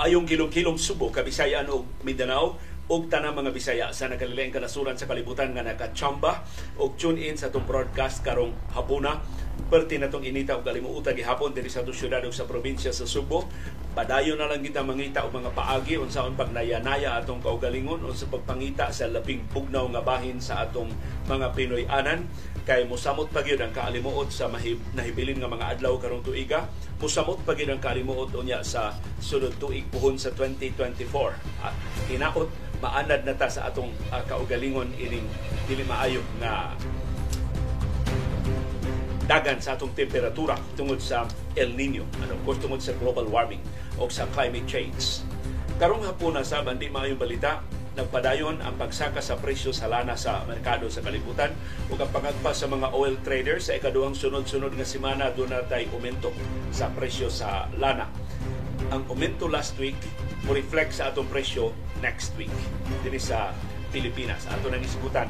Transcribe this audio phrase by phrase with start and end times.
[0.00, 2.56] Maayong kilong-kilong Subo, Kabisayan ug Mindanao
[2.88, 6.40] ug tanang mga Bisaya sa nakalilaing kanasuran sa kalibutan nga nakachamba
[6.80, 9.20] ug tune in sa itong broadcast karong hapuna.
[9.68, 13.44] Perti na itong inita ug kalimuutan gihapon diri sa itong syudad sa probinsya sa Subo
[13.90, 19.10] padayon na lang kita mangita og mga paagi unsaon pagnayanaya atong kaugalingon unsa pagpangita sa
[19.10, 20.94] labing pugnaw nga bahin sa atong
[21.26, 22.22] mga Pinoy-anan
[22.70, 26.70] kay musamot pa gyud ang kaalimuot sa mahib, nahibilin nga mga adlaw karong tuiga.
[27.02, 31.34] Musamot pa gyud ang kaalimuot unya sa sunod tuig puhon sa 2024
[31.66, 31.74] at
[32.06, 32.46] hinaot
[32.78, 35.26] maanad na ta sa atong uh, kaugalingon ining
[35.66, 36.78] dili maayo nga
[39.26, 41.26] dagan sa atong temperatura tungod sa
[41.58, 42.06] El Nino.
[42.22, 43.66] And of course tungod sa global warming
[43.98, 45.26] o sa climate change.
[45.82, 47.66] Karong hapon na sa bandi maayong balita,
[47.98, 51.50] nagpadayon ang pagsaka sa presyo sa lana sa merkado sa kalibutan
[51.90, 56.30] ug ang pangagpa sa mga oil traders sa ikaduhang sunod-sunod nga semana natay aumento
[56.70, 58.06] sa presyo sa lana.
[58.94, 59.98] Ang aumento last week
[60.46, 62.52] mo reflect sa atong presyo next week
[63.02, 63.50] dinhi sa
[63.90, 64.46] Pilipinas.
[64.46, 65.28] Ato nang isgutan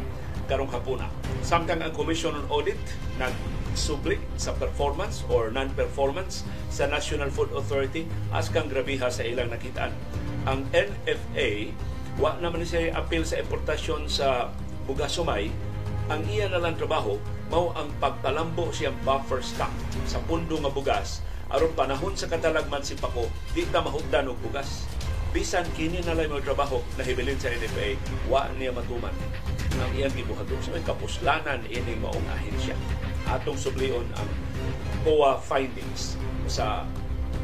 [0.50, 1.06] karong hapuna.
[1.46, 2.80] Samtang ang Commission on Audit
[3.16, 3.32] nag
[3.78, 6.42] subli sa performance or non-performance
[6.74, 8.02] sa National Food Authority
[8.34, 9.94] as kang grabiha sa ilang nakitaan.
[10.50, 11.70] Ang NFA
[12.20, 14.52] wa naman siya appeal sa importasyon sa
[14.84, 15.48] bugas sumay
[16.12, 17.16] ang iya na lang trabaho
[17.48, 19.72] mao ang pagpalambo siyang buffer stock
[20.04, 21.22] sa pundo nga bugas.
[21.50, 24.86] Aron panahon sa katalagman si Pako di ta mahugdan og bugas.
[25.30, 27.94] Bisan kini na lang mo trabaho na hibilin sa NFA
[28.26, 29.14] wa niya matuman.
[29.78, 32.74] Ang iyang gibuhatong sa kapuslanan ini maong ahensya.
[33.30, 34.30] Atong sublion ang
[35.06, 36.18] COA findings
[36.50, 36.82] sa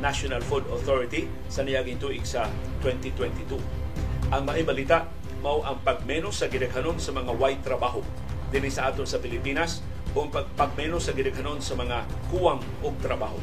[0.03, 2.51] National Food Authority sa niyaging tuig sa
[2.83, 3.86] 2022
[4.35, 5.07] ang maibalita
[5.45, 8.03] mao ang pagmenos sa gidaghanon sa mga white trabaho.
[8.51, 9.85] Dinhi sa aton sa Pilipinas
[10.17, 13.39] o pagmenos sa gidaghanon sa mga kuwang og trabaho.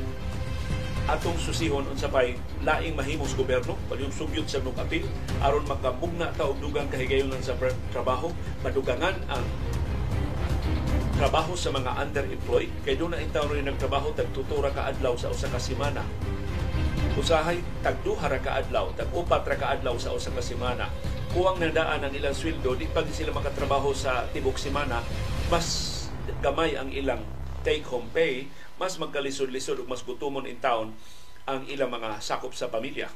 [1.03, 5.03] Atong susihon unsa pay laing mahimos gobyerno palyong sugyot sa nung apil
[5.43, 7.59] aron makamugna ta og dugang kahigayonan sa
[7.91, 8.31] trabaho
[8.63, 9.43] madugangan ang
[11.19, 12.71] trabaho sa mga underemployed.
[12.87, 16.03] Kay doon na intaw rin nagtrabaho tag tutura ka adlaw sa usa ka semana
[17.13, 20.89] usahay tag duha ra ka adlaw tag upat ra ka adlaw sa usa ka semana
[21.29, 25.01] kuwang nadaan ang ilang sweldo di pag sila makatrabaho sa tibok semana
[25.53, 25.89] mas
[26.41, 27.21] gamay ang ilang
[27.61, 28.49] take home pay
[28.81, 30.91] mas magkalisod-lisod ug mas gutumon in town
[31.43, 33.11] ang ilang mga sakop sa pamilya.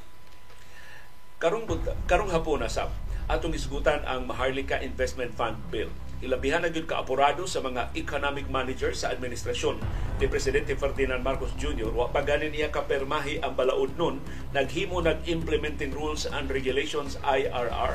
[1.40, 1.64] Karong
[2.04, 2.92] karong hapon na sab
[3.28, 5.92] atong isgutan ang Maharlika Investment Fund Bill.
[6.18, 9.78] Ilabihan na gyud kaapurado sa mga economic manager sa administrasyon
[10.18, 11.94] ni Presidente Ferdinand Marcos Jr.
[11.94, 14.18] Wa pa ganin iya kapermahi ang balaod nun,
[14.50, 17.94] naghimo nag-implementing rules and regulations IRR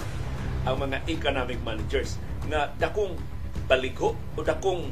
[0.63, 2.15] ang mga economic managers
[2.47, 3.19] nga dakong
[3.67, 4.87] baliko o dakong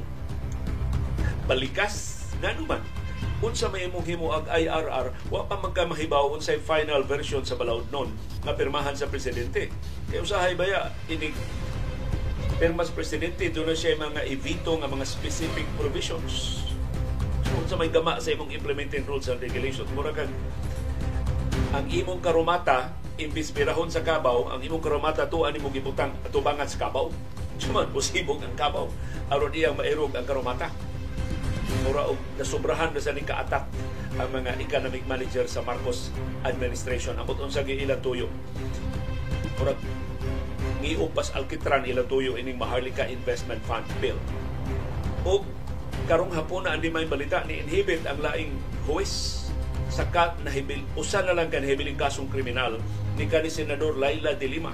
[1.48, 2.84] balikas nga naman,
[3.40, 8.12] unsa may imong himo ag IRR, wa pa magkamahibaw unsay final version sa balaod nun
[8.44, 9.72] nga pirmahan sa presidente.
[10.12, 11.32] Kaya usahay baya ini
[12.62, 16.62] pirma sa presidente doon siya mga evito nga mga specific provisions.
[17.42, 20.30] So, unsa may gama sa imong implementing rules and regulations, mura kag
[21.74, 26.86] ang imong karumata imbis pirahon sa kabaw, ang imong karumata tuan imong gibutang atubangan sa
[26.86, 27.10] kabaw.
[27.58, 28.86] Suman, posibong ang kabaw
[29.34, 30.70] aron iyang mairog ang karumata
[31.88, 33.64] mura og nasubrahan na sa ning kaatak
[34.20, 36.12] ang mga economic manager sa Marcos
[36.44, 38.28] administration amot unsa gi ilang tuyo
[39.56, 39.72] mura
[40.82, 44.18] giupas alkitran ilang tuyo ining Maharlika Investment Fund bill.
[45.24, 45.46] Og
[46.10, 48.58] karong hapon na andi may balita ni inhibit ang laing
[48.90, 49.46] huwes
[49.92, 52.80] sa kat na hibil usa na lang kan hibiling kasong kriminal
[53.20, 54.74] ni kani senador Laila de Lima.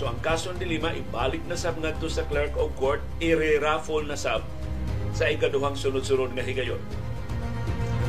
[0.00, 4.16] So ang kaso ni Lima ibalik na sab ngadto sa clerk of court i-raffle na
[4.16, 4.40] sab
[5.12, 6.80] sa ikaduhang sunod-sunod nga higayon.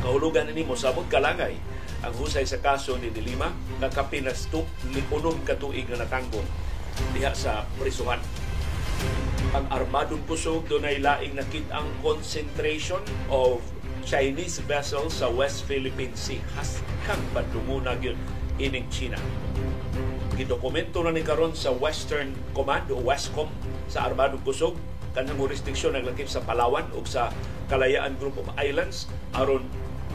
[0.00, 1.54] kahulugan ni mo sabot kalangay
[2.04, 3.48] ang husay sa kaso ni Dilima
[3.80, 6.44] nga kapinastup ni unom katuig nga natanggong
[7.12, 8.20] diha sa prisuhan.
[9.54, 13.62] Ang armadong kusog dunay laing nakit-ang concentration of
[14.04, 16.42] Chinese vessels sa West Philippine Sea.
[16.58, 18.18] Haskang padunguna yun
[18.60, 19.18] ining China.
[20.34, 23.46] Gidokumento na ni karon sa Western Command o Westcom
[23.86, 24.74] sa Armadong Kusog
[25.14, 27.30] kanang jurisdiksyon naglakip sa Palawan ug sa
[27.70, 29.06] Kalayaan Group of Islands
[29.38, 29.62] aron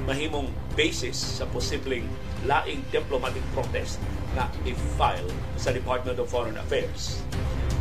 [0.03, 2.03] mahimong basis sa posibleng
[2.47, 3.99] laing diplomatic protest
[4.37, 5.27] na i-file
[5.59, 7.23] sa Department of Foreign Affairs.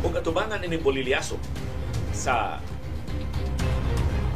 [0.03, 1.39] Ug atubangan ini Boliliaso
[2.15, 2.59] sa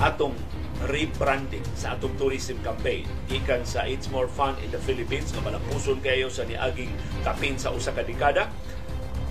[0.04, 0.36] atong
[0.84, 6.04] rebranding sa atong tourism campaign ikan sa It's More Fun in the Philippines nga malapuson
[6.04, 6.92] kayo sa niaging
[7.24, 8.52] kapin sa usa ka dekada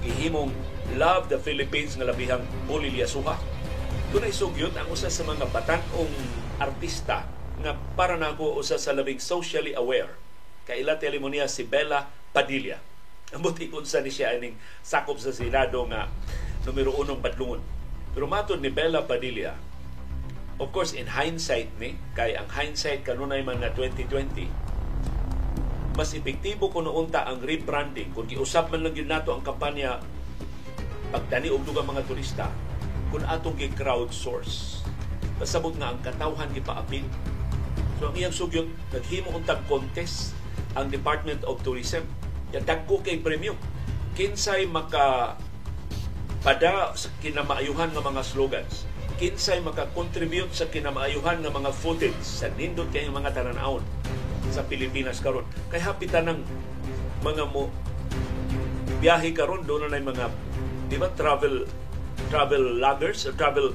[0.00, 0.50] gihimong
[0.96, 3.38] Love the Philippines nga labihang Bulilyasuha.
[4.12, 6.12] Dunay sugyot ang usa sa mga batan-ong
[6.60, 7.24] artista
[7.64, 10.21] nga para nako usa sa labing socially aware.
[10.72, 12.80] Kaila telemonia si Bella Padilla.
[13.36, 16.08] Ambot ikunsa ni siya aning sakop sa Senado nga
[16.64, 17.60] numero unong badlungon.
[18.16, 19.52] Pero matod ni Bella Padilla,
[20.56, 24.48] of course in hindsight ni, kay ang hindsight kanunay man na 2020,
[25.92, 30.00] mas epektibo kuno unta ang rebranding kung giusap man lang yun nato ang kampanya
[31.12, 32.48] pagdani og dugang mga turista
[33.12, 34.80] kung atong gi crowdsource.
[35.36, 37.04] Pasabot nga ang katawhan gipaapil.
[38.00, 40.40] So ang iyang sugyot naghimo untag contest
[40.76, 42.04] ang Department of Tourism
[42.52, 43.56] Ya dagko kay premyo.
[44.12, 45.34] Kinsay maka
[46.44, 48.84] pada sa kinamaayuhan nga mga slogans.
[49.16, 53.56] Kinsay maka-contribute sa kinamaayuhan nga mga footage sa nindot kay mga tanan
[54.52, 55.48] sa Pilipinas karon.
[55.72, 56.40] Kay hapitan ng
[57.24, 57.72] mga mo
[59.00, 60.28] biyahe karon doon na mga
[60.92, 61.64] di ba travel
[62.28, 63.72] travel loggers or travel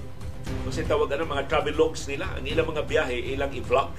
[0.70, 3.92] kasi tawag ano mga travel logs nila ang ilang mga biyahe ilang i-vlog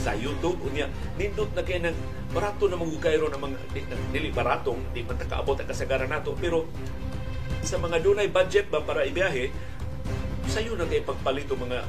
[0.00, 0.88] sa YouTube unya
[1.20, 1.96] nindot na kay nang
[2.32, 3.56] barato na mga kayro ng mga
[4.14, 6.64] dili baratong di man kaabot ang kasagaran nato pero
[7.60, 9.52] sa mga dunay budget ba para ibiyahe
[10.48, 11.84] sayo na kay pagpalito mga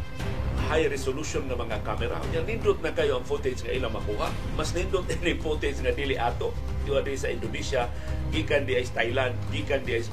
[0.72, 2.18] high resolution na mga camera.
[2.32, 4.32] Yan nindot na kayo ang footage nga ilang makuha.
[4.56, 6.56] Mas nindot ini footage nga dili ato.
[6.88, 7.88] Diwa di sa Indonesia,
[8.32, 10.12] gikan di sa Thailand, gikan di sa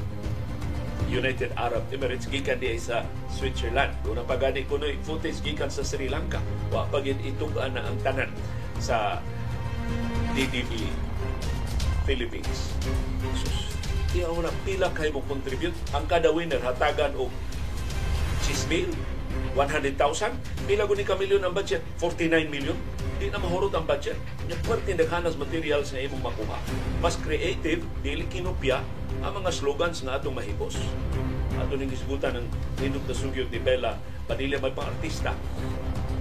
[1.11, 3.91] United Arab Emirates, gikan di sa Switzerland.
[4.07, 6.39] Doon ang pagani ko footage gikan sa Sri Lanka.
[6.71, 8.31] Wa pagin itugan na ang tanan
[8.79, 9.19] sa
[10.39, 10.87] DDB
[12.07, 12.75] Philippines.
[13.35, 13.75] Sus,
[14.15, 15.75] ako na pila kayo mo contribute.
[15.91, 17.31] Ang kada winner hatagan og
[18.47, 18.91] 6 mil,
[19.55, 19.99] 100,000.
[20.67, 21.83] Pila ko ni kamilyon ang budget?
[21.99, 22.79] 49 million.
[23.20, 24.17] Di na mahurot ang budget.
[24.49, 26.56] Yung pwerte naghanas materials na imong makuha.
[27.05, 28.81] Mas creative, dili kinopya
[29.20, 30.81] ang mga slogans nga atong mahibos.
[31.61, 32.46] Ato ning isgutan ng
[32.81, 34.00] nindot na sugyot ni Bella
[34.31, 35.34] Padilla may pang artista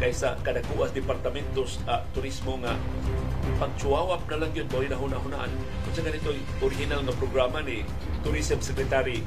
[0.02, 2.74] kaysa kadakuas departamentos uh, turismo nga
[3.62, 5.52] pagchuwawap na lang yun boy na hunahunaan
[5.86, 7.86] kung sa ganito original nga programa ni
[8.26, 9.22] Tourism Secretary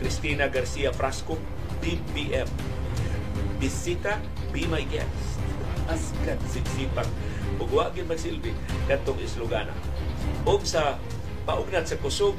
[0.00, 1.36] Cristina Garcia Frasco
[1.84, 2.48] BBM
[3.60, 4.16] Bisita
[4.48, 5.33] Be My Guest
[5.90, 7.08] Askan sigsipang
[7.60, 8.50] ug wa gyud magsilbi
[8.90, 9.72] kadtong islogana
[10.48, 10.98] og sa
[11.44, 12.34] paugnat sa kusog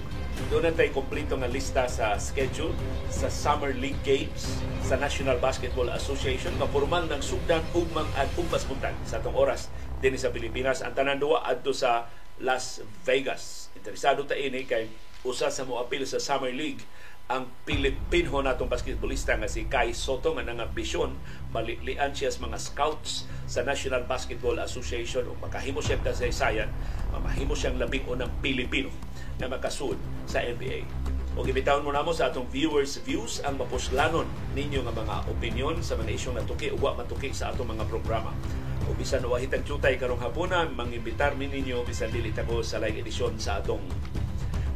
[0.52, 2.76] doon natin kompleto nga lista sa schedule
[3.08, 8.68] sa Summer League Games sa National Basketball Association nga formal ng sugdan ugmang at umpas
[9.08, 9.72] sa atong oras
[10.04, 10.84] din sa Pilipinas.
[10.84, 12.12] Ang tanan duwa adto sa
[12.44, 13.72] Las Vegas.
[13.80, 14.92] Interesado ta ini kay
[15.24, 16.84] usa sa moapil sa Summer League
[17.26, 21.18] ang Pilipino natong basketballista nga si Kai Soto nga nangambisyon
[21.50, 26.70] malilian siya sa mga scouts sa National Basketball Association o makahimo siya kasaysayan
[27.10, 28.94] mamahimo siyang labing unang Pilipino
[29.42, 29.98] na makasud
[30.30, 30.86] sa NBA.
[31.34, 35.98] O gibitawon mo namo sa atong viewers views ang mapuslanon ninyo nga mga opinion sa
[35.98, 38.38] mga isyong natuki o matuki sa atong mga programa.
[38.86, 43.42] O bisan wahitag tutay karong hapunan, mangibitar mi ninyo bisan dili ko sa live edisyon
[43.42, 43.82] sa atong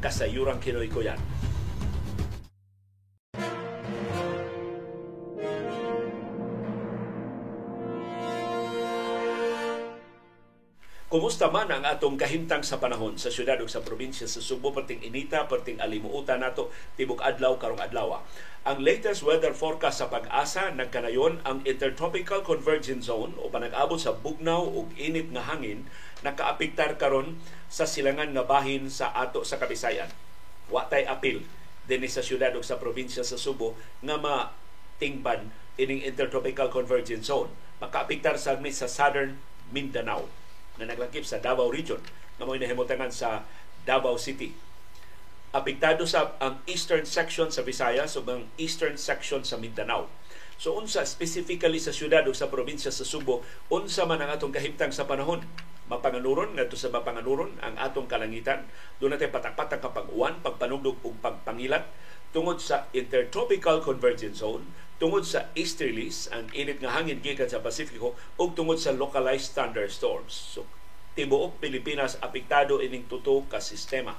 [0.01, 1.21] kasayurang Kinoy ko yan.
[11.09, 15.01] Kumusta man ang atong kahimtang sa panahon sa syudad ug sa probinsya sa Subo perting
[15.01, 16.69] inita perting alimuutan nato
[17.01, 18.21] tibok adlaw karong adlaw.
[18.61, 24.61] Ang latest weather forecast sa pag-asa nagkanayon ang intertropical convergence zone o panag-abot sa bugnaw
[24.61, 25.89] ug init nga hangin
[26.21, 27.41] nakaapektar karon
[27.73, 30.13] sa silangan nga bahin sa ato sa Kabisayan.
[30.69, 31.41] Wa tay apil
[31.89, 33.73] dinhi sa syudad ug sa probinsya sa Subo
[34.05, 37.49] nga matingban ining intertropical convergence zone.
[37.81, 39.41] Makaapektar sa sa southern
[39.73, 40.29] Mindanao
[40.79, 41.99] na naglakip sa Davao Region
[42.39, 43.43] na mo'y nahimutangan sa
[43.83, 44.55] Davao City.
[45.51, 50.07] Apektado sa ang eastern section sa Visayas ug ang eastern section sa Mindanao.
[50.59, 54.91] So unsa specifically sa syudad o sa probinsya sa Subo, unsa man ang atong kahimtang
[54.95, 55.43] sa panahon?
[55.89, 58.69] Mapanganuron ngadto sa mapanganuron ang atong kalangitan.
[59.01, 61.89] Doon natin patak-patak kapag uwan, pagpanugdog ug pagpangilat
[62.29, 64.69] tungod sa intertropical convergence zone,
[65.01, 70.29] tungod sa easterlies, ang init nga hangin gikan sa Pasifiko, ug tungod sa localized thunderstorms.
[70.29, 70.69] So,
[71.17, 74.13] tibuok Pilipinas apektado ining tuto ka sistema.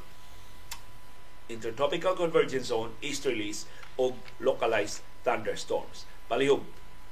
[1.46, 6.06] Intertropical convergence zone, easterlies, ug localized thunderstorms.
[6.26, 6.66] Palihog,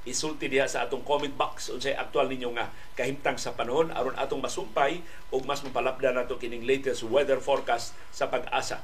[0.09, 1.69] isulti diha sa atong comment box.
[1.69, 3.93] Unsay aktual ninyo nga kahimtang sa panahon.
[3.93, 8.81] Aron atong masumpay ug mas mapalapdan nato kining latest weather forecast sa pag-asa.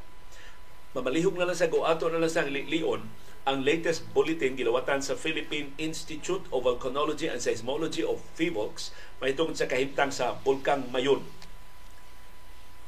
[0.94, 3.02] Mamalihog na lang sa guato na lang sa lion
[3.44, 8.88] ang latest bulletin gilawatan sa Philippine Institute of Volcanology and Seismology of PHIVOLCS
[9.20, 11.20] mahitungod sa kahimtang sa Bulkang Mayon.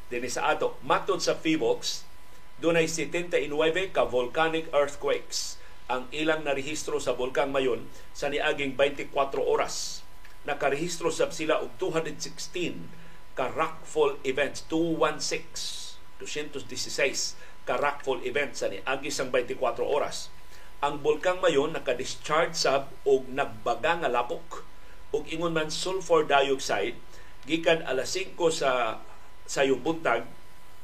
[0.08, 2.08] Dini sa ato, matod sa PHIVOLCS,
[2.56, 3.52] dunay 79
[3.92, 10.02] ka volcanic earthquakes ang ilang narehistro sa Bulkang Mayon sa niaging 24 oras.
[10.46, 17.36] Nakarehistro sab sila og 216 ka rockfall events 216 216
[17.68, 20.32] ka rockfall events ani agi sang 24 oras
[20.80, 24.64] ang bulkang mayon naka-discharge sab og nagbaga nga lapok
[25.12, 26.96] og ingon man sulfur dioxide
[27.44, 29.00] gikan alas 5 sa
[29.44, 30.24] sayong buntag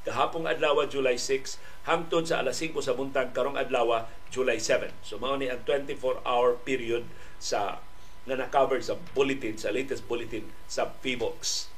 [0.04, 1.56] kahapong adlaw July 6
[1.88, 6.22] hangtod sa alas 5 sa buntag karong adlaw July 7 so mao ni ang 24
[6.22, 7.06] hour period
[7.42, 7.82] sa
[8.22, 11.72] nga na-cover sa bulletin sa latest bulletin sa PHIVOX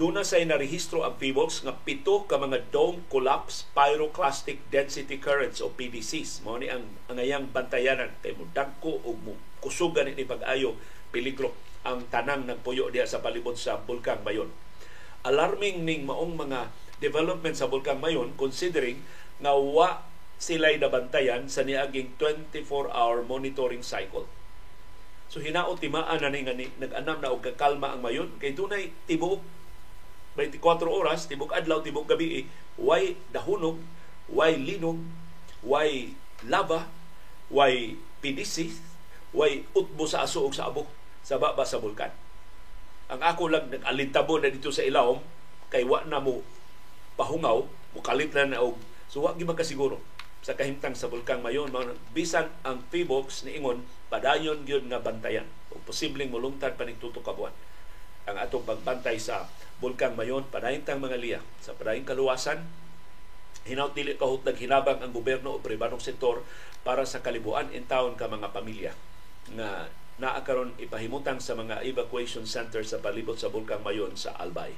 [0.00, 5.68] Duna say narehistro ang PHIVOLS nga pito ka mga dome collapse pyroclastic density currents o
[5.76, 6.40] PDCs.
[6.40, 10.72] Mao ni ang angayang bantayanan kay mo dagko o mo kusugan ni pag-ayo
[11.12, 11.52] peligro
[11.84, 14.48] ang tanang nagpuyo diha sa palibot sa Bulkang Mayon.
[15.28, 19.00] Alarming ning maong mga development sa Bulkang Mayon considering
[19.40, 20.04] nga wa
[20.40, 24.24] sila'y nabantayan sa niaging 24-hour monitoring cycle.
[25.28, 29.40] So hinaot timaan na ni nga nag-anam na og kakalma ang mayon kay dunay tibuok
[30.38, 32.44] 24 oras, tibok adlaw, tibok gabi, eh,
[32.78, 33.82] way dahunog,
[34.30, 35.02] way linog,
[35.66, 36.14] way
[36.46, 36.86] lava,
[37.50, 38.70] way PDC,
[39.34, 40.86] way utbo sa aso sa abo
[41.20, 42.14] sa baba sa bulkan.
[43.10, 45.18] Ang ako lang nag-alintabo na dito sa ilawom,
[45.68, 46.46] kay wa na mo
[47.20, 48.80] pahungaw, mukalit na na og
[49.12, 50.00] so wa gyud makasiguro
[50.40, 51.68] sa kahimtang sa bulkang mayon.
[52.16, 55.44] Bisan ang PBOX ni ingon padayon gyud nga bantayan.
[55.68, 57.52] O posibleng mulungtad pa ning tutok ka buwan.
[58.24, 59.48] Ang atong pagbantay sa
[59.80, 61.40] Bulkang Mayon, panahintang mga liya.
[61.64, 62.68] Sa panahing kaluwasan,
[63.64, 66.44] hinaut dili kahut naghinabang ang gobyerno o pribadong sektor
[66.84, 68.92] para sa kalibuan in town ka mga pamilya
[69.56, 69.88] nga
[70.20, 74.76] naa karon ipahimutang sa mga evacuation center sa palibot sa Bulkang Mayon sa Albay.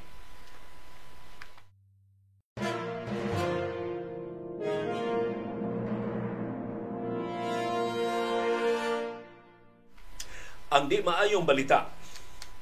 [10.92, 11.88] Di maayong balita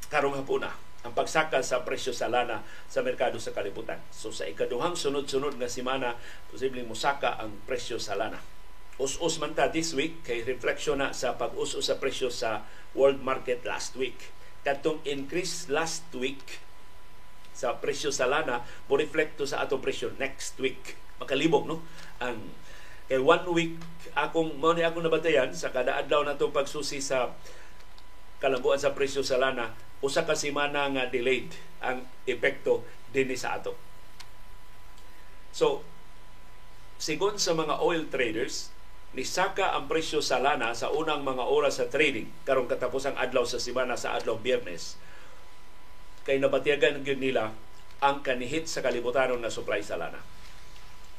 [0.07, 0.71] karong hapuna
[1.03, 3.99] ang pagsaka sa presyo sa lana sa merkado sa kalibutan.
[4.15, 6.15] So sa ikaduhang sunod-sunod nga semana,
[6.47, 8.39] posibleng musaka ang presyo sa lana.
[9.03, 12.63] Us-us man ta this week kay reflection na sa pag-us-us sa presyo sa
[12.95, 14.31] world market last week.
[14.63, 16.63] Katong increase last week
[17.51, 20.95] sa presyo sa lana mo reflekto sa atong presyo next week.
[21.19, 21.83] Makalibog no
[22.23, 22.39] ang
[23.11, 23.75] kay one week
[24.15, 27.35] akong mo ni akong nabatayan sa kada adlaw natong pagsusi sa
[28.41, 31.53] kalambuan sa presyo sa lana usa ka semana nga delayed
[31.85, 33.77] ang epekto dinhi sa ato.
[35.53, 35.85] So,
[36.97, 38.73] sigon sa mga oil traders,
[39.13, 43.45] nisaka ang presyo sa lana sa unang mga oras sa trading karong katapos ang adlaw
[43.45, 44.97] sa semana sa adlaw Biyernes
[46.23, 47.51] kay nabatiyagan gyud nila
[48.01, 50.23] ang kanihit sa kalibutanon na supply sa lana.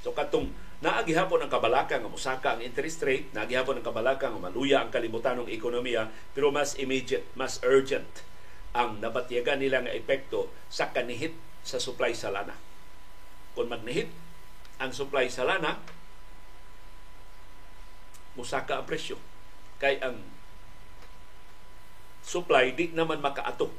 [0.02, 0.50] So katong
[0.82, 5.48] naagihapon ang kabalaka nga musaka ang interest rate, naagihapon ang kabalaka nga maluya ang kalibutanong
[5.48, 8.26] ekonomiya pero mas immediate, mas urgent
[8.74, 12.58] ang nabatyagan nila nga epekto sa kanihit sa supply sa lana.
[13.54, 14.10] Kung magnihit
[14.82, 15.78] ang supply sa lana,
[18.34, 19.22] musaka ang presyo.
[19.78, 20.18] Kay ang
[22.26, 23.70] supply di naman makaato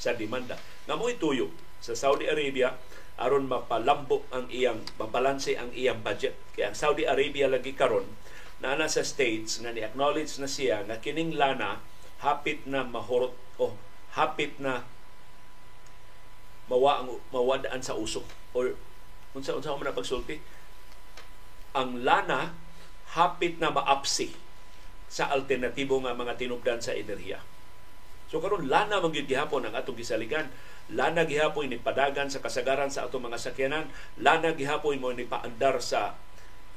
[0.00, 0.58] sa demanda.
[0.88, 1.52] Nga mo ituyo
[1.84, 2.74] sa Saudi Arabia
[3.14, 6.34] aron mapalambok ang iyang mabalanse ang iyang budget.
[6.54, 8.06] Kaya ang Saudi Arabia lagi karon
[8.58, 11.84] na sa states na ni-acknowledge na siya nga kining lana
[12.24, 13.76] hapit na mahurot o
[14.16, 14.88] hapit na
[16.70, 18.24] mawa ang mawadaan sa uso
[18.56, 18.72] or
[19.36, 20.40] unsa unsa man pagsulti
[21.76, 22.56] ang lana
[23.18, 24.32] hapit na maapsi
[25.10, 27.42] sa alternatibo nga mga tinubdan sa enerhiya.
[28.34, 30.50] So karon lana man gyud gihapon ang atong gisaligan.
[30.90, 33.86] Lana gihapon ni padagan sa kasagaran sa atong mga sakyanan,
[34.18, 36.18] lana gihapon mo ni paandar sa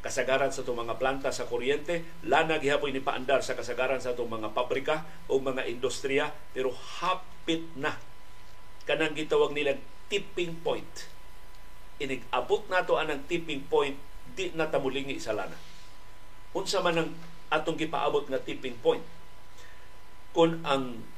[0.05, 4.29] kasagaran sa itong mga planta sa kuryente, lana gihapon ni paandar sa kasagaran sa itong
[4.29, 6.69] mga pabrika o mga industriya, pero
[7.01, 7.97] hapit na
[8.85, 9.81] kanang gitawag nila
[10.13, 11.09] tipping point.
[11.97, 13.97] Inig-abot nato anang tipping point,
[14.37, 15.57] di na tamulingi sa lana.
[16.53, 17.09] Unsa man ang
[17.49, 19.01] atong gipaabot nga tipping point?
[20.37, 21.16] Kung ang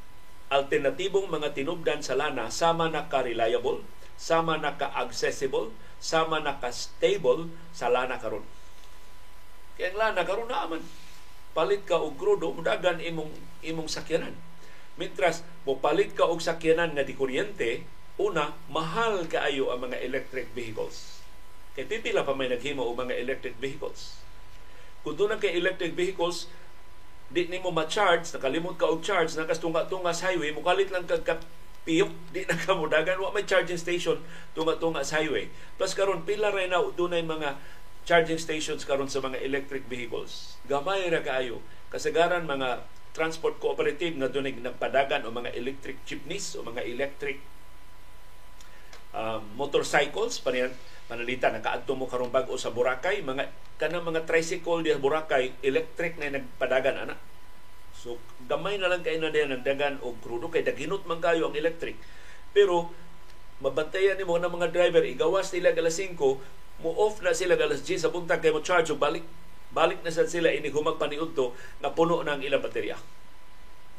[0.50, 3.86] alternatibong mga tinubdan sa lana sama na ka-reliable,
[4.18, 8.46] sama na ka-accessible, sama na ka-stable sa lana karon
[9.80, 10.84] kaya nga nagkaroon na aman.
[11.56, 13.32] Palit ka og krudo, mudagan imong
[13.64, 14.36] imong sakyanan.
[15.00, 17.88] Mitras, mo palit ka og sakyanan nga di kuryente,
[18.20, 21.24] una, mahal kaayo ang mga electric vehicles.
[21.80, 24.20] Kay pipila pa may naghimo og mga electric vehicles.
[25.00, 26.52] Kung doon kay electric vehicles,
[27.30, 31.46] di ni mo ma-charge, nakalimot ka og charge, nakastunga-tunga sa highway, mukalit lang kag
[31.86, 34.18] piyok, di na ka mudagan, wa may charging station
[34.58, 35.48] tunga-tunga sa highway.
[35.78, 37.58] Plus karon pila ray na dunay mga
[38.10, 40.58] charging stations karon sa mga electric vehicles.
[40.66, 41.62] Gamay ra kaayo.
[41.94, 42.82] Kasagaran mga
[43.14, 47.42] transport cooperative na dunig nagpadagan o mga electric jeepneys o mga electric
[49.14, 50.74] um, motorcycles paniyan
[51.10, 53.50] panalitan nakaadto mo karong bag-o sa Boracay mga
[53.82, 57.16] kanang mga tricycle di Boracay electric na nagpadagan ana.
[57.98, 61.58] So gamay na lang kay na diyan nagdagan og krudo kay daginot man kayo ang
[61.58, 61.98] electric.
[62.54, 62.94] Pero
[63.60, 66.16] mabantayan ni mo na mga driver igawas nila alas 5
[66.80, 69.26] mo off na sila alas 10 sa buntag kay mo charge balik
[69.76, 72.96] balik na sad sila ini humag paniudto na puno na ang ilang baterya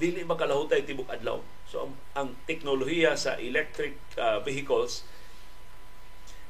[0.01, 5.05] dili makalahutay tibok adlaw so ang, ang teknolohiya sa electric uh, vehicles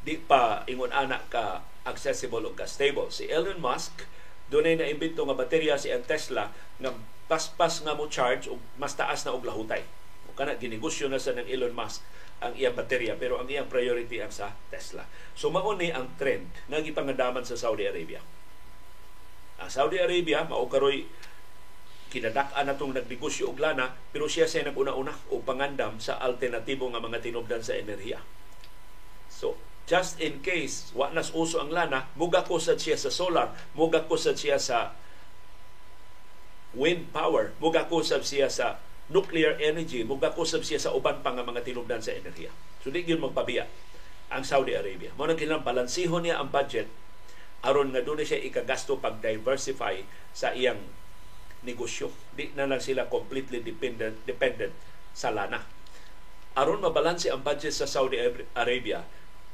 [0.00, 3.08] di pa ingon anak ka accessible o ka stable.
[3.12, 4.04] Si Elon Musk,
[4.50, 6.90] doon na imbento nga baterya si ang Tesla nga
[7.30, 9.86] paspas nga mo charge o mas taas na og lahutay.
[10.26, 12.02] O kana ginegosyo na sa ng Elon Musk
[12.40, 15.06] ang iyang baterya pero ang iyang priority ang sa Tesla.
[15.36, 18.18] So mao ni ang trend nga gipangadaman sa Saudi Arabia.
[19.60, 21.06] Ang Saudi Arabia mao karoy
[22.10, 26.98] kinadak-an na itong nagnegosyo og lana pero siya siya nag-una-una o pangandam sa alternatibo nga
[26.98, 28.18] mga tinubdan sa enerhiya.
[29.30, 29.54] So,
[29.90, 34.06] just in case wa nas uso ang lana muga ko sad siya sa solar muga
[34.06, 34.94] ko sad siya sa
[36.78, 38.78] wind power muga ko sad siya sa
[39.10, 42.94] nuclear energy muga ko sad siya sa uban pa nga mga tinubdan sa enerhiya so
[42.94, 43.66] di gyud magpabiya
[44.30, 46.86] ang Saudi Arabia mo nang kinahanglan balansihon niya ang budget
[47.66, 49.98] aron nga dunay siya ikagasto pag diversify
[50.30, 50.78] sa iyang
[51.66, 54.72] negosyo di na lang sila completely dependent dependent
[55.12, 55.60] sa lana
[56.58, 58.18] aron mabalanse ang budget sa Saudi
[58.56, 59.04] Arabia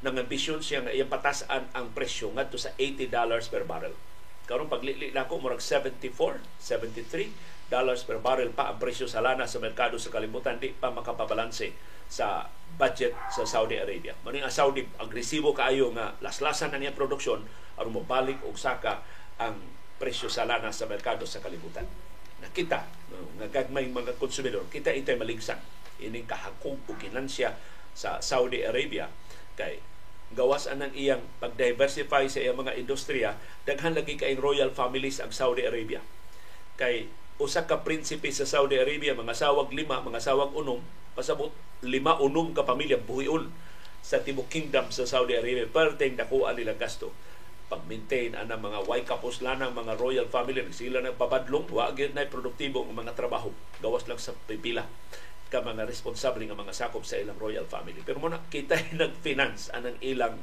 [0.05, 3.97] nang ambisyon siya nga iyang patasan ang presyo ngadto sa 80 dollars per barrel.
[4.45, 9.59] Karon paglili nako murag 74, 73 dollars per barrel pa ang presyo sa lana sa
[9.59, 11.75] merkado sa kalibutan di pa makapabalanse
[12.07, 12.47] sa
[12.79, 14.15] budget sa Saudi Arabia.
[14.23, 17.43] Mani ang Saudi agresibo kaayo nga laslasan na niya produksyon
[17.81, 19.03] aron mobalik og saka
[19.41, 19.59] ang
[19.97, 21.85] presyo sa lana sa merkado sa kalibutan.
[22.41, 22.85] Nakita
[23.41, 25.61] nga gagmay mga konsumidor, kita itay maligsan.
[25.97, 27.57] Ining kahakog o kinansya
[27.97, 29.09] sa Saudi Arabia.
[29.57, 29.81] Kay
[30.37, 35.64] gawas anang iyang pag-diversify sa iyang mga industriya daghan lagi kay royal families ang Saudi
[35.64, 36.05] Arabia.
[36.77, 37.09] Kay
[37.40, 40.81] usa ka prinsipe sa Saudi Arabia mga sawag lima mga sawag unom
[41.16, 43.49] pasabot lima unom ka pamilya buhion
[44.05, 45.64] sa Timog Kingdom sa Saudi Arabia.
[45.70, 47.16] Perteng dakuan nila gasto
[47.66, 52.87] pag-maintain ang mga way kapos lanang mga royal family sila nagpabadlong wa gyud na produktibo
[52.87, 53.50] ang mga trabaho
[53.83, 54.87] gawas lang sa pipila
[55.46, 58.02] ka mga responsable nga mga sakop sa ilang royal family.
[58.02, 60.35] Pero muna, kita nag-finance anang ilang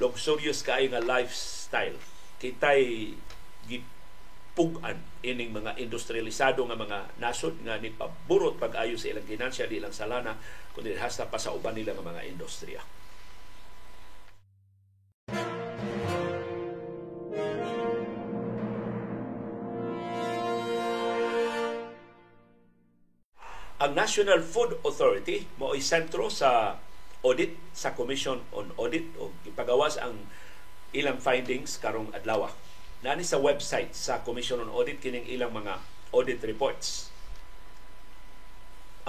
[0.00, 1.96] luxurious kaayo nga lifestyle.
[2.40, 3.12] Kita'y
[3.68, 9.76] gipugan ining mga industrialisado nga mga nasod nga ni paburot pag-ayo sa ilang ginansya di
[9.76, 10.40] lang sa lana
[10.72, 12.80] kundi hasta pa sa uban nila nga mga industriya.
[23.90, 26.78] Ang National Food Authority mo ay sentro sa
[27.26, 30.14] audit sa Commission on Audit o ipagawas ang
[30.94, 32.54] ilang findings karong adlaw.
[33.02, 35.82] Nani sa website sa Commission on Audit kining ilang mga
[36.14, 37.10] audit reports.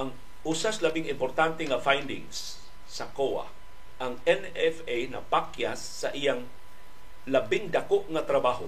[0.01, 2.57] Ang usas labing importante nga findings
[2.89, 3.53] sa COA
[4.01, 6.49] ang NFA na pakyas sa iyang
[7.29, 8.65] labing dako nga trabaho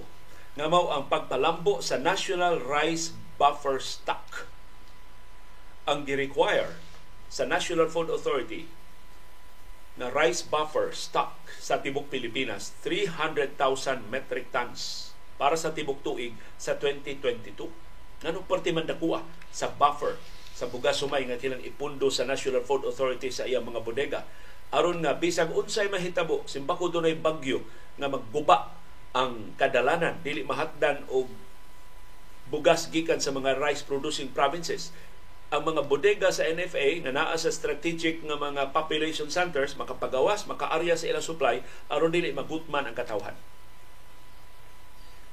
[0.54, 4.53] nga mao ang pagpalambo sa National Rice Buffer Stock
[5.84, 6.80] ang gi-require
[7.28, 8.64] sa National Food Authority
[9.94, 13.54] na rice buffer stock sa tibok Pilipinas 300,000
[14.10, 17.68] metric tons para sa tibok tuig sa 2022.
[18.24, 20.18] Nganong parte man dakuha sa buffer
[20.54, 24.20] sa bugas sumay nga kilang ipundo sa National Food Authority sa iyang mga bodega?
[24.74, 27.62] Aron nga bisag unsay mahitabo simbako dunay bagyo
[28.00, 28.74] nga magguba
[29.14, 30.18] ang kadalanan.
[30.24, 31.30] Dili mahatdan og
[32.50, 34.90] bugas gikan sa mga rice producing provinces
[35.52, 40.96] ang mga bodega sa NFA na naa sa strategic nga mga population centers makapagawas, makaarya
[40.96, 41.60] sa ilang supply
[41.92, 43.36] aron dili magutman ang katawhan.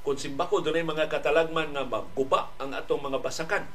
[0.02, 3.70] Kung simbako dunay mga katalagman nga maguba ang atong mga basakan,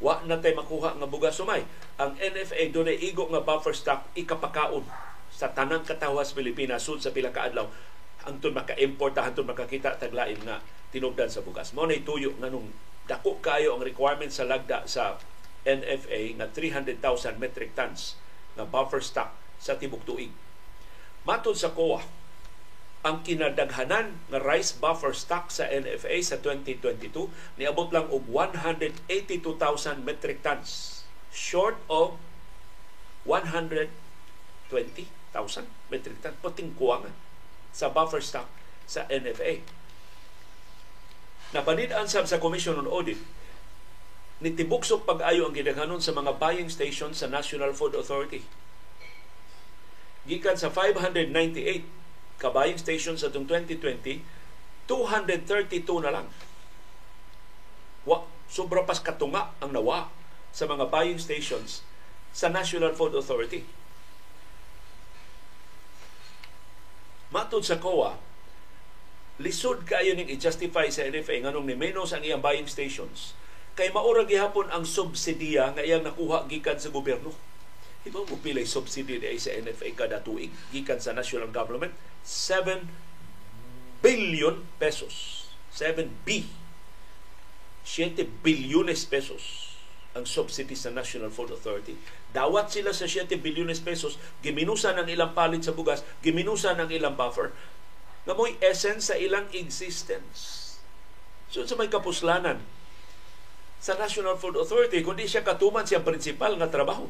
[0.00, 1.64] wa na tay makuha nga bugas sumay.
[2.00, 4.84] Ang NFA dunay igo nga buffer stock ikapakaon
[5.28, 7.68] sa tanang katawas Pilipinas sud sa pila ka adlaw
[8.24, 10.60] hangtod maka-import hangtod makakita taglain nga
[10.92, 11.72] tinubdan sa bugas.
[11.76, 12.68] Mao nay tuyo nganong
[13.08, 15.16] dako kayo ang requirement sa lagda sa
[15.64, 18.16] NFA nga 300,000 metric tons
[18.56, 20.32] na buffer stock sa tibok tuig.
[21.28, 22.00] Matod sa COA,
[23.00, 30.44] ang kinadaghanan nga rice buffer stock sa NFA sa 2022 niabot lang og 182,000 metric
[30.44, 31.00] tons
[31.32, 32.20] short of
[33.24, 33.88] 120,000
[35.88, 37.16] metric tons puting kuwangan
[37.72, 38.48] sa buffer stock
[38.84, 39.64] sa NFA.
[41.56, 43.18] Napanidaan sab sa Commission on Audit
[44.40, 48.40] nitibuksok pag-ayo ang gidaghanon sa mga buying station sa National Food Authority.
[50.24, 51.84] gikan sa 598
[52.40, 54.24] ka buying stations sa 2020,
[54.88, 56.26] 232 na lang.
[58.08, 60.08] Wa, sobra pas katunga ang nawa
[60.52, 61.84] sa mga buying stations
[62.32, 63.64] sa National Food Authority.
[67.30, 68.16] Matod sa COA,
[69.40, 73.36] lisod kayo ning i-justify sa NFA nganong ni menos ang iyang buying stations
[73.80, 77.32] kay maura gihapon ang subsidiya nga iyang nakuha gikan sa gobyerno.
[78.04, 82.84] Iba mo pilay subsidy di sa NFA kada tuig gikan sa national government 7
[84.04, 85.48] billion pesos.
[85.72, 86.44] 7B.
[87.88, 89.72] 7 bilyones pesos
[90.12, 91.96] ang subsidy sa National Food Authority.
[92.36, 97.16] Dawat sila sa 7 bilyones pesos, giminusan ang ilang palit sa bugas, giminusan ang ilang
[97.16, 97.54] buffer
[98.28, 100.76] nga mo'y essence sa ilang existence.
[101.48, 102.60] So sa may kapuslanan
[103.80, 107.08] sa National Food Authority kundi siya katuman siyang principal nga trabaho.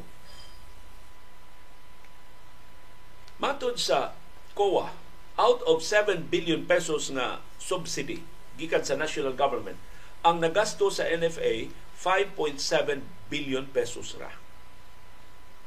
[3.43, 4.15] Matod sa
[4.55, 4.95] COA,
[5.35, 8.23] out of 7 billion pesos nga subsidy
[8.55, 9.75] gikan sa national government,
[10.23, 11.67] ang nagasto sa NFA
[11.99, 14.31] 5.7 billion pesos ra.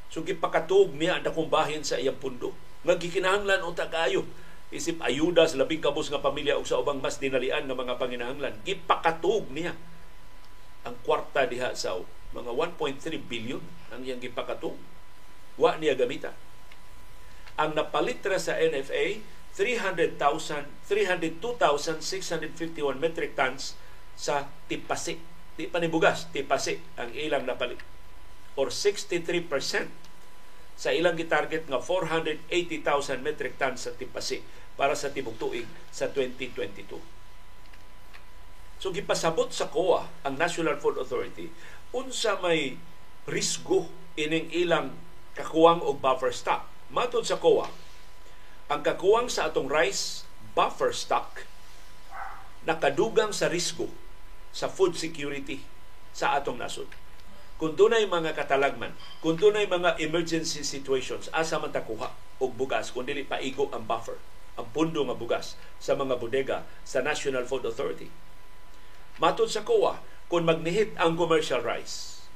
[0.09, 2.55] So gipakatug niya ang dakong bahin sa iyang pundo.
[2.87, 4.23] Nga gikinahanglan unta kayo
[4.75, 8.55] isip ayuda sa labing kabus nga pamilya ug sa ubang mas dinalian nga mga panginahanglan
[8.67, 9.75] gipakatug niya
[10.85, 11.97] ang kwarta diha sa
[12.37, 14.77] mga 1.3 billion ang iyang gipakatug
[15.57, 16.37] wa niya gamita.
[17.57, 19.23] Ang napalitra sa NFA
[19.55, 20.19] 300,000
[20.91, 23.79] 302,651 metric tons
[24.19, 25.23] sa tipasi.
[25.55, 27.79] Di pa ni bugas tipasi ang ilang napalit
[28.59, 29.91] or 63%
[30.75, 34.43] sa ilang gitarget nga 480,000 metric tons sa tipasi
[34.75, 37.14] para sa tuig sa 2022.
[38.83, 41.49] So gipasabot sa COA ang National Food Authority
[41.95, 42.77] unsa may
[43.25, 44.95] risgo ining ilang
[45.35, 46.67] kakuwang og buffer stock.
[46.91, 47.71] Matod sa COA,
[48.71, 51.47] ang kakuwang sa atong rice buffer stock
[52.65, 53.91] nakadugang sa risgo
[54.55, 55.61] sa food security
[56.15, 56.89] sa atong nasod.
[57.59, 62.11] Kung dunay mga katalagman, kung dunay mga emergency situations, asa man takuha
[62.43, 64.19] og bugas kung dili paigo ang buffer
[64.55, 68.07] ang pundo nga bugas sa mga bodega sa National Food Authority.
[69.23, 72.27] Matod sa COA, kung magnihit ang commercial rice,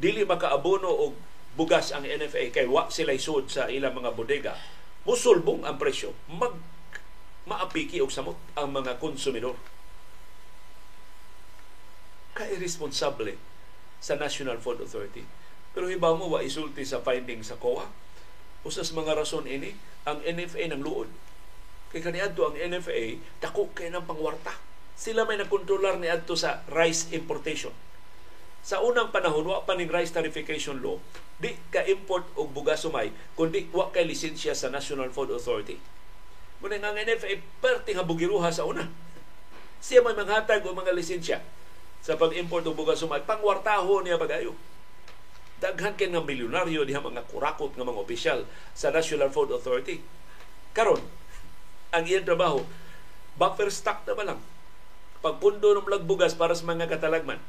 [0.00, 1.12] dili makaabono og
[1.52, 4.56] bugas ang NFA kay wa sila isud sa ilang mga bodega,
[5.04, 6.56] musulbong ang presyo, mag
[7.44, 9.58] maapiki og samot ang mga konsumidor.
[12.32, 13.36] Ka-irresponsable
[14.00, 15.28] sa National Food Authority.
[15.76, 17.84] Pero hibaw mo wa isulti sa finding sa COA.
[18.64, 19.76] Usas mga rason ini,
[20.08, 21.12] ang NFA ng luod.
[21.92, 24.69] Kay kaniadto ang NFA, dako kay ng pangwarta.
[25.00, 27.72] Sila may nagkontrolar ni adto sa rice importation.
[28.60, 31.00] Sa unang panahon, wa pa ning rice tarification law,
[31.40, 35.80] di ka import og bugas sumay, kundi wa kay lisensya sa National Food Authority.
[36.60, 38.84] Muna nga ang NFA, perti nga bugiruha sa una.
[39.80, 41.40] Siya may manghatag o mga lisensya
[42.04, 43.24] sa pag-import og bugas sumay.
[43.24, 44.52] Pangwartaho niya pagayo
[45.60, 48.40] daghan kay nga milyonaryo diha mga kurakot nga mga opisyal
[48.72, 50.00] sa National Food Authority.
[50.72, 51.04] Karon,
[51.92, 52.64] ang iyang trabaho,
[53.36, 54.40] buffer stock na ba lang?
[55.20, 57.40] Pagpundo ng lagbugas para sa mga katalagman.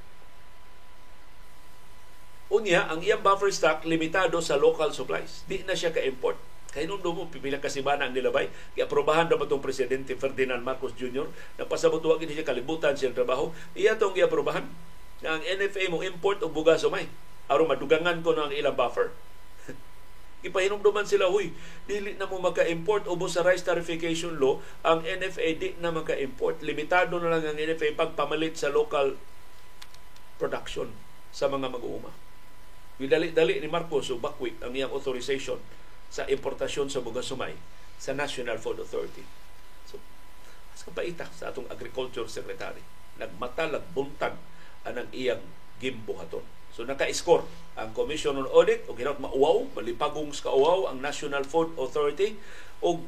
[2.52, 5.48] Unya, ang iyang buffer stock limitado sa local supplies.
[5.48, 6.36] Di na siya ka-import.
[6.72, 8.48] Kaya nung mo, pipila kasibana ang nilabay,
[8.80, 11.28] i-aprobahan na itong Presidente Ferdinand Marcos Jr.
[11.60, 14.64] na pasabot wag siya kalibutan siyang trabaho, iya itong i-aprobahan
[15.20, 17.08] na ang NFA mo import o bugas umay
[17.52, 19.12] aron madugangan ko ng ilang buffer.
[20.42, 21.54] Ipahinumduman sila, huy,
[21.86, 26.66] dili na mo maka-import ubos sa rice tarification law, ang NFA di na maka-import.
[26.66, 29.14] Limitado na lang ang NFA pagpamalit sa local
[30.42, 30.90] production
[31.30, 32.10] sa mga mag-uuma.
[32.98, 35.58] Dali-dali ni Marcos o Bakwik ang iyang authorization
[36.10, 37.54] sa importasyon sa bugas sumay
[38.02, 39.22] sa National Food Authority.
[39.86, 40.02] So,
[40.74, 42.82] mas kapaita sa atong Agriculture Secretary.
[43.22, 44.38] Nagmata, nagbuntag
[44.86, 45.42] anang iyang
[45.78, 46.61] gimbuhaton.
[46.72, 47.44] So naka-score
[47.76, 52.40] ang Commission on Audit o ginaot mauwaw, malipagong sa kauwaw ang National Food Authority
[52.80, 53.04] o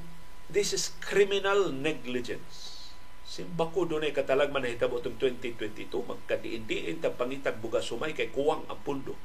[0.51, 2.91] this is criminal negligence.
[3.23, 8.29] Simba ko doon ay katalagman na hitabo itong 2022, magkadiin-diin tang pangitag bugas sumay kay
[8.29, 9.15] kuwang ang pundo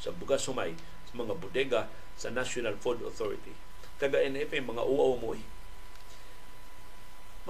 [0.00, 0.72] sa bugas sumay
[1.10, 1.80] sa mga bodega
[2.14, 3.52] sa National Food Authority.
[4.00, 5.44] Taga NFA, mga uwaw mo eh.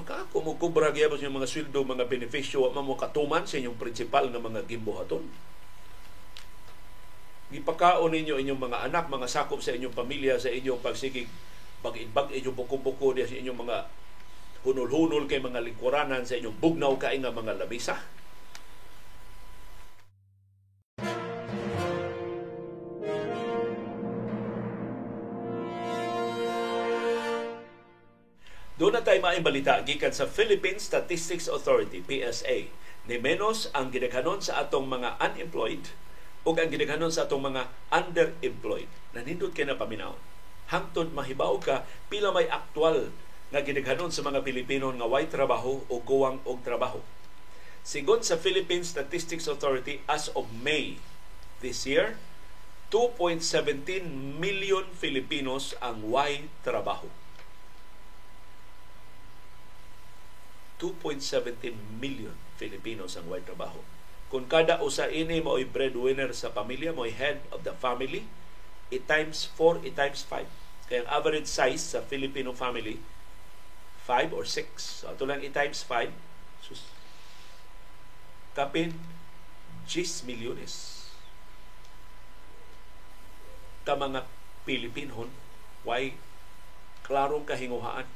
[0.00, 4.26] Makaako mo kubra gyapon yung mga sweldo, mga benepisyo, wa mo katuman sa inyong principal
[4.32, 5.22] nga mga gimbuhaton
[7.50, 11.26] gipakaon ninyo inyong mga anak, mga sakop sa inyong pamilya, sa inyong pagsigig,
[11.82, 13.76] pag-ibag inyong buko-buko sa inyong mga
[14.62, 17.98] hunol-hunol kay mga lingkuranan sa inyong bugnaw kay nga mga labisa.
[28.80, 32.72] Doon na tayo maimbalita gikan sa Philippine Statistics Authority, PSA.
[33.04, 35.84] Ni menos ang gidaghanon sa atong mga unemployed
[36.46, 38.88] o ang gidaghanon sa atong mga underemployed.
[39.12, 40.16] Nanindot kay na paminaw.
[40.70, 43.10] Hangtod mahibaw ka pila may aktual
[43.50, 47.02] nga gidaghanon sa mga Pilipino nga way trabaho o guwang og trabaho.
[47.82, 51.00] Sigon sa Philippine Statistics Authority as of May
[51.64, 52.14] this year,
[52.94, 54.06] 2.17
[54.38, 57.10] million Filipinos ang way trabaho
[60.80, 63.84] 2.17 million Filipinos ang way trabaho.
[64.30, 68.30] Kung kada usa ini mo ay breadwinner sa pamilya, mo ay head of the family,
[68.86, 70.46] it times 4, it times 5.
[70.86, 73.02] Kaya ang average size sa Filipino family,
[74.06, 75.02] 5 or 6.
[75.02, 76.14] So, ito lang i-times 5.
[76.62, 76.86] Sus.
[78.54, 78.94] Kapin,
[79.86, 81.06] 10 milyones.
[83.82, 84.26] Ka mga
[84.62, 85.30] Pilipinon,
[85.82, 86.14] why
[87.02, 88.06] klarong kahinguhaan.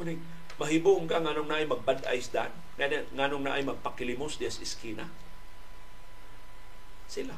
[0.00, 0.24] Kuning,
[0.56, 2.32] mahibong ka nganong naay magbad eyes
[2.78, 5.10] dan nganong naay magpakilimos dias iskina
[7.10, 7.34] sila.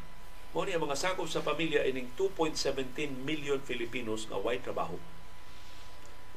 [0.53, 4.98] Mo ni mga sakop sa pamilya ining 2.17 million Filipinos nga way trabaho.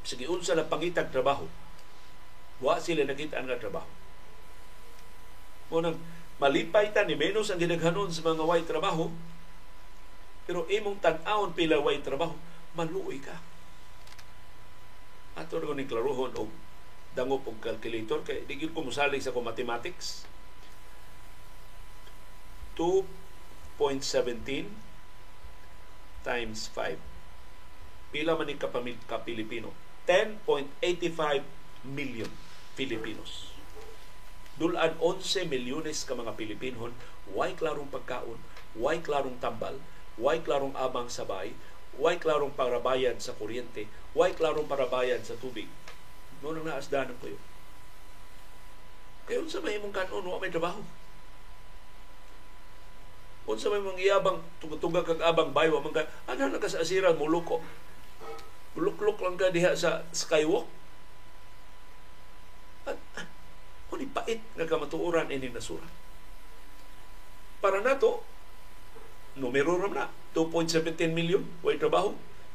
[0.05, 1.49] Sige unsa na pangitag trabaho?
[2.63, 3.89] Wa sila nakita nga trabaho.
[5.73, 5.97] Mo nang
[6.37, 9.11] malipay ta ni menos ang ginaghanon sa mga way trabaho
[10.43, 12.35] pero imong tan-awon pila way trabaho
[12.77, 13.35] maluoy ka.
[15.33, 16.62] Ato rin ni klaruhon og
[17.13, 18.25] dangop og calculator.
[18.25, 20.25] Kay di ko musali sa ko mathematics.
[22.77, 24.65] 2.17
[26.25, 26.97] times 5
[28.13, 28.69] pila man ni ka
[29.21, 29.73] Pilipino?
[30.05, 31.41] 10.85
[31.85, 32.29] million
[32.73, 33.53] Filipinos.
[34.57, 36.93] Dulan 11 milyones ka mga Pilipinon
[37.33, 38.37] way klarong pagkaon?
[38.77, 39.81] Way klarong tambal?
[40.17, 41.53] Way klarong abang sabay?
[41.97, 43.89] Way klarong parabayan sa kuryente?
[44.13, 45.69] Way klarong parabayan sa tubig
[46.43, 47.43] mo nang naasdanan ko yun.
[49.23, 50.83] Kaya unsa may imong kanon, wa may trabaho.
[53.47, 57.15] Unsa may mong iyabang tugatugag kag abang bayo man ka ana na ka sa asiran
[57.15, 57.63] muluko.
[58.75, 60.67] Luk-luk lang ka diha sa skywalk.
[62.83, 62.99] At
[63.87, 65.87] kung pait nga kamatuoran ini nasura.
[67.63, 68.27] Para nato,
[69.39, 72.11] numero ram na, 2.17 million, way trabaho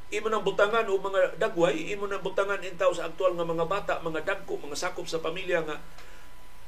[0.08, 3.94] imo nang butangan o mga dagway, imo nang butangan intaw sa aktual nga mga bata,
[4.00, 5.76] mga dagko, mga sakop sa pamilya nga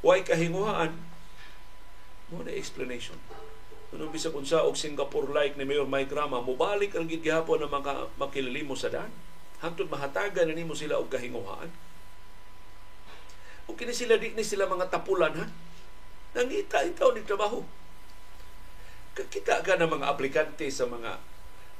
[0.05, 0.93] way kahinguhaan.
[2.29, 3.17] Mo na explanation.
[3.91, 8.63] Kung sa og Singapore like ni Mayor Mike Rama, mubalik ang gihapon na mga makilali
[8.79, 9.11] sa dan.
[9.61, 11.69] Hantod mahatagan na nimo sila og kahinguhaan.
[13.67, 15.47] O kini sila di ni sila mga tapulan ha.
[16.39, 17.67] Nangita itaw ni trabaho.
[19.19, 21.19] Kita ka na mga aplikante sa mga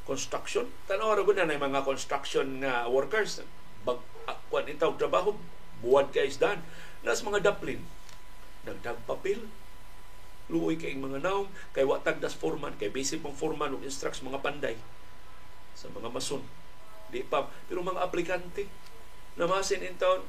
[0.09, 0.69] construction.
[0.89, 3.45] Tanaw ra na mga construction nga workers.
[3.85, 4.01] Bag,
[4.49, 5.37] kwan itaw trabaho,
[5.81, 6.61] buwad kay isdan.
[7.05, 7.81] Nas mga daplin.
[8.69, 9.49] Nagdag papel.
[10.51, 14.43] Luoy kay mga naong, kay watag das foreman, kay basic pang foreman ug instructs mga
[14.43, 14.75] panday
[15.79, 16.43] sa mga mason.
[17.07, 18.67] Di pa, pero mga aplikante,
[19.39, 20.27] namasin in town,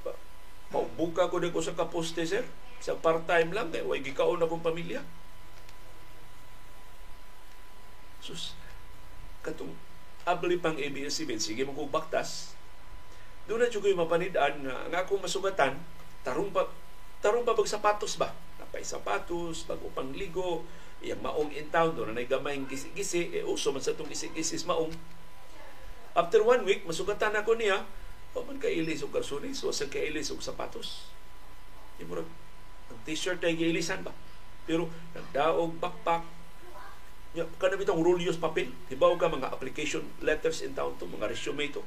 [0.70, 2.46] maubuka ko ko sa kaposte, sir.
[2.82, 5.02] Sa part-time lang, kay way gikaon akong pamilya.
[8.22, 8.54] Sus,
[9.42, 9.74] katong
[10.26, 12.54] abli pang ABS-CBN, sige mo baktas.
[13.50, 15.82] Doon na yung mapanidaan nga, nga akong masugatan,
[16.22, 16.70] tarong pa,
[17.20, 18.30] tarong pa pag sapatos ba?
[18.62, 20.62] Napay sapatos, bago pang ligo,
[21.02, 24.94] iyang maong in town, doon na gamay gisi-gisi, eh, uso man sa itong gisi-gisi maong.
[26.14, 27.82] After one week, masugatan ako niya,
[28.38, 31.10] o man kailis o karsunis, o sa kailis o sapatos.
[31.98, 32.14] Yung
[32.92, 34.14] ang t-shirt ay giilisan ba?
[34.70, 36.22] Pero nagdaog backpack,
[37.32, 41.63] Ya, kana bitong rulyos papel, hibaw ka mga application letters in town to, mga resume
[41.72, 41.80] to.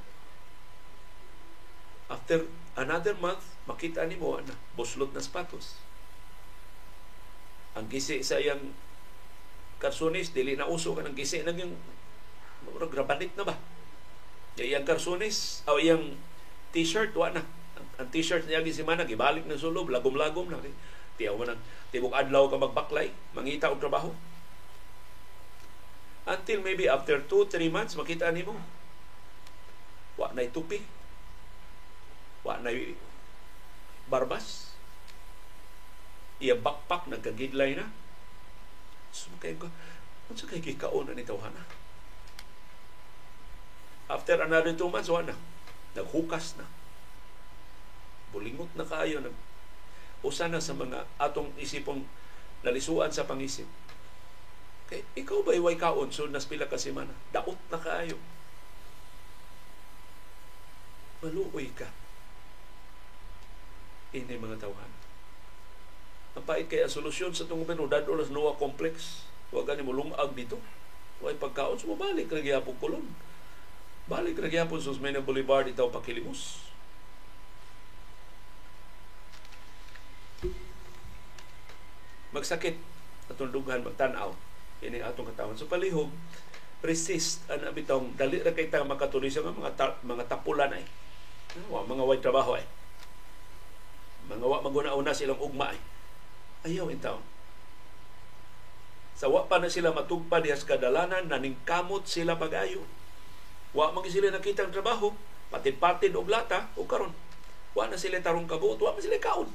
[2.08, 2.48] After
[2.80, 5.76] another month, makita ni mo na buslot na sapatos.
[7.76, 8.72] Ang gisi sa iyang
[9.76, 11.76] karsones, dili na uso ka ng gisi naging
[12.88, 13.60] grabanit na ba?
[14.56, 16.16] Iyang karsones, o iyang
[16.72, 17.44] t-shirt, wa na.
[17.76, 20.56] Ang, ang t-shirt niya gisimana, gibalik ng sulob, lagom-lagom na.
[21.20, 21.60] Tiyaw mo nang
[21.92, 24.08] tibok adlaw ka magbaklay, mangita og trabaho
[26.24, 28.56] Until maybe after 2-3 months, makita ni mo.
[30.16, 30.80] Wa na tupi.
[32.40, 32.72] Wa na
[34.08, 34.72] barbas.
[36.40, 37.92] Iya backpack, nagkagidlay na.
[39.12, 41.62] So, kaya ko, ano sa kay kikaon na ni Tawhana?
[44.08, 45.36] After another 2 months, wa na.
[45.92, 46.64] Naghukas na.
[48.32, 49.20] Bulingot na kayo.
[49.20, 49.36] Nag,
[50.24, 52.00] usa na sa mga atong isipong
[52.64, 53.68] nalisuan sa pangisip
[54.92, 57.12] Kay ikaw ba iway kaon so nas pila ka semana?
[57.32, 58.18] Daot na kaayo.
[61.24, 61.88] maluoy ka
[64.14, 64.92] ini mga tawhan.
[66.38, 69.26] Ang pait kay solusyon sa itong gobyerno, dado na Noah Complex.
[69.50, 70.62] Huwag gani mo lumag dito.
[71.18, 73.02] Huwag pagkaon, sumabalik na gyapon kulon.
[74.06, 76.62] Balik na gyapon sa Usmena Boulevard itaw pakilimos.
[82.30, 82.78] Magsakit
[83.30, 84.53] atong dughan magtan-aw
[84.84, 85.56] ini atong katawan.
[85.56, 86.12] So palihog
[86.84, 90.84] resist ana bitong dali ra kay ta makatuloy sa mga ta, mga tapulan ay.
[91.72, 92.68] Wa mga way trabaho ay.
[94.28, 95.80] Mga wa maguna-una silang ugma ay.
[96.68, 97.16] Ayaw intaw.
[99.16, 102.84] Sa wa pa na sila matugpa diha sa kadalanan naningkamot sila pagayo.
[103.72, 105.16] Wa man sila nakita ang trabaho,
[105.48, 107.16] patid-patid og lata o karon.
[107.72, 109.48] Wa na sila tarong kabuot, wa man sila kaon.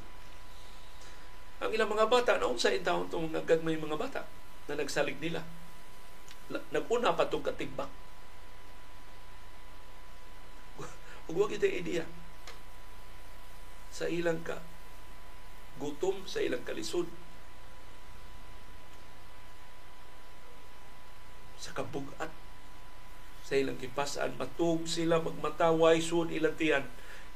[1.60, 4.39] Ang ilang mga bata, naon sa taon itong nagagmay mga bata
[4.70, 5.42] na nagsalig nila.
[6.70, 7.90] Naguna pa itong katigbak.
[11.26, 12.06] Ug wag ito idea.
[13.90, 14.62] Sa ilang ka
[15.82, 17.10] gutom, sa ilang kalisod,
[21.58, 22.30] sa kabugat,
[23.42, 26.86] sa ilang kipasan, matug sila magmataway sud ilang tiyan.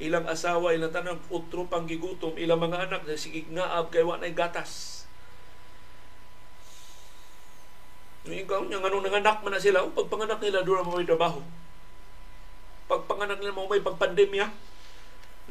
[0.01, 4.19] Ilang asawa ilang tanang utro pang gigutom ilang mga anak na sigig ngaab kay wa
[4.19, 5.02] gatas
[8.23, 11.43] Ikaw niya, anong nanganak man na sila, pagpanganak nila, doon mo may trabaho.
[12.88, 14.47] Pagpanganak nila mo may pagpandemya,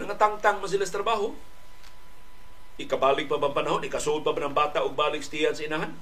[0.01, 1.37] nangatangtang mo sila sa trabaho.
[2.81, 3.85] Ikabalik pa bang panahon?
[3.85, 5.93] Ikasuod pa ba ng bata o balik stiyan sa inahan?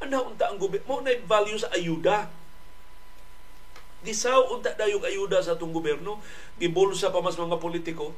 [0.00, 0.88] Ano unta ang gobyerno?
[0.88, 2.32] Mo na value sa ayuda.
[4.00, 6.16] Gisaw unta dayog ayuda sa atong gobyerno.
[6.56, 8.16] Gibulsa pa mas mga politiko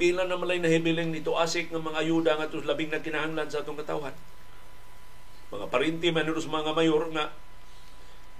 [0.00, 3.60] pila na malay nahibiling nito asik ng mga ayuda nga tus labing na kinahanglan sa
[3.60, 4.16] atong katawhan.
[5.52, 7.28] Mga parinti man mga mayor nga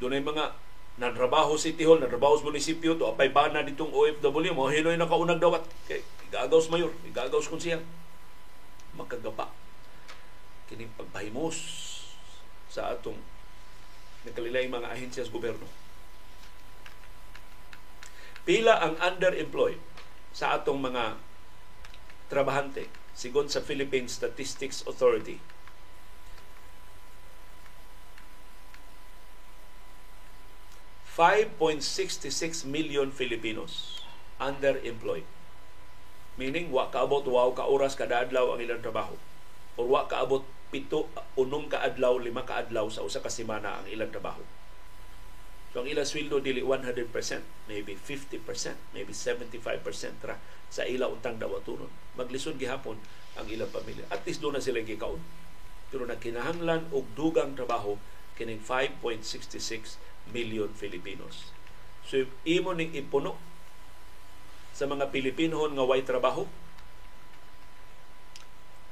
[0.00, 0.56] doon ay mga
[0.96, 5.60] natrabaho City Hall, natrabaho sa munisipyo, to apay bana ditong OFW, mo hinoy nakaunag dawat.
[5.84, 6.00] Kay
[6.32, 7.84] igagaws mayor, igagaws konsehal.
[8.96, 9.52] Makagaba.
[10.72, 11.56] Kini pagpahimos
[12.72, 13.20] sa atong
[14.24, 15.68] nakalilay mga ahensya sa gobyerno.
[18.48, 19.80] Pila ang underemployed
[20.32, 21.29] sa atong mga
[22.30, 25.42] trabahante sigon sa Philippine Statistics Authority.
[31.10, 31.84] Five point
[32.64, 34.00] million Filipinos
[34.40, 35.26] underemployed.
[36.40, 39.12] Meaning, wa kaabot wow ka oras kada adlaw ang ilang trabaho.
[39.76, 43.86] Or wa kaabot pito, unom ka adlaw, lima ka adlaw sa usa ka semana ang
[43.92, 44.40] ilang trabaho.
[45.70, 47.14] So, ang ilang sweldo dili 100%,
[47.70, 48.42] maybe 50%,
[48.90, 50.34] maybe 75% ra
[50.66, 51.90] sa ila untang dawatunon.
[52.18, 52.98] Maglisod gihapon
[53.38, 54.06] ang ilang pamilya.
[54.10, 55.22] At least doon na sila gikaon.
[55.90, 57.98] Pero nakinahanglan og dugang trabaho
[58.34, 59.98] kining 5.66
[60.34, 61.50] million Filipinos.
[62.06, 63.38] So imo ning ipuno
[64.74, 66.46] sa mga Pilipino nga way trabaho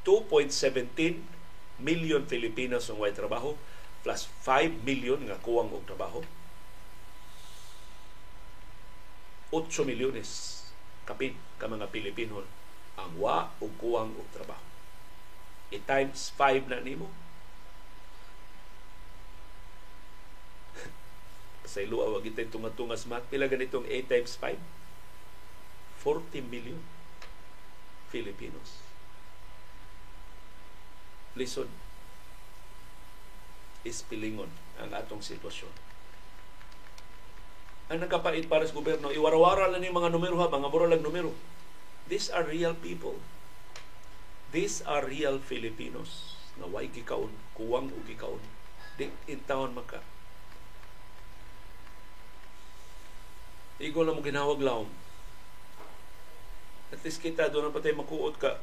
[0.07, 3.55] 2.17 million Filipinos ang way trabaho
[4.03, 6.21] plus 5 million nga kuwang og trabaho
[9.49, 10.61] 8 milyones
[11.09, 12.45] kapin ka mga Pilipino
[13.01, 14.61] ang wa ug kuwang og trabaho.
[15.73, 17.09] I times 5 na nimo.
[21.71, 24.61] Sa iluwa wag itay tunga-tungas mat pila ganitong 8 times 5
[26.05, 26.81] 40 million
[28.09, 28.81] Filipinos.
[31.37, 31.69] Listen,
[33.85, 34.49] ispilingon
[34.81, 35.88] ang atong sitwasyon
[37.89, 39.09] ang nagkapait para sa gobyerno.
[39.09, 41.33] Iwarawara lang yung mga numero ha, mga mura lang numero.
[42.09, 43.17] These are real people.
[44.53, 48.41] These are real Filipinos nga way gikaon, kuwang o gikaon.
[48.97, 50.01] Di intawon maka.
[53.79, 54.91] Igo lang mo ginawag laom.
[56.89, 58.59] At least kita doon na patay makuot ka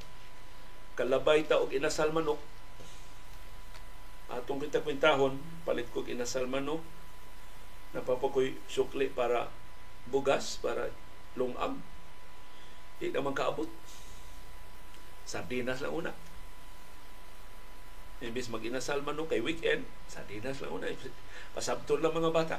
[0.96, 2.40] kalabay ta og inasal manok.
[4.32, 6.82] Atong kita kwintahon, palit ko inasal manok,
[7.96, 9.48] napapakoy sukli para
[10.12, 10.92] bugas, para
[11.40, 11.80] lungag.
[13.00, 13.72] Di naman kaabot.
[15.24, 16.12] Sardinas lang una.
[18.20, 20.92] Imbis mag-inasal man kay weekend, sardinas lang una.
[21.56, 22.58] Pasabtol lang mga bata.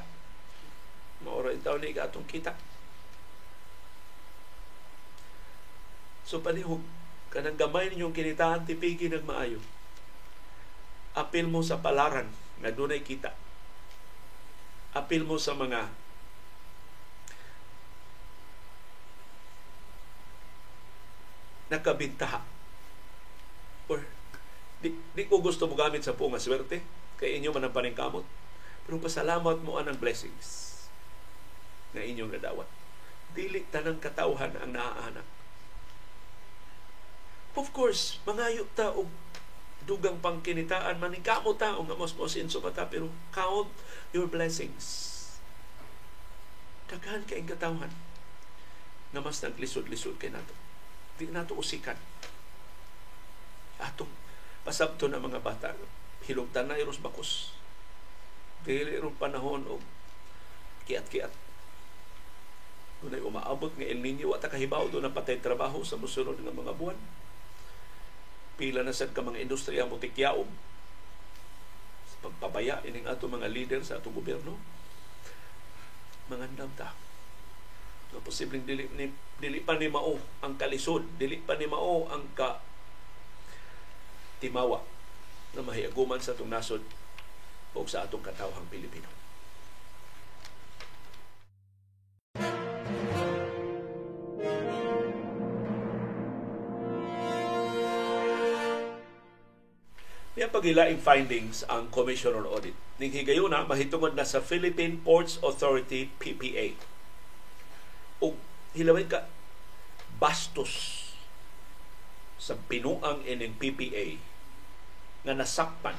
[1.21, 2.53] Maura yung taon na kita.
[6.27, 6.83] So palihog,
[7.31, 9.63] kanang gamay ninyong kinitaan, tipigi nagmaayo.
[11.15, 12.27] Apil mo sa palaran
[12.61, 13.46] nga dunay kita
[14.95, 15.87] apil mo sa mga
[21.67, 22.39] nakabintaha
[23.91, 23.99] or
[24.79, 26.79] di, di ko gusto mo gamit sa punga swerte
[27.19, 28.23] kay inyo man ang paningkamot
[28.87, 30.67] pero pasalamat mo anang blessings
[31.91, 32.69] nga inyong nadawat.
[33.35, 35.27] Dili tanang katawhan ang naaanak.
[37.57, 39.09] Of course, mangayo ta og
[39.87, 43.71] dugang pangkinitaan maningkamo ta nga mas inso pa ta pero count
[44.11, 45.15] your blessings.
[46.91, 47.91] Daghan kay katawhan
[49.15, 50.51] nga mas naglisod-lisod kay nato.
[51.15, 51.95] Di nato usikan.
[53.79, 54.11] Atong
[54.67, 55.71] pasabto na mga bata
[56.27, 57.55] hilugtan na iros bakos.
[58.67, 59.79] Dili ron panahon og
[60.83, 61.31] kiat-kiat.
[62.99, 66.75] Kung umaabot nga El Nino, wata kahibaw doon ang patay trabaho sa musunod ng mga
[66.75, 66.97] buwan
[68.57, 70.49] pila na sad ka mga industriya mo tikyaom.
[72.17, 74.57] Pagpabaya ining ato mga leader sa atong gobyerno.
[76.27, 76.91] Mangandam ta.
[78.09, 82.25] So, posibleng dili, ni, dili pa ni mao ang kalisod dili pa ni mao ang
[82.33, 82.63] ka
[84.41, 84.81] timawa
[85.53, 86.81] na mahiaguman sa atong nasod
[87.77, 89.16] o sa atong katawhang Pilipino.
[100.37, 102.77] Niya pagilaing findings ang Commission on Audit.
[103.01, 106.77] Ning higayuna mahitungod na sa Philippine Ports Authority PPA.
[108.21, 108.37] O
[108.77, 109.25] hilaway ka
[110.21, 111.09] bastos
[112.37, 114.21] sa binuang ining PPA
[115.25, 115.97] nga nasakpan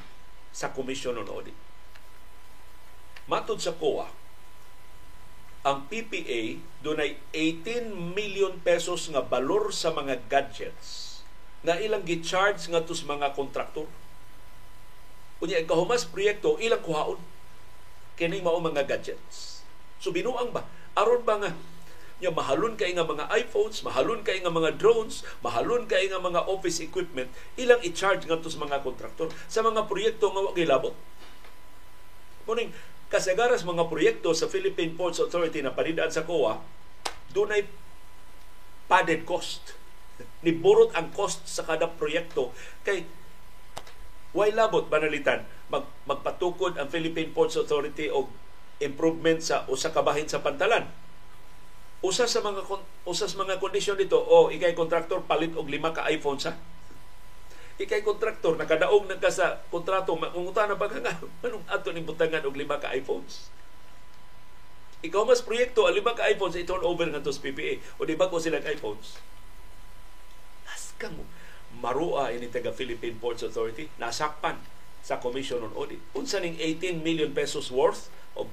[0.55, 1.59] sa Commission on Audit.
[3.27, 4.07] Matod sa COA,
[5.67, 11.19] ang PPA dunay 18 million pesos nga balor sa mga gadgets
[11.67, 13.91] na ilang gi-charge nga tus mga kontraktor
[15.39, 17.21] Unya ang kahumas proyekto ilang kuhaon
[18.19, 19.63] kini mao mga gadgets.
[20.03, 20.67] So binuang ba
[20.99, 21.51] aron ba nga
[22.19, 26.51] nya mahalon kay nga mga iPhones, mahalon kay nga mga drones, mahalon kay nga mga
[26.51, 30.95] office equipment, ilang i-charge ngadto sa mga kontraktor sa mga proyekto nga wa gilabot.
[32.43, 32.75] Kuning
[33.07, 36.59] kasagaras mga proyekto sa Philippine Ports Authority na panidaan sa COA,
[37.31, 37.63] dunay
[38.91, 39.79] padded cost.
[40.45, 42.51] Niburot ang cost sa kada proyekto
[42.83, 43.07] kay
[44.39, 48.31] Why labot banalitan mag, magpatukod ang Philippine Ports Authority og
[48.79, 50.87] improvement sa usa ka bahin sa pantalan.
[52.07, 52.63] Usa sa mga
[53.03, 56.55] usa sa mga kondisyon dito, o oh, ikay kontraktor palit og lima ka iPhone sa?
[57.83, 61.19] Ikay kontraktor nakadaog na ka sa kontrato mangunguta na ba nga?
[61.43, 63.51] Anong ato ni butangan og lima ka iPhones?
[65.03, 68.15] Ikaw mas proyekto ang lima ka iPhones i-turn over nga to sa PPA o di
[68.15, 69.19] ba ko sila iPhones?
[70.63, 71.27] Las ka mo
[71.77, 74.59] marua ini taga Philippine Ports Authority nasakpan
[75.05, 76.01] sa Commission on Audit.
[76.17, 78.51] Unsa ning 18 million pesos worth of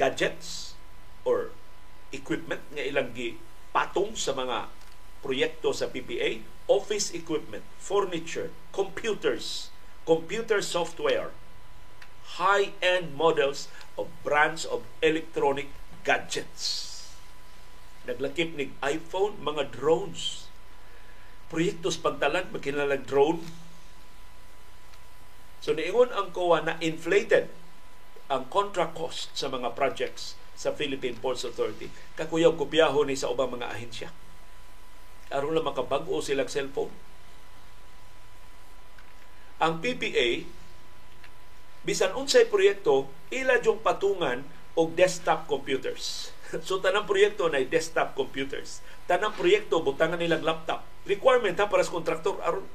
[0.00, 0.74] gadgets
[1.26, 1.52] or
[2.14, 3.36] equipment nga ilang gi
[3.74, 4.70] patong sa mga
[5.20, 6.40] proyekto sa PPA,
[6.70, 9.74] office equipment, furniture, computers,
[10.06, 11.34] computer software,
[12.38, 13.66] high-end models
[13.98, 15.68] of brands of electronic
[16.06, 16.94] gadgets.
[18.06, 20.45] Naglakip ni iPhone, mga drones,
[21.46, 23.42] proyektos pagtalan magkinalag drone.
[25.62, 27.50] So niingon ang COA na inflated
[28.26, 31.92] ang contract cost sa mga projects sa Philippine Ports Authority.
[32.18, 34.08] Kakuyaw kopyaho ni sa ubang mga ahensya.
[35.30, 36.90] Aron lang makabag-o silang cellphone.
[39.56, 40.44] Ang PPA,
[41.86, 44.44] bisan unsay proyekto, ila yung patungan
[44.76, 46.30] og desktop computers.
[46.66, 48.84] so tanang proyekto na desktop computers.
[49.08, 50.95] Tanang proyekto butangan nilang laptop.
[51.06, 52.66] Requirement ha para sa kontraktor aron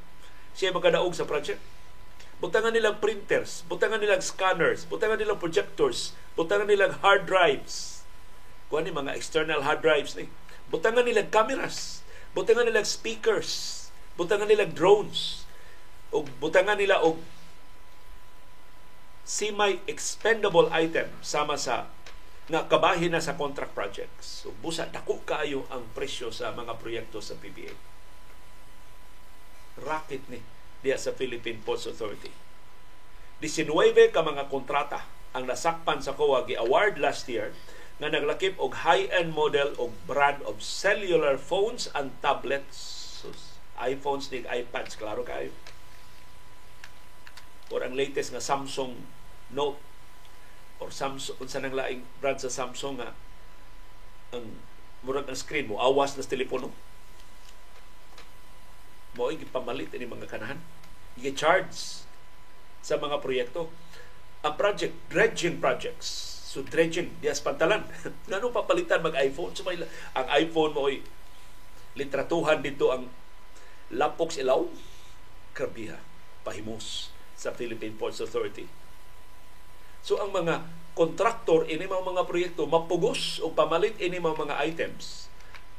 [0.56, 1.60] siya magkadaog sa project.
[2.42, 8.02] Butangan nilang printers, butangan nilang scanners, butangan nilang projectors, butangan nilang hard drives.
[8.68, 10.26] Kuha ni mga external hard drives ni.
[10.74, 12.02] Butangan nilang cameras,
[12.34, 15.46] butangan nilang speakers, butangan nilang drones,
[16.12, 17.22] o butangan nila og
[19.22, 21.88] semi-expendable item sama sa
[22.52, 24.44] nga kabahin na sa contract projects.
[24.44, 27.91] So, busa, dako kayo ang presyo sa mga proyekto sa PBA.
[29.80, 30.42] Racket ni
[30.82, 32.34] diya sa Philippine Ports Authority.
[33.42, 37.56] 19 ka mga kontrata ang nasakpan sa COA gi-award last year
[38.02, 42.78] nga naglakip og high-end model og brand of cellular phones and tablets.
[43.22, 43.30] So,
[43.78, 45.54] iPhones nig iPads, klaro kayo.
[47.70, 49.06] Or ang latest nga Samsung
[49.54, 49.80] Note
[50.82, 53.14] or Samsung unsa nang laing brand sa Samsung nga
[54.34, 54.58] ang
[55.06, 56.74] murag ang screen mo awas na sa telepono
[59.16, 60.60] mo ay gipamalit ini mga kanahan.
[61.20, 62.04] I-charge
[62.82, 63.68] sa mga proyekto.
[64.42, 66.08] Ang project dredging projects.
[66.52, 67.88] So dredging dias pantalan.
[68.32, 69.54] Ngano papalitan mag iPhone?
[69.56, 69.80] So may,
[70.16, 71.04] ang iPhone mo ay
[71.96, 73.08] litratuhan dito ang
[73.92, 74.68] lapok ilaw.
[75.52, 76.00] Krabiha
[76.42, 78.66] pahimos sa Philippine Ports Authority.
[80.02, 80.66] So ang mga
[80.98, 85.31] kontraktor ini mga proyekto mapugos o pamalit ini mga items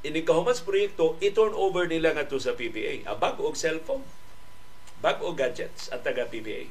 [0.03, 4.03] ini kahumas proyekto i-turn over nila nga to sa PPA abag og cellphone
[5.03, 6.67] bag og gadgets at taga PPA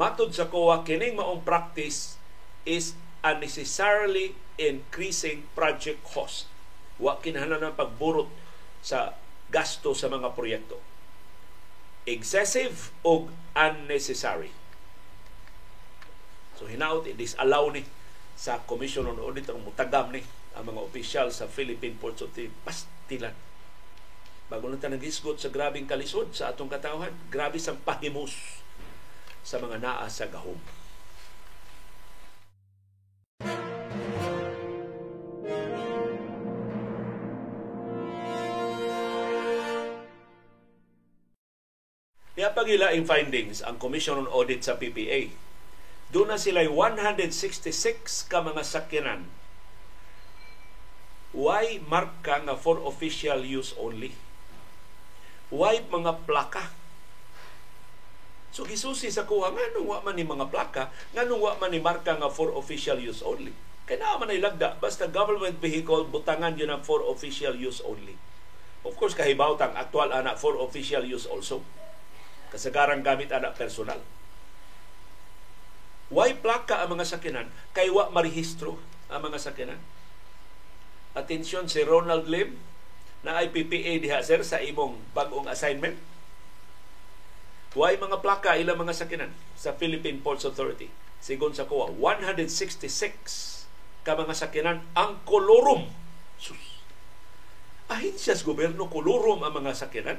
[0.00, 2.16] matud sa COA kining maong practice
[2.64, 6.48] is unnecessarily increasing project cost.
[7.00, 8.28] Wa kinahanglan ng pagburot
[8.84, 9.16] sa
[9.48, 10.80] gasto sa mga proyekto.
[12.04, 14.52] Excessive o unnecessary.
[16.56, 17.84] So hinaut i-disallow ni
[18.36, 20.24] sa Commission on Audit ang mutagam ni
[20.60, 23.32] ang mga opisyal sa Philippine Ports Authority pastilan.
[24.52, 28.60] Bago na tayo nag-isgot sa grabing kalisod sa atong katawhan, grabe sang pahimus
[29.40, 30.60] sa mga naa sa gahom.
[42.36, 45.32] Niya pagilaing findings ang Commission on Audit sa PPA.
[46.12, 49.39] Doon na sila 166 ka mga sakyanan
[51.30, 54.10] Why marka nga for official use only?
[55.50, 56.74] Why mga plaka?
[58.50, 62.18] So gisusi sa kuha nga nung man ni mga plaka, nga nung man ni marka
[62.18, 63.54] nga for official use only.
[63.86, 68.14] Kaya na man lagda, basta government vehicle, butangan yun ang for official use only.
[68.82, 71.62] Of course, kahibaw tang aktual anak for official use also.
[72.50, 74.02] Kasagarang gamit anak personal.
[76.10, 77.46] Why plaka ang mga sakinan?
[77.70, 79.78] Kay wa marehistro ang mga sakinan?
[81.14, 82.54] Atensyon si Ronald Lim
[83.26, 85.98] na IPPA diha sir sa imong bagong assignment.
[87.70, 90.90] Huwag mga plaka ilang mga sakinan sa Philippine Ports Authority.
[91.22, 92.82] Sigon sa kuwa, 166
[94.02, 95.86] ka mga sakinan ang kolorum.
[96.40, 96.82] Sus.
[97.92, 100.18] Ahinsya sa gobyerno, kolorum ang mga sakinan.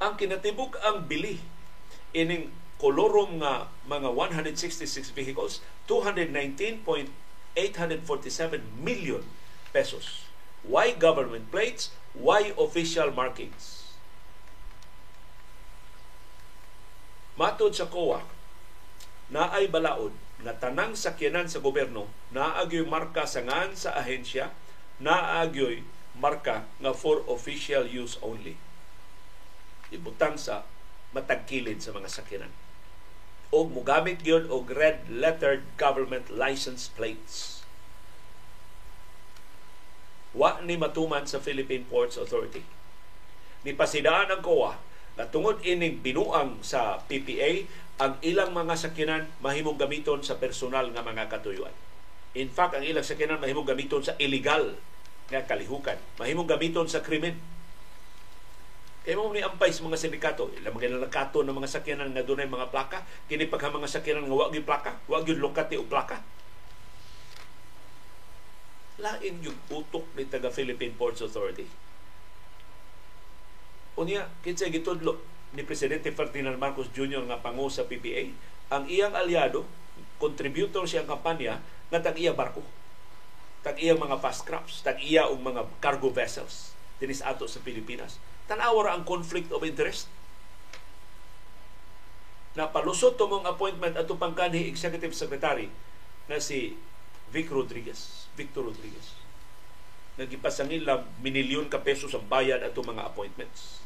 [0.00, 1.42] Ang kinatibuk ang bili
[2.16, 2.48] ining
[2.82, 7.54] kolorum nga mga 166 vehicles, 219.847
[8.82, 9.22] million
[9.70, 10.26] pesos.
[10.66, 11.94] Why government plates?
[12.18, 13.94] Why official markings?
[17.38, 18.20] Matod sa COA,
[19.32, 20.12] na ay balaod
[20.44, 22.04] nga tanang sakyanan sa gobyerno
[22.36, 24.52] naagyoy marka sa ngan sa ahensya
[25.00, 25.80] naagyoy
[26.20, 28.60] marka nga for official use only
[29.88, 30.68] ibutang sa
[31.16, 32.52] matagkilid sa mga sakyanan
[33.52, 37.60] o mugamit gyud og red lettered government license plates.
[40.32, 42.64] Wa ni matuman sa Philippine Ports Authority.
[43.68, 44.80] Ni pasidaan ang COA
[45.20, 47.68] na tungod ining binuang sa PPA
[48.00, 51.76] ang ilang mga sakyanan mahimong gamiton sa personal nga mga katuyuan.
[52.32, 54.72] In fact, ang ilang sakyanan mahimong gamiton sa illegal
[55.28, 56.00] nga kalihukan.
[56.16, 57.36] Mahimong gamiton sa krimen
[59.02, 62.46] kaya mo ni ampay sa mga sindikato, ilang mga nalakato ng mga sakyanan nga dunay
[62.46, 66.22] mga plaka, kini pagka mga sakyanan nga wag plaka, wag yung lokati o plaka.
[69.02, 71.66] Lain yung utok ni taga Philippine Ports Authority.
[73.98, 75.18] Unya, kinsa gitudlo
[75.50, 77.26] ni Presidente Ferdinand Marcos Jr.
[77.26, 78.30] nga pangu sa PPA,
[78.70, 79.66] ang iyang aliado,
[80.22, 81.58] contributor siyang kampanya
[81.90, 82.62] nga tag-iya barko.
[83.66, 86.70] Tag-iya mga fast crafts, tag-iya og mga cargo vessels
[87.02, 90.10] dinis ato sa Pilipinas tanawar ang conflict of interest.
[92.52, 95.72] Napalusot to mong appointment ato pangkanhi executive secretary
[96.28, 96.76] na si
[97.32, 99.16] Vic Rodriguez, Victor Rodriguez.
[100.20, 103.80] Nagipasangil lang minilyon ka pesos ang bayad ato mga appointments.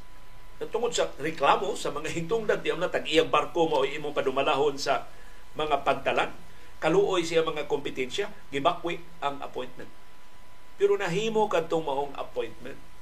[0.58, 5.06] Natungod sa reklamo sa mga hintungdan, di na tag-iyang barko mo imong padumalahon sa
[5.54, 6.32] mga pantalan,
[6.82, 9.88] kaluoy siya mga kompetensya, gibakwi ang appointment.
[10.74, 12.95] Pero nahimo kadtong maong appointment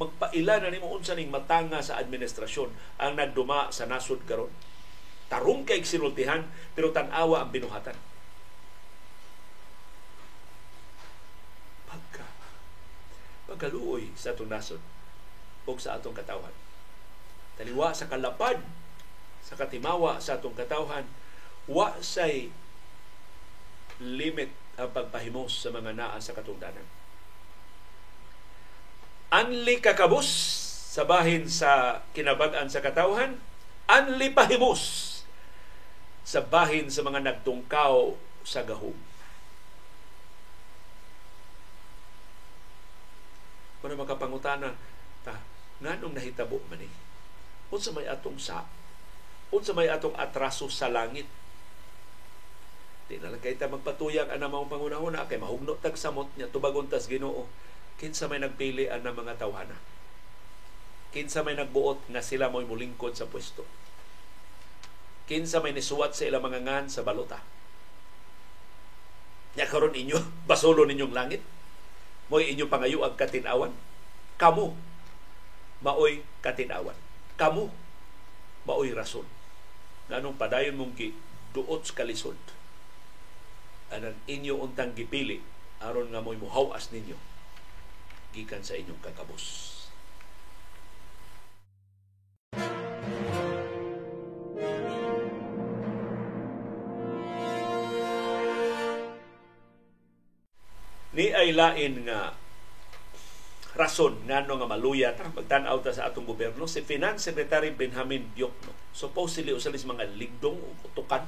[0.00, 4.48] magpaila na nimo unsa ning matanga sa administrasyon ang nagduma sa nasod karon.
[5.28, 7.96] Tarong kay sinultihan pero tan-awa ang binuhatan.
[11.88, 12.24] Pagka
[13.48, 14.80] pagkaluoy sa atong nasod
[15.68, 16.54] o sa atong katawhan.
[17.60, 18.64] Taliwa sa kalapad
[19.44, 21.04] sa katimawa sa atong katawhan
[21.68, 22.48] wa say
[24.00, 27.01] limit ang pagpahimos sa mga naa sa katungdanan
[29.32, 30.28] Anli kakabus
[30.92, 33.40] sa bahin sa kinabag-an sa katawhan,
[33.88, 35.08] anli pahimos
[36.20, 38.12] sa bahin sa mga nagtungkaw
[38.44, 38.92] sa gahom.
[43.80, 44.76] Kung makapangutana,
[45.24, 45.40] ta,
[45.80, 46.92] nganong nahitabo man eh?
[47.72, 48.68] Unsa may atong sa
[49.48, 51.24] unsa may atong atraso sa langit
[53.08, 56.86] Di na lang kay ta magpatuyang ana mao pangunahuna kay mahugno tag samot niya tubagon
[56.86, 57.48] tas Ginoo
[58.00, 59.76] kinsa may nagpili ang mga tawhana.
[61.12, 63.68] Kinsa may nagbuot nga sila mo'y mulingkod sa pwesto.
[65.22, 67.40] kinsa may nisuwat sa ilang mga ngan sa balota.
[69.56, 70.18] Nya karon inyo
[70.50, 71.44] basolo ninyong langit.
[72.32, 73.72] Mo'y inyo pangayo ang katinawan.
[74.40, 74.72] Kamu
[75.84, 76.96] maoy katinawan.
[77.36, 77.68] Kamu
[78.66, 79.28] maoy rason.
[80.08, 81.12] Nganong padayon mong gi
[81.52, 82.36] duot sa kalisod.
[83.92, 85.44] Anang inyo untang gipili
[85.84, 87.31] aron nga mo'y muhawas ninyo
[88.32, 89.72] gikan sa inyong kakabos.
[101.12, 102.32] ni ay lain nga
[103.76, 108.72] rason ngano nga maluya ta magtan-aw ta sa atong gobyerno si Finance Secretary Benjamin Diokno
[108.92, 111.24] supposedly usa mga ligdong o utukan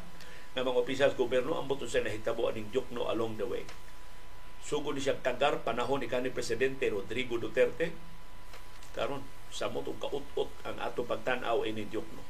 [0.57, 3.64] nga mga opisyal sa gobyerno ang buto sa nahitabo aning Diokno along the way
[4.64, 7.92] sugod siya kagar panahon ni kanhi presidente Rodrigo Duterte
[8.96, 9.20] karon
[9.52, 12.24] sa mo kaut-ut ang ato pagtan-aw ini Diokno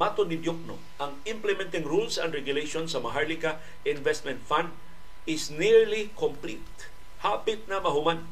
[0.00, 4.72] mato ni Diokno ang implementing rules and regulations sa Maharlika Investment Fund
[5.28, 6.88] is nearly complete.
[7.20, 8.24] Hapit na mahuman.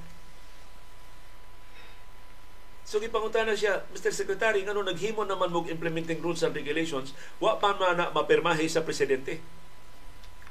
[2.88, 4.16] So gipangutan na siya, Mr.
[4.16, 8.80] Secretary, ngano naghimo naman mog implementing rules and regulations, wa pa man na mapirmahi sa
[8.80, 9.44] presidente.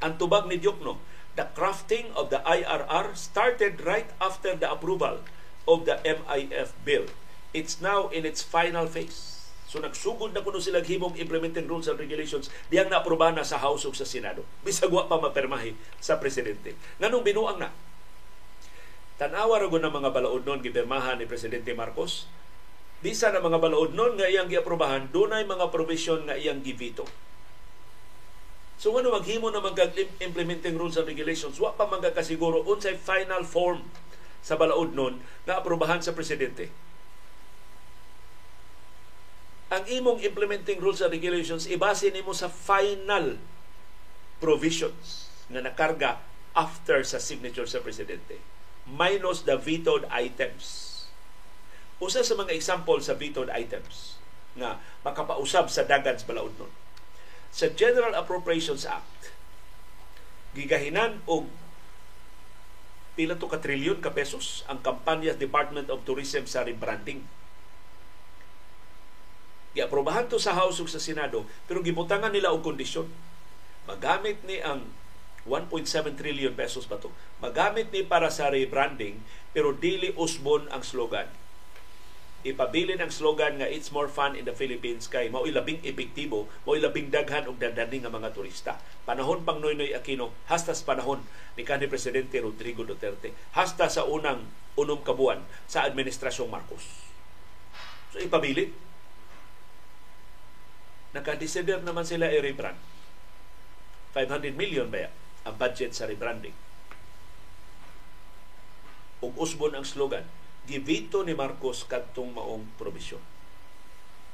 [0.06, 1.02] Ang tubag ni Diokno,
[1.38, 5.22] the crafting of the IRR started right after the approval
[5.70, 7.06] of the MIF bill.
[7.54, 9.38] It's now in its final phase.
[9.70, 13.86] So nagsugod na kuno sila himong implementing rules and regulations diyang naaproba na sa House
[13.86, 14.42] of sa Senado.
[14.66, 16.74] Bisag wa pa mapermahi sa presidente.
[16.98, 17.70] Nganong binuang na?
[19.22, 22.30] Tanawa ra ng mga balaod nun gipirmahan ni Presidente Marcos.
[23.02, 27.06] Bisa na mga balaod nun nga iyang giaprobahan, dunay mga provision nga iyang givito.
[28.78, 29.74] So ano maghimo na mag
[30.22, 33.82] implementing rules and regulations, wa pa magkakasiguro unsay final form
[34.46, 35.18] sa balaod nun
[35.50, 36.70] nga aprobahan sa presidente.
[39.74, 43.42] Ang imong implementing rules and regulations ibase nimo sa final
[44.38, 46.22] provisions nga nakarga
[46.54, 48.38] after sa signature sa presidente
[48.88, 50.94] minus the vetoed items.
[51.98, 54.22] Usa sa mga example sa vetoed items
[54.54, 56.87] nga makapausab sa dagan sa balaod nun
[57.54, 59.34] sa General Appropriations Act
[60.58, 61.48] gigahinan og
[63.18, 67.26] pila to ka trilyon ka pesos ang kampanya Department of Tourism sa rebranding
[69.78, 73.06] Giaprobahan to sa House ug sa Senado pero gibutangan nila og kondisyon.
[73.86, 74.90] Magamit ni ang
[75.46, 77.14] 1.7 trillion pesos ba to?
[77.38, 79.22] Magamit ni para sa rebranding
[79.54, 81.30] pero dili usbon ang slogan.
[82.48, 86.80] Ipabilin ang slogan nga it's more fun in the Philippines kay mao labing epektibo, mao
[86.80, 88.80] labing daghan og dadani nga mga turista.
[89.04, 91.20] Panahon pang Noynoy Aquino, hasta sa panahon
[91.60, 94.48] ni kanhi presidente Rodrigo Duterte, hasta sa unang
[94.80, 96.88] unom kabuan sa administrasyong Marcos.
[98.16, 98.72] So ipabilin
[101.18, 102.78] Naka-desider naman sila i-rebrand.
[104.14, 105.10] 500 million ba
[105.48, 106.54] ang budget sa rebranding.
[109.26, 110.22] Ug usbon ang slogan,
[110.68, 113.24] givito ni Marcos kadtong maong probisyon.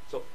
[0.10, 0.26] So,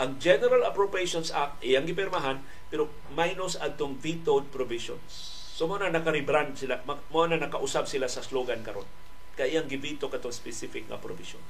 [0.00, 2.40] ang General Appropriations Act iyang gipirmahan
[2.72, 5.36] pero minus adtong vetoed provisions.
[5.60, 8.88] So mo na naka-rebrand sila, mo na nakausab sila sa slogan karon.
[9.36, 11.42] Kaya iyang givito katong specific nga provision.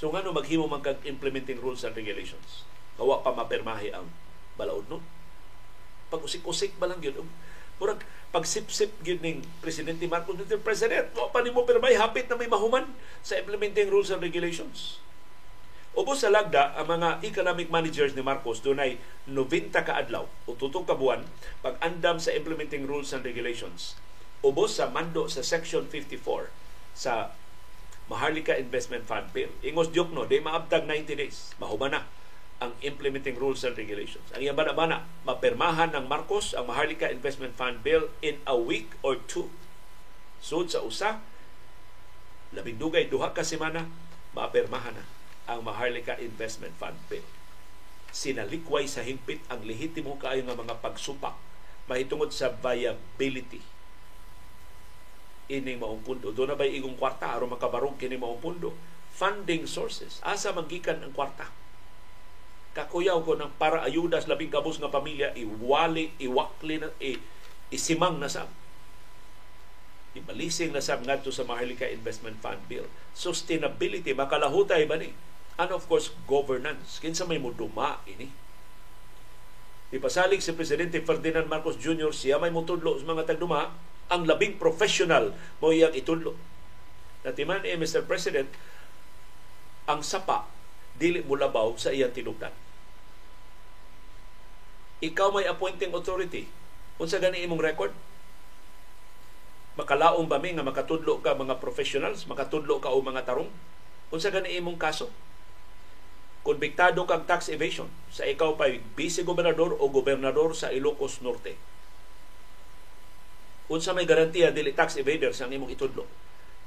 [0.00, 4.08] So ngano maghimo man kag implementing rules and regulations Kawa pa mapirmahi ang
[4.56, 5.04] balaod no.
[6.08, 7.28] Pag-usik-usik ba lang yun?
[7.76, 8.00] Murag
[8.32, 12.88] pagsip-sip gyud ning presidente Marcos Duterte president wa pa nimo pirmay hapit na may mahuman
[13.20, 15.00] sa implementing rules and regulations.
[15.96, 20.84] Ubos sa lagda ang mga economic managers ni Marcos dunay 90 ka adlaw o tutong
[20.84, 21.24] ka buwan
[21.64, 23.96] pag-andam sa implementing rules and regulations.
[24.44, 26.52] Ubos sa mando sa section 54
[26.92, 27.32] sa
[28.12, 29.48] Maharlika Investment Fund Bill.
[29.64, 31.56] Ingos diok no, di maabtag 90 days.
[31.56, 32.04] Mahuman na
[32.56, 34.24] ang implementing rules and regulations.
[34.32, 39.20] Ang iyang bana-bana, mapirmahan ng Marcos ang Maharlika Investment Fund Bill in a week or
[39.28, 39.52] two.
[40.40, 41.20] Sud sa usa,
[42.56, 43.84] labing dugay, duha ka semana,
[44.32, 45.04] mapirmahan na
[45.44, 47.24] ang Maharlika Investment Fund Bill.
[48.08, 51.36] Sinalikway sa hingpit ang lehitimo kaayo nga mga pagsupak
[51.86, 53.60] mahitungod sa viability
[55.46, 56.34] ining maong pundo.
[56.34, 58.74] Doon na ba igong kwarta aron makabarog kini maong pundo?
[59.14, 60.18] Funding sources.
[60.26, 61.46] Asa magikan ang kwarta?
[62.76, 67.16] Kakuyaw ko ng para ayuda sa labing kabus nga pamilya iwali iwakli na i,
[67.72, 68.44] isimang na sa
[70.12, 72.84] ibalising na sab ngadto sa Maharlika Investment Fund Bill
[73.16, 75.16] sustainability makalahutay ba ni
[75.56, 78.28] and of course governance kinsa may muduma ini
[79.86, 82.10] Ipasalig si Presidente Ferdinand Marcos Jr.
[82.10, 83.70] siya may mutudlo sa mga tagduma
[84.10, 85.30] ang labing professional
[85.62, 86.34] mo iyang itudlo.
[87.22, 88.02] Natiman eh, Mr.
[88.02, 88.50] President,
[89.86, 90.50] ang sapa
[90.98, 92.50] dili mulabaw sa iyang tinubdan
[95.04, 96.48] ikaw may appointing authority.
[96.96, 97.92] Unsa gani imong record?
[99.76, 103.52] Makalaong ba mi nga makatudlo ka mga professionals, makatudlo ka o mga tarong?
[104.08, 105.12] Unsa gani imong kaso?
[106.40, 111.58] Konbiktado kag tax evasion sa ikaw pa vice-gobernador o gobernador sa Ilocos Norte.
[113.66, 116.06] Unsa may garantiya dili tax evaders ang imong itudlo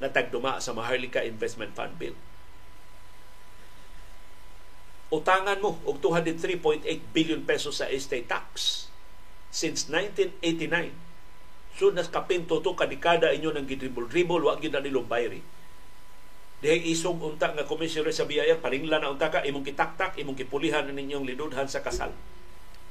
[0.03, 2.13] na tagduma sa Maharlika Investment Fund Bill.
[5.09, 8.85] Utangan mo og 203.8 billion pesos sa estate tax
[9.49, 11.09] since 1989
[11.79, 15.39] So nas kapinto to kadikada inyo ng gidribol-dribol wa gyud na nilong bayri.
[16.59, 20.83] Dihay isog unta nga komisyoner sa BIR paningla na unta ka imong kitaktak imong kipulihan
[20.83, 22.11] ninyong linudhan sa kasal.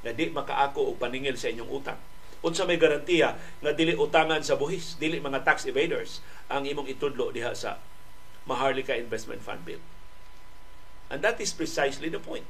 [0.01, 2.01] Nga di makaako og paningil sa inyong utang.
[2.41, 7.29] Unsa may garantiya nga dili utangan sa buhis, dili mga tax evaders ang imong itudlo
[7.29, 7.77] diha sa
[8.49, 9.98] Maharlika Investment Fund Bill.
[11.09, 12.45] And that is precisely the point.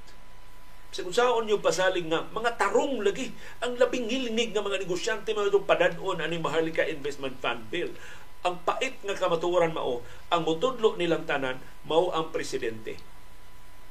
[0.90, 3.30] Sa kung saan nyo pasaling nga mga tarong lagi
[3.62, 7.94] ang labing hilingig nga mga negosyante mga itong padadon ani Maharlika Investment Fund Bill.
[8.42, 10.02] Ang pait nga kamatuoran mao,
[10.32, 12.98] ang mutudlo nilang tanan mao ang presidente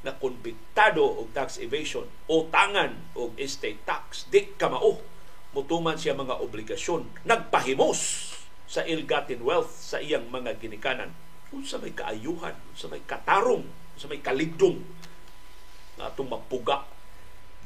[0.02, 4.26] na konbiktado og tax evasion o tangan og estate tax.
[4.26, 4.98] Di kamao
[5.54, 7.24] mutuman siya mga obligasyon.
[7.24, 8.00] Nagpahimos
[8.68, 11.14] sa ill-gotten wealth sa iyang mga ginikanan.
[11.54, 13.64] Unsa may kaayuhan unsa may katarong
[13.98, 14.78] unsa may kaligdong
[15.98, 16.86] nga atong mapuga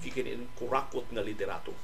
[0.00, 1.76] gikin kurakot nga liderato.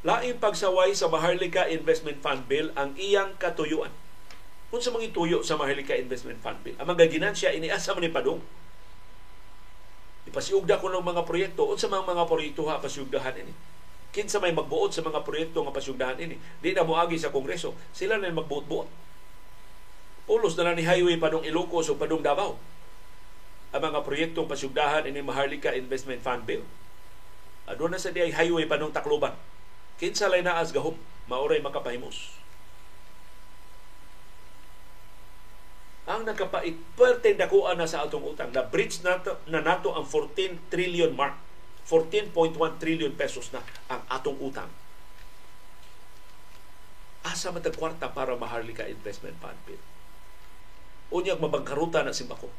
[0.00, 3.92] Laing pagsaway sa Maharlika Investment Fund Bill ang iyang katuyuan.
[4.72, 8.08] Kung sa mga tuyo sa Maharlika Investment Fund Bill, ang mga ginansya iniasa man ni
[8.08, 8.40] Padong.
[10.24, 13.52] Ipasiugda ko ng mga proyekto, unsa mga mga proyekto ha pasiugdahan ini.
[14.10, 16.40] Kinsa may magbuot sa mga proyekto nga pasiugdahan ini.
[16.64, 19.09] Di na moagi sa Kongreso, sila na magbuot-buot.
[20.30, 22.54] Pulos na lang ni highway padong Ilocos o padong Davao
[23.70, 26.62] ang mga proyektong pasugdahan ini Maharlika Investment Fund Bill.
[27.66, 29.34] Aduna na sa di highway pa nung Tacloban.
[29.98, 30.94] Kinsa lay na as gahom,
[31.26, 32.34] mauray makapahimos.
[36.06, 38.50] Ang nakapait, perte dakuan na sa atong utang.
[38.50, 41.38] Na bridge nato, na nato ang 14 trillion mark.
[41.86, 44.70] 14.1 trillion pesos na ang atong utang.
[47.26, 49.89] Asa matag kwarta para Maharlika Investment Fund Bill.
[51.10, 52.50] Unyag mabangkaruta na simbako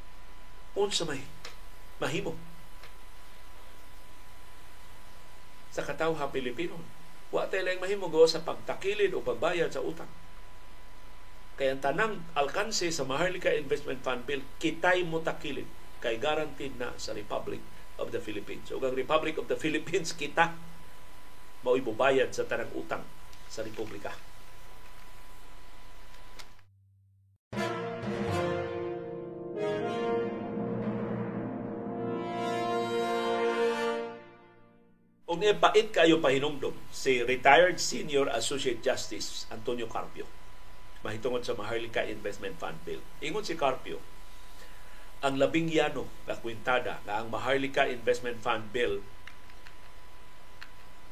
[0.75, 1.19] unsa may
[1.99, 2.35] mahimo
[5.71, 6.75] sa katawha Pilipino.
[7.31, 10.09] Wa tayo lang mahimo go sa pagtakilid o pagbayad sa utang.
[11.55, 15.67] Kaya tanang alkanse sa Maharlika Investment Fund Bill, kitay mo takilid
[16.03, 17.63] kay guaranteed na sa Republic
[17.95, 18.67] of the Philippines.
[18.75, 20.51] O ang Republic of the Philippines, kita
[21.63, 23.05] mao'y bubayad sa tanang utang
[23.47, 24.11] sa Republika.
[35.51, 40.23] Niya pait kayo pahinumdom si retired senior associate justice Antonio Carpio.
[41.03, 43.03] Mahitungod sa Maharlika Investment Fund Bill.
[43.19, 43.99] Ingon si Carpio,
[45.19, 49.03] ang labing yano na kwintada na ang Maharlika Investment Fund Bill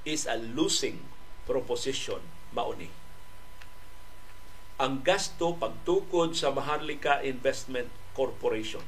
[0.08, 1.04] is a losing
[1.44, 2.24] proposition
[2.56, 2.88] mauni.
[4.80, 8.88] Ang gasto pagtukod sa Maharlika Investment Corporation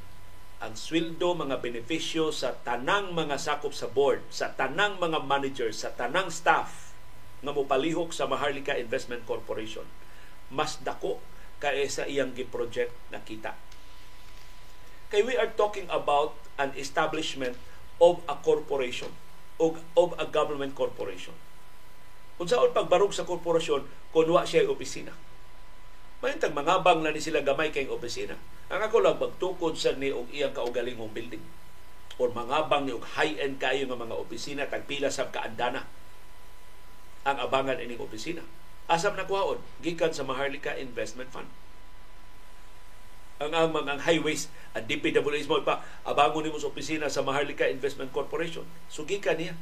[0.61, 5.89] ang sweldo mga benepisyo sa tanang mga sakop sa board, sa tanang mga manager, sa
[5.89, 6.93] tanang staff
[7.41, 9.83] nga mopalihok sa Maharlika Investment Corporation
[10.51, 11.17] mas dako
[11.63, 13.55] kay sa iyang gi-project na kita.
[15.07, 17.55] Kay we are talking about an establishment
[18.03, 19.09] of a corporation
[19.57, 21.33] of, of a government corporation.
[22.35, 25.15] Kung saan pagbarog sa korporasyon, kunwa siya opisina
[26.21, 28.37] Mahintang mangabang na ni sila gamay kay opisina.
[28.69, 31.41] Ang ako lang magtukod sa ni og iyang kaugalingong building.
[32.21, 35.89] Or mangabang ni og high-end kayo nga mga opisina tagpila sa kaandana
[37.25, 38.45] ang abangan ining opisina.
[38.85, 41.49] Asam na kuhaon, gikan sa Maharlika Investment Fund.
[43.41, 48.13] Ang ang mga highways at DPWH mo pa abangon nimo sa opisina sa Maharlika Investment
[48.13, 48.65] Corporation.
[48.93, 49.57] So gikan niya.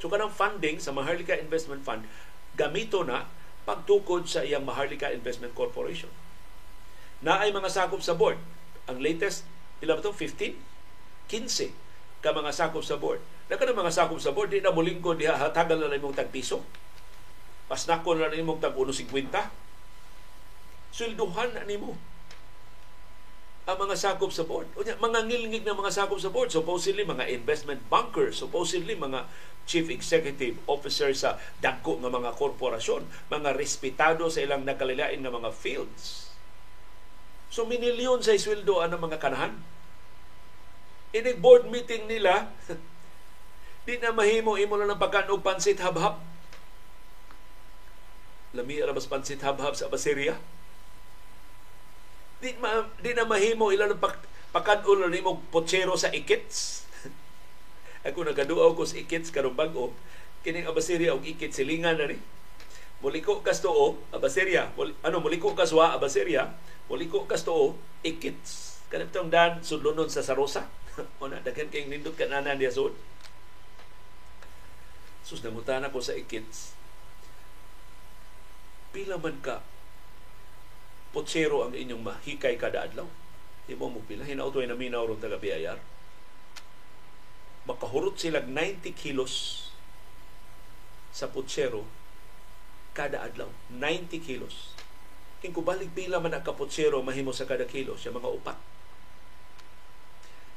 [0.00, 2.08] So kanang funding sa Maharlika Investment Fund
[2.56, 3.28] gamito na
[3.68, 6.08] pagtukod sa iyang Maharlika Investment Corporation.
[7.20, 8.40] Na ay mga sakop sa board.
[8.88, 9.44] Ang latest,
[9.84, 10.08] ilan ito?
[10.08, 10.56] 15?
[11.28, 11.76] 15
[12.24, 13.20] ka mga sakop sa board.
[13.52, 16.64] Na mga sakop sa board, di na mulingkod, di hatagal na imong tagpiso.
[17.68, 19.28] Pasnako na imong tag 1.50.
[20.88, 22.00] Swelduhan na nimo
[23.68, 24.64] ang mga sakop sa board.
[24.72, 29.28] O mga ngilingig na mga sakop sa board, supposedly mga investment bankers, supposedly mga
[29.68, 35.52] chief executive officer sa dagko nga mga korporasyon, mga respetado sa ilang nakalilain nga mga
[35.52, 36.32] fields.
[37.52, 39.60] So minilyon sa sweldo ang mga kanahan.
[41.12, 42.48] Inig board meeting nila,
[43.84, 46.16] di na mahimo imo lang ng pagkanog pansit habhab.
[48.56, 50.40] Lami ra mas pansit habhab sa Baseria.
[52.38, 54.14] Di, ma, di na mahimo ilan ng pag,
[54.54, 56.86] pagkanon lang nimo potsero sa ikits.
[58.06, 59.90] Ako nagaduaw ko sa ikits karong bag-o.
[60.46, 62.18] Kining Abaseria og ikit silingan na ni.
[63.02, 64.70] Muliko kas tuo, Abaseria.
[65.02, 66.54] Ano, muliko kas wa, Abaseria.
[66.86, 67.74] Muliko kas tuo,
[68.06, 68.78] ikits.
[68.88, 70.64] Kanitong dan sudlonon sa Sarosa
[71.22, 72.94] o na daghan kay nindot kananan diya sud
[75.22, 76.74] sus nangutan ako sa ikits
[78.90, 79.62] pila man ka
[81.14, 83.08] potsero ang inyong mahikay kada adlaw
[83.68, 85.80] imo mo pila hinautoy na minaw ron taga biyayar
[87.68, 89.68] makahurot sila 90 kilos
[91.12, 91.84] sa potsero
[92.96, 94.76] kada adlaw 90 kilos
[95.38, 98.58] King kubalik pila man ang kapotsero mahimo sa kada kilo sa mga upat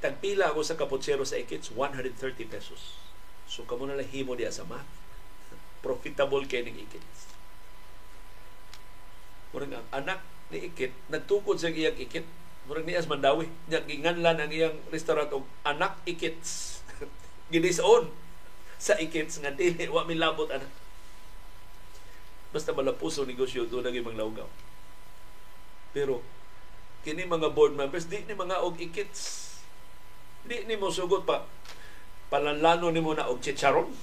[0.01, 2.17] Tagpila ako sa kaputsero sa Ikits, 130
[2.49, 2.97] pesos.
[3.45, 4.89] So, kamo na himo diya sa math.
[5.85, 7.29] Profitable kay ning Ikits.
[9.53, 12.27] Murang ang anak ni Ikit, nagtukod sa iyang Ikit,
[12.67, 16.83] murang ni Mandawi, niya ginganlan ang iyang restaurant og anak Ikits.
[17.51, 18.11] Ginisoon
[18.77, 20.69] sa Ikits nga dili wa milabot anak.
[22.51, 24.47] Basta malapuso negosyo doon naging manglawgaw.
[25.95, 26.19] Pero
[27.03, 29.49] kini mga board members di ni mga og ikits
[30.41, 31.45] Di ni mo sugot pa
[32.33, 33.93] palanlano ni mo na og chicharon.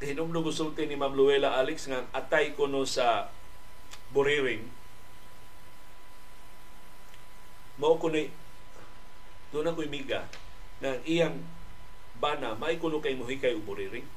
[0.00, 3.28] Hinumdum gusulti ni Ma'am Luella Alex nga atay ko no sa
[4.16, 4.64] buriring.
[7.76, 8.32] Mao ko ni
[9.52, 10.24] doon ako imiga
[10.80, 11.36] na iyang
[12.16, 14.08] bana may kuno kay muhikay og buriring.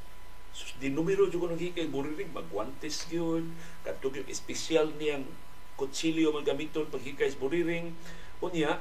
[0.55, 3.43] So, di numero jud ko nang hikay buriring magwantes gyud
[3.83, 5.25] kadtog yung espesyal niyang
[5.75, 7.91] kutsilyo man gamiton paghikay sa buriring
[8.39, 8.79] unya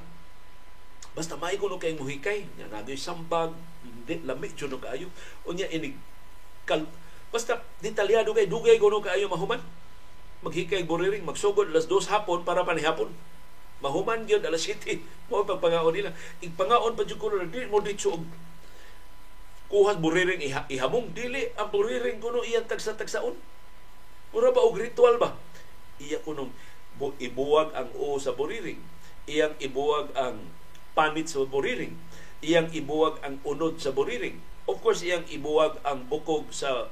[1.13, 3.53] Basta may kuno kay muhikay, nya nagoy sambag,
[3.85, 5.13] hindi lami jud kaayo.
[5.45, 5.93] Unya inig
[6.69, 6.87] kal
[7.33, 9.63] basta detalyado kay dugay kuno kaayo mahuman.
[10.43, 13.15] Maghikay buriring, magsugod alas dos hapon para panihapon.
[13.79, 14.99] Mahuman gyud alas 7
[15.31, 16.11] mo pagpangaon nila.
[16.43, 18.27] Igpangaon pa jud kuno di mo ditso og
[19.73, 23.33] kuhas buriring iha, ihamong dili ang buriring kuno iyang tagsa-tagsaon.
[24.37, 25.33] Mura ba og ritual ba?
[25.97, 26.53] Iya kuno
[27.19, 28.79] ibuwag ang o sa buriring.
[29.25, 30.39] Iyang ibuwag ang
[30.93, 31.97] panit sa buriring.
[32.45, 34.37] Iyang ibuwag ang unod sa buriring.
[34.67, 36.91] Of course, iyang ibuwag ang bukog sa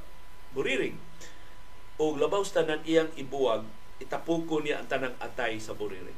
[0.50, 0.98] buriring.
[2.00, 3.62] O labaw tanan iyang ibuwag,
[4.02, 6.16] itapuko niya ang tanang atay sa buriring.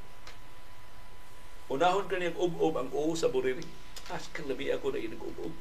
[1.68, 3.68] Unahon ka niyang ub-ub ang uho sa buriring.
[4.08, 5.52] As kang labi ako na inag ub-ub.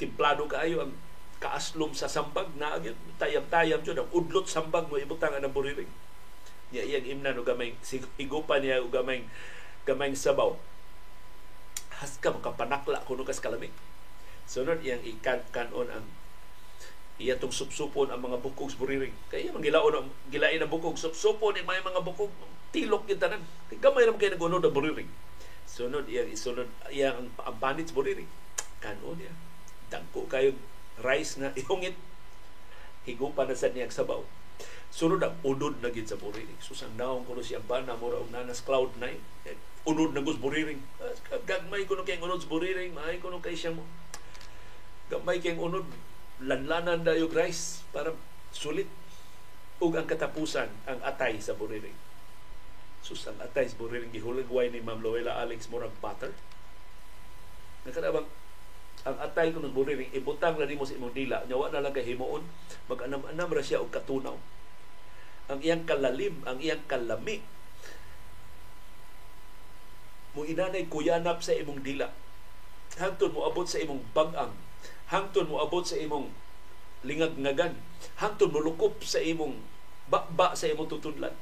[0.00, 0.92] Timplado kaayo ang
[1.42, 5.90] kaaslom sa sambag na agad tayam-tayam jud ang udlot sambag mo ibutang ang buriring.
[6.72, 7.76] Ya iyang imnan og gamay
[8.16, 9.28] higupan niya og gamay
[9.84, 10.56] gamay sabaw
[12.00, 13.74] haska makapanakla kuno kas kalamig.
[14.52, 16.04] Sunod iyang ikan-kanon ang
[17.16, 19.16] iya tong supsupon ang mga bukog buriring.
[19.32, 22.28] Kaya man gilaon ang gilain ang bukog supsupon may mga bukog
[22.68, 23.40] tilok kita tanan.
[23.72, 25.08] Gamay ra kay nagunod ang buriring.
[25.64, 28.28] Sunod iyang isunod iyang ang, ang panit buriring.
[28.84, 29.32] Kanon niya.
[29.88, 30.52] Dangko kayo
[31.00, 31.96] rice nga ihungit
[33.08, 34.20] higupan na sa niyang sabaw.
[34.92, 36.60] Sunod ang unod na gid sa buriring.
[36.60, 39.16] Susandaon ko siya bana mo og nanas cloud nine
[39.88, 40.78] unod na gus buriring.
[41.48, 43.82] Gagmay ko no kay unod buriring, maay ko no kay siya mo.
[45.12, 45.84] Gagmay kay unod.
[46.40, 48.16] Lanlanan dayo rice para
[48.48, 48.88] sulit.
[49.76, 51.94] Ug ang katapusan ang atay sa buriring.
[53.04, 56.32] Sus ang atay sa buriring gihulagway ni Ma'am Loela Alex Morag Butter.
[57.84, 58.24] Nakadabang
[59.02, 61.44] ang atay ko ng buriring ibutang na mo sa imong dila.
[61.44, 62.16] Nyawa na lang kay
[62.88, 64.38] mag-anam-anam ra siya og katunaw.
[65.52, 67.44] Ang iyang kalalim ang iyang kalami.
[70.32, 72.08] Mo inanay kuyanap sa imong dila.
[72.96, 74.54] Hangtod mo abot sa imong bag-ang
[75.12, 76.32] hangtod mo abot sa imong
[77.04, 77.76] lingag-ngagan.
[78.16, 79.60] Hangtod mo lukop sa imong
[80.08, 81.36] bakba sa imong tutudlan.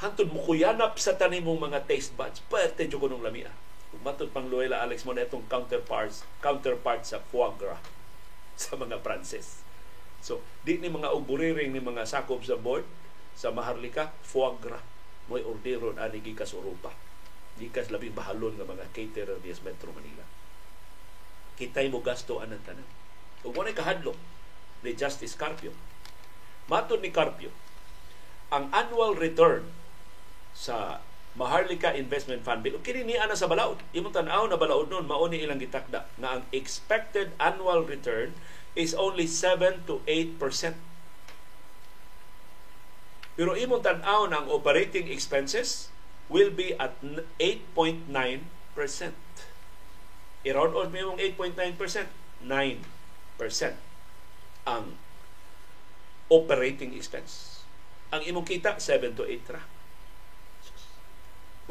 [0.00, 2.40] Hangtod mo kuyanap sa tanimong mga taste buds.
[2.48, 3.52] Pwerte jud kunong lamia.
[4.00, 7.82] Matod pang Loela Alex mo na itong counterparts counterpart sa foie gras
[8.62, 9.60] sa mga Pranses.
[10.24, 12.86] So di ni mga uguriring ni mga sakop sa board
[13.36, 14.84] sa Maharlika foie gras
[15.26, 16.94] mo'y ordero ani gikas Europa
[17.58, 20.24] gikas labing bahalon nga mga caterer di Metro Manila.
[21.60, 22.99] Kitay mo gasto anang tanan.
[23.40, 24.18] Ug mo kahadlok
[24.84, 25.72] ni Justice Carpio.
[26.68, 27.50] Matod ni Carpio,
[28.52, 29.66] ang annual return
[30.54, 31.00] sa
[31.38, 32.82] Maharlika Investment Fund Bill.
[32.82, 33.78] Kini ni ana sa balaod.
[33.94, 38.34] Imong tan-aw na balaod nun mao ni ilang gitakda nga ang expected annual return
[38.74, 40.38] is only 7 to 8
[43.38, 45.90] Pero imong tan-aw ng operating expenses
[46.30, 46.98] will be at
[47.38, 48.10] 8.9%.
[50.46, 52.10] I-round off mo yung 8.9%,
[52.42, 52.99] 9%
[54.68, 54.92] ang
[56.30, 57.64] operating expense.
[58.12, 59.62] Ang imong kita, 7 to 8 ra.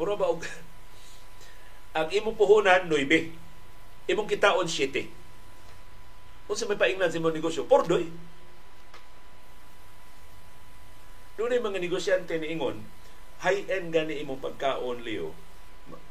[0.00, 0.42] Mura ba og
[1.98, 4.08] ang imong puhunan 9.
[4.08, 5.06] Imong kitaon 7.
[6.50, 7.68] Unsa may paingnan sa imong negosyo?
[7.68, 8.10] Pordoy.
[11.38, 12.84] Doon ay mga negosyante ni Ingon,
[13.40, 15.32] high-end gani imong pagkaon, Leo,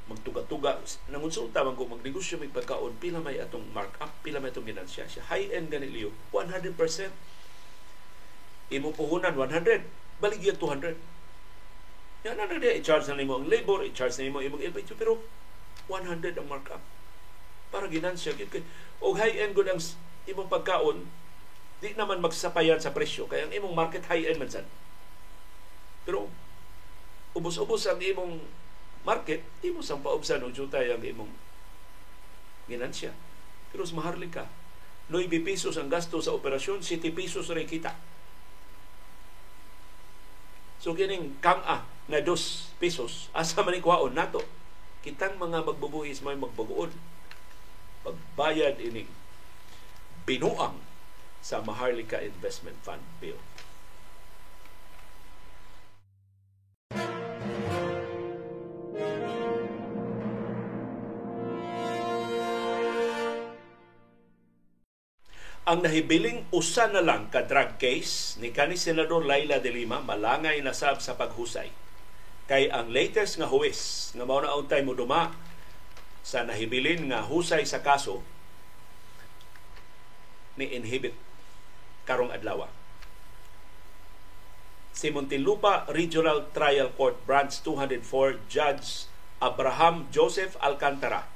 [0.10, 0.82] magtuga-tuga
[1.14, 5.06] nangunsulta man ko magnegosyo may pagkaon pila may atong markup pila may atong ginansya.
[5.06, 6.74] Siya high end gani liyo 100%
[8.74, 9.86] imo puhunan 100
[10.18, 10.98] baligya 200
[12.28, 15.24] yan na na i-charge na nimo ang labor i-charge na nimo imong LPG pero
[15.88, 16.84] 100 ang markup.
[17.70, 18.66] Para ginansya gid kay
[19.00, 19.80] og high end gud ang
[20.28, 21.06] imong pagkaon
[21.80, 23.24] di naman magsapayan sa presyo.
[23.30, 24.68] Kaya ang imong market high end man sad
[26.10, 26.26] pero
[27.38, 28.42] ubos-ubos ang imong
[29.08, 31.32] market, imo sang paubsan og jutay ang imong
[32.70, 33.16] ginansya.
[33.72, 34.46] Pero sa maharlik ka,
[35.10, 37.98] 9 pesos ang gasto sa operasyon, 7 pesos rin kita.
[40.80, 44.46] So kining kang-a nga 2 pesos, asa man kuhaon nato.
[45.00, 46.92] Kitang mga magbubuhis may magbaguon.
[48.04, 49.08] Pagbayad ining
[50.28, 50.78] binuang
[51.40, 53.40] sa Maharlika Investment Fund Bill.
[65.70, 70.66] Ang nahibiling usa na lang ka drug case ni kani Senador Laila de Lima malangay
[70.66, 71.70] na sab sa paghusay.
[72.50, 75.30] Kay ang latest nga huwes nga mao na untay mo duma
[76.26, 78.26] sa nahibilin nga husay sa kaso
[80.58, 81.14] ni inhibit
[82.10, 82.66] karong adlaw.
[84.98, 89.06] Si Muntinlupa Regional Trial Court Branch 204 Judge
[89.38, 91.30] Abraham Joseph Alcantara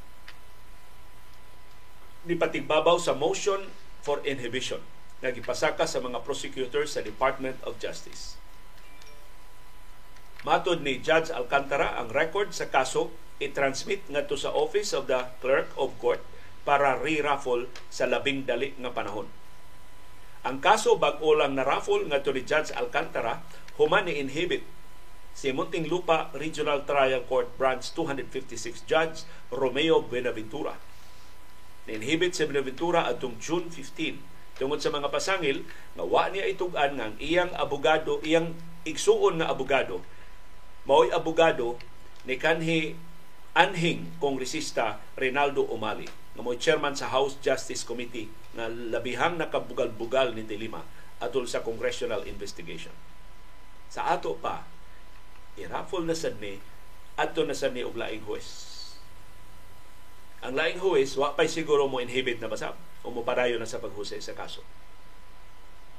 [2.25, 4.83] ni patigbabaw sa motion for inhibition
[5.23, 8.35] nga gipasaka sa mga prosecutors sa Department of Justice.
[10.43, 15.71] Matod ni Judge Alcantara, ang record sa kaso i-transmit ngadto sa Office of the Clerk
[15.79, 16.19] of Court
[16.67, 19.31] para re-raffle sa labing dali nga panahon.
[20.43, 23.39] Ang kaso bag-o lang na raffle ngadto ni Judge Alcantara
[23.79, 24.67] human ni inhibit
[25.31, 30.75] si Munting Lupa Regional Trial Court Branch 256 Judge Romeo Buenaventura
[31.83, 34.19] Ninhibit sa Buenaventura atong June 15
[34.55, 35.67] tungod sa mga pasangil
[35.97, 38.55] nga wa niya itugan iyang abogado, iyang
[38.87, 39.99] igsuon nga abogado.
[40.87, 41.75] Mao'y abogado
[42.23, 42.95] ni kanhi
[43.51, 50.47] anhing kongresista Rinaldo Umali nga mo'y chairman sa House Justice Committee nga labihang nakabugal-bugal ni
[50.47, 50.81] Dilima
[51.19, 52.91] atol sa congressional investigation.
[53.91, 54.65] Sa ato pa,
[55.59, 56.57] iraffle na sad ni
[57.13, 57.93] adto na sad ni og
[58.25, 58.72] huwes
[60.43, 63.79] ang laing huwis, wa pa'y siguro mo inhibit na basab o mo padayon na sa
[63.79, 64.59] paghusay sa kaso.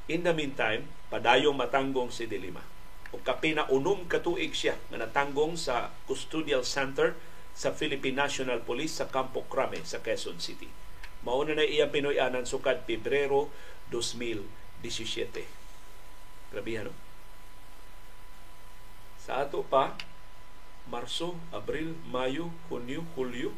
[0.04, 2.60] In the meantime, padayong matanggong si Dilima.
[3.08, 7.16] O kapina unom katuig siya na natanggong sa custodial center
[7.56, 10.68] sa Philippine National Police sa Campo Crame sa Quezon City.
[11.24, 13.48] Mauna na iyang Pinoy-anan sukad Pebrero
[13.88, 16.52] 2017.
[16.52, 16.92] Grabe no?
[19.24, 19.96] Sa ato pa,
[20.84, 23.56] Marso, Abril, Mayo, Hunyo, Hulyo,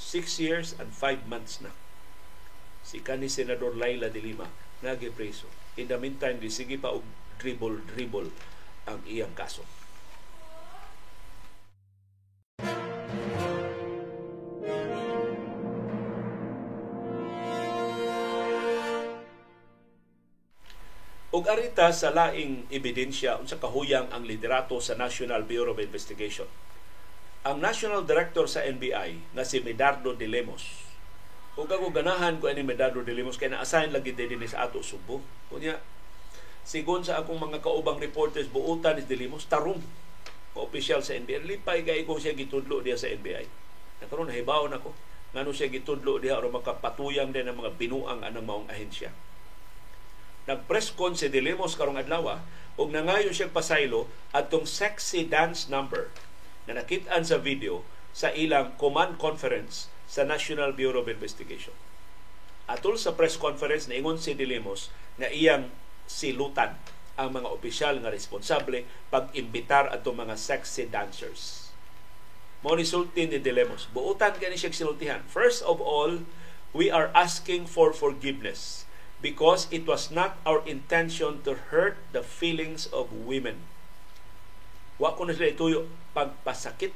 [0.00, 1.76] Six years and five months na
[2.80, 4.48] si kani Senador Laila de Lima
[4.80, 5.46] nagipreso.
[5.76, 7.04] In the meantime, sige pa og
[7.36, 8.32] dribble-dribble
[8.88, 9.62] ang iyang kaso.
[21.30, 26.44] ug arita sa laing ebidensya unsa kahuyang ang liderato sa National Bureau of Investigation
[27.40, 30.84] ang National Director sa NBI na si Medardo de Lemos.
[31.56, 35.24] Ug ako ganahan ko ani Medardo de Lemos kay na-assign lagi din sa ato Subo.
[35.48, 35.80] Kunya
[36.68, 39.80] sigon sa akong mga kaubang reporters buutan ni de Lemos tarong
[40.52, 41.48] o opisyal sa NBI.
[41.48, 43.48] Lipay kay ko siya gitudlo diya sa NBI.
[44.04, 44.92] Nakaroon nahibaw na ko
[45.32, 49.16] ngano siya gitudlo diha aron makapatuyang din ang mga binuang anang maong ahensya.
[50.44, 52.36] Nag-press si De Lemos karong adlaw
[52.76, 56.12] ug nangayo siya pasaylo atong sexy dance number
[56.70, 57.82] na nakitaan sa video
[58.14, 61.74] sa ilang command conference sa National Bureau of Investigation.
[62.70, 65.66] Atol sa press conference na ingon si Dilimos na iyang
[66.06, 66.78] silutan
[67.18, 71.74] ang mga opisyal nga responsable pag-imbitar ato mga sexy dancers.
[72.62, 72.86] Mo ni
[73.42, 73.90] Dilemos.
[73.90, 75.26] Buutan kani siya silutihan.
[75.26, 76.22] First of all,
[76.70, 78.86] we are asking for forgiveness
[79.18, 83.66] because it was not our intention to hurt the feelings of women
[85.00, 86.92] Wa ko na sila ituyo pagpasakit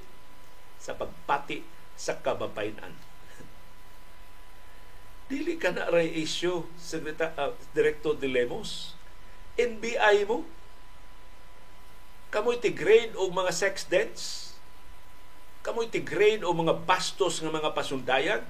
[0.78, 1.62] sa pagpati
[1.94, 2.90] sa kabapaynan.
[5.30, 8.92] Dili ka na ray issue, Sekreta, uh, Director de Lemos.
[9.54, 10.42] NBI mo,
[12.34, 14.22] kamoy ti-grade og mga sex debts,
[15.62, 18.42] kamoy ti-grade o mga bastos nga mga pasundayag,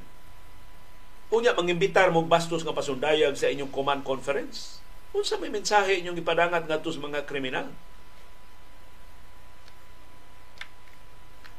[1.28, 4.80] unya mangimbitar mo bastos nga pasundayag sa inyong command conference,
[5.12, 7.68] unsa may mensahe inyong ipadangat ngadto sa mga kriminal?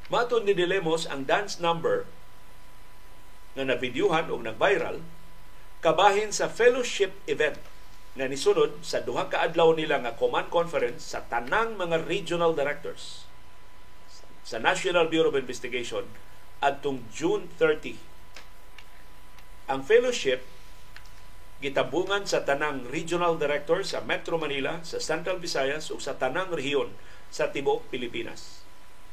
[0.05, 2.05] Maton ni Dilemos ang dance number
[3.57, 5.01] nga nabidyuhan o nag-viral
[5.81, 7.57] kabahin sa fellowship event
[8.13, 13.25] nga nisunod sa duha ka adlaw nila nga command conference sa tanang mga regional directors
[14.45, 16.05] sa National Bureau of Investigation
[16.61, 17.97] adtong June 30.
[19.73, 20.45] Ang fellowship
[21.65, 26.93] gitabungan sa tanang regional directors sa Metro Manila, sa Central Visayas ug sa tanang rehiyon
[27.33, 28.64] sa tibuok Pilipinas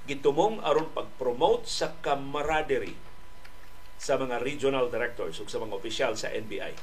[0.06, 2.98] gitumong aron pag-promote sa camaraderie
[4.02, 6.74] sa mga regional directors ug sa mga opisyal sa NBI.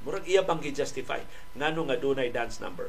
[0.00, 1.20] Murag iya pang gi-justify
[1.52, 2.88] ngano nga dunay dance number.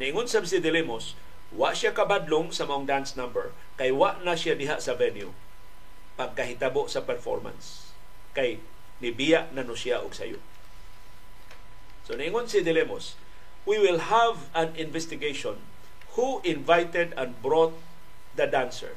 [0.00, 1.18] Niingon sa si Dilemos,
[1.52, 5.34] wa siya kabadlong sa maong dance number kay wa na siya diha sa venue
[6.16, 7.92] pagkahitabo sa performance
[8.32, 8.62] kay
[9.02, 10.40] nibiya na no siya og sayo.
[12.08, 13.18] So niingon si Dilemos,
[13.68, 15.60] we will have an investigation
[16.12, 17.74] who invited and brought
[18.36, 18.96] the dancer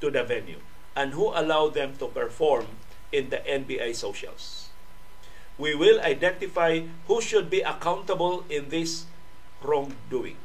[0.00, 0.58] to the venue
[0.96, 2.66] and who allowed them to perform
[3.10, 4.68] in the NBA socials.
[5.58, 9.06] We will identify who should be accountable in this
[9.62, 10.36] wrongdoing.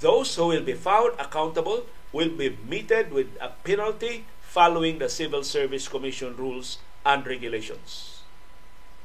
[0.00, 5.42] Those who will be found accountable will be meted with a penalty following the Civil
[5.42, 8.22] Service Commission rules and regulations.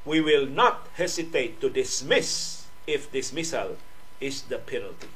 [0.03, 2.58] We will not hesitate to dismiss
[2.89, 3.77] if dismissal
[4.17, 5.13] is the penalty.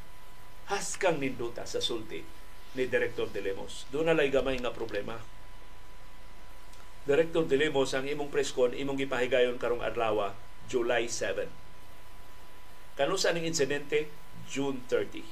[0.69, 2.21] Haskang ninduta sa sulti
[2.77, 3.89] ni Director De Lemos.
[3.89, 5.17] Doon na gamay nga problema.
[7.03, 10.31] Director De Lemos, ang imong preskon, imong gipahigayon karong adlaw,
[10.71, 11.51] July 7.
[12.95, 14.07] Kano sa ning insidente?
[14.47, 15.25] June 30.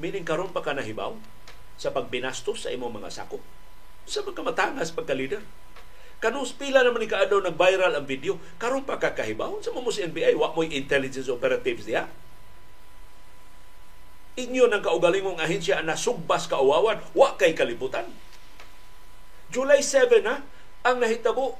[0.00, 1.14] Meaning karon pa ka nahibaw
[1.78, 3.44] sa pagbinastos sa imong mga sakop.
[4.08, 5.44] Sa magkamatangas pagka-leader.
[6.24, 10.32] Kanus pila naman ni kaadlaw nag-viral ang video, karon pa kakahibaw sa mo si NBI,
[10.32, 12.08] wa mo'y intelligence operatives diha
[14.34, 18.06] inyo ng kaugalingong ahensya na sugbas kauwawan, wa kay kalibutan.
[19.54, 20.42] July 7 na,
[20.82, 21.54] ang nahitabo,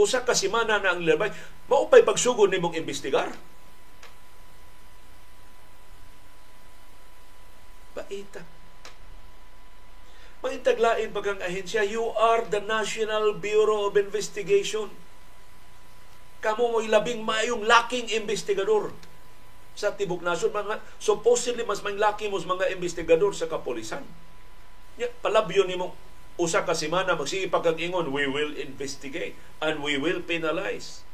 [0.00, 1.28] usa ka semana na ang labay,
[1.68, 3.28] maupay pagsugod ni mong imbestigar.
[7.92, 8.55] Baita.
[10.44, 14.92] Maintaglain pag ang ahensya, you are the National Bureau of Investigation.
[16.44, 18.92] Kamu mo'y labing mayong laking investigador
[19.76, 24.00] sa tibok nasod mga supposedly mas may laki mo mga investigador sa kapolisan
[24.96, 25.92] ya, palabyo nimo
[26.40, 31.04] usa ka semana magsige pagkag-ingon we will investigate and we will penalize.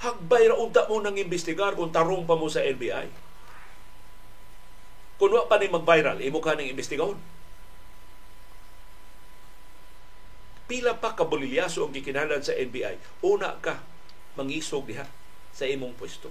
[0.00, 3.28] Hagbay ra unta mo nang investigar kung tarong pa mo sa NBI
[5.16, 7.16] kung wa pa ni mag-viral imo ka ning investigahon
[10.66, 13.82] pila pa kabulilyaso ang gikinahanglan sa NBI una ka
[14.34, 15.06] mangisog diha
[15.56, 16.28] sa imong pwesto.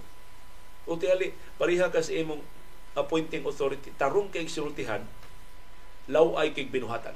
[0.86, 2.38] O tiali, pariha ka sa imong
[2.94, 5.02] appointing authority, tarong kay sultihan,
[6.06, 7.12] law ay kay binuhatan.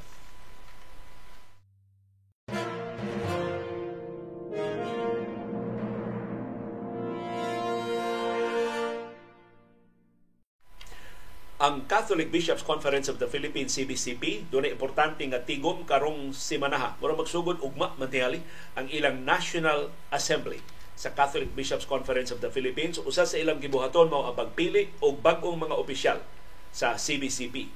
[11.60, 17.12] Ang Catholic Bishops Conference of the Philippines CBCP doon importante nga tigom karong simanaha mura
[17.12, 18.40] magsugod ugma mantingali
[18.80, 20.64] ang ilang National Assembly
[20.96, 22.96] sa Catholic Bishops Conference of the Philippines.
[23.04, 26.24] Usa sa ilang gibuhaton mao ang pagpili og bag-ong mga opisyal
[26.72, 27.68] sa CBCP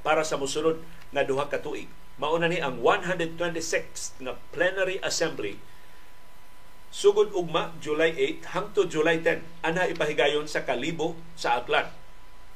[0.00, 0.80] para sa musunod
[1.12, 1.92] nga duha ka tuig.
[2.16, 5.60] Mauna ni ang 126th nga plenary assembly
[6.88, 12.05] sugod ugma July 8 hangtod July 10 ana ipahigayon sa Kalibo sa Aklan.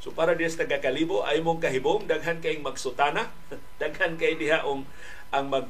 [0.00, 3.28] So para diya sa Kalibo ay mong kahibong daghan kay magsutana,
[3.82, 4.88] daghan kay diha ang
[5.30, 5.66] ang mag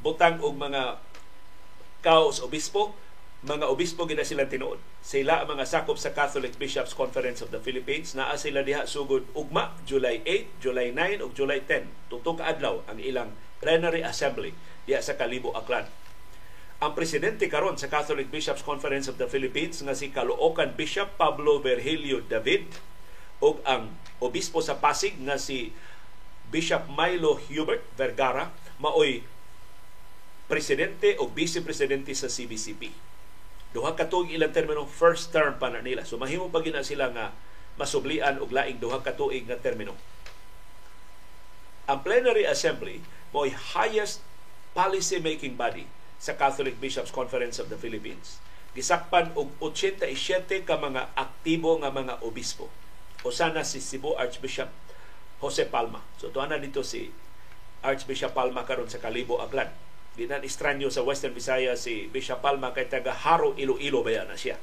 [0.00, 1.02] butang og mga
[2.06, 2.94] kaos obispo
[3.46, 4.80] mga obispo gina sila tinuod.
[5.04, 8.16] Sila ang mga sakop sa Catholic Bishops Conference of the Philippines.
[8.18, 12.10] Naa sila diha sugod ugma July 8, July 9 ug July 10.
[12.10, 14.50] Tutong adlaw ang ilang plenary assembly
[14.88, 15.86] diha sa Kalibo, Aklan.
[16.82, 21.62] Ang presidente karon sa Catholic Bishops Conference of the Philippines nga si Caloocan Bishop Pablo
[21.62, 22.66] Virgilio David
[23.42, 23.92] ug ang
[24.22, 25.72] obispo sa Pasig nga si
[26.48, 29.24] Bishop Milo Hubert Vergara maoy
[30.46, 32.92] presidente o vice-presidente sa CBCP
[33.74, 37.12] duha ka tuig ilang termino first term pa na nila so mahimo pa gina sila
[37.12, 37.34] nga
[37.76, 39.92] masublian og laing duha ka tuig nga termino.
[41.86, 43.44] Ang Plenary Assembly mo
[43.76, 44.24] highest
[44.72, 45.86] policy making body
[46.16, 48.40] sa Catholic Bishops Conference of the Philippines.
[48.72, 52.68] Gisakpan og 87 ka mga aktibo nga mga obispo.
[53.26, 54.70] Usa na si Cebu Archbishop
[55.42, 56.00] Jose Palma.
[56.22, 57.10] So tuwa na dito si
[57.82, 59.68] Archbishop Palma karon sa Kalibo Aklan.
[60.16, 64.38] Di na istranyo sa Western Visayas si Bishop Palma kay taga Haro Iloilo ba na
[64.38, 64.56] siya.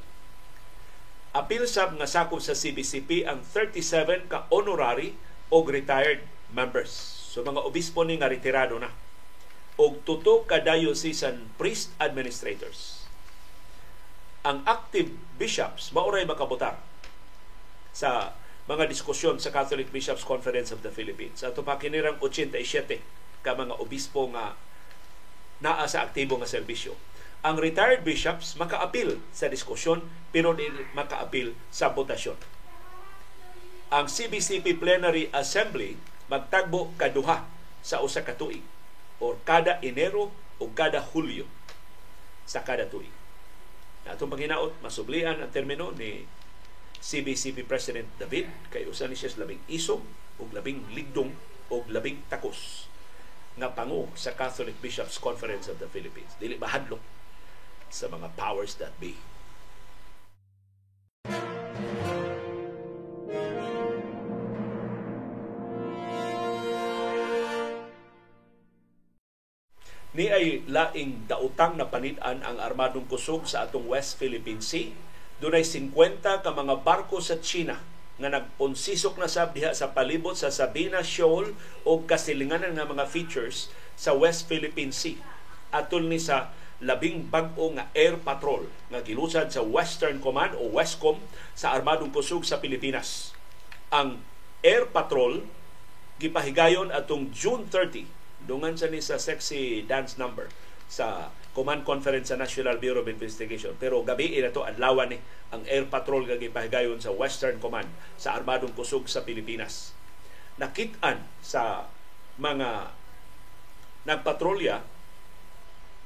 [1.34, 5.18] Apil sab nga sakop sa CBCP ang 37 ka honorary
[5.54, 6.90] o retired members.
[7.34, 8.94] So mga obispo ni nga retirado na.
[9.78, 13.06] Og tuto ka diocesan priest administrators.
[14.46, 16.78] Ang active bishops mauray makabutar
[17.94, 21.44] sa mga diskusyon sa Catholic Bishops Conference of the Philippines.
[21.44, 23.04] Ato pa kinirang 87
[23.44, 24.56] ka mga obispo nga
[25.60, 26.96] naa sa aktibo nga serbisyo
[27.44, 30.00] ang retired bishops makaapil sa diskusyon
[30.32, 30.64] pero di
[30.96, 32.40] makaapil sa botasyon.
[33.92, 36.00] Ang CBCP Plenary Assembly
[36.32, 37.44] magtagbo kaduha
[37.84, 38.64] sa usa ka tuig
[39.20, 41.44] or kada Enero o kada Hulyo
[42.48, 43.12] sa kada tuig.
[44.08, 46.24] Atong panginaot, masublian ang termino ni
[47.04, 50.00] CBCP President David kay usa ni siya labing isog
[50.40, 51.36] ug labing ligdong
[51.68, 52.88] ug labing takos
[53.60, 56.32] nga pangu sa Catholic Bishops Conference of the Philippines.
[56.40, 57.04] Dili bahadlok
[57.92, 59.20] sa mga powers that be.
[70.14, 74.94] Ni ay laing dautang na panitan ang armadong kusog sa atong West Philippine Sea.
[75.44, 77.76] Dunay 50 ka mga barko sa China
[78.16, 81.52] nga nagponsisok na sab diha sa palibot sa Sabina Shoal
[81.84, 83.68] o kasilinganan nga mga features
[84.00, 85.20] sa West Philippine Sea.
[85.76, 91.20] Atol ni sa labing bag-o nga air patrol nga gilusad sa Western Command o Westcom
[91.52, 93.36] sa Armadong Kusog sa Pilipinas.
[93.92, 94.24] Ang
[94.64, 95.44] air patrol
[96.24, 98.08] gipahigayon atong June 30
[98.48, 100.48] dungan sa ni sa sexy dance number
[100.88, 103.78] sa Command Conference sa National Bureau of Investigation.
[103.78, 105.22] Pero gabi ina to adlaw ni
[105.54, 106.38] ang air patrol nga
[106.98, 109.94] sa Western Command sa Armadong Kusog sa Pilipinas.
[110.58, 111.86] Nakit-an sa
[112.42, 112.90] mga
[114.10, 114.82] nagpatrolya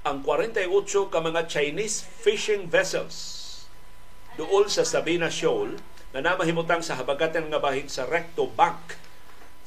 [0.07, 0.67] ang 48
[1.11, 3.43] ka mga Chinese fishing vessels
[4.39, 5.79] dool sa Sabina Shoal
[6.15, 8.95] na namahimutang sa habagatan nga bahig sa Recto Bank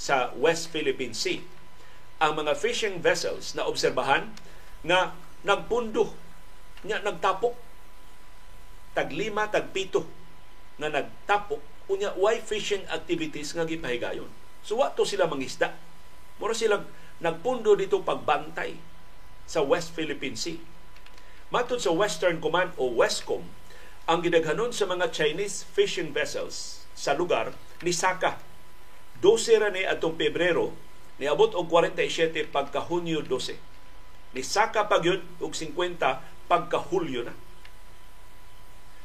[0.01, 1.45] sa West Philippine Sea.
[2.21, 4.33] Ang mga fishing vessels na obserbahan
[4.81, 5.13] nga
[5.47, 6.13] nagpundo,
[6.85, 7.53] nya nagtapok
[8.97, 10.03] taglima tagpito
[10.81, 11.61] nga nagtapok
[11.93, 14.31] unya why fishing activities nga gipahigayon.
[14.65, 15.77] So wato sila mangisda.
[16.41, 16.89] Mura silang
[17.21, 18.79] nagpundo dito pagbantay
[19.45, 20.59] sa West Philippine Sea.
[21.51, 23.43] Matod sa Western Command o Westcom,
[24.07, 27.53] ang gidaghanon sa mga Chinese fishing vessels sa lugar
[27.83, 28.39] ni Saka.
[29.19, 30.73] 12 ra ni atong Pebrero
[31.21, 33.70] niabot og 47 pagka Hunyo 12.
[34.35, 35.99] Ni Saka pa gyud og 50
[36.47, 37.35] pagka Hulyo na.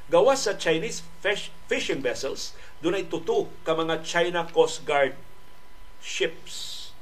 [0.06, 2.54] Gawas sa Chinese fish, fishing vessels,
[2.86, 5.18] dunay tuto ka mga China Coast Guard
[5.98, 6.94] ships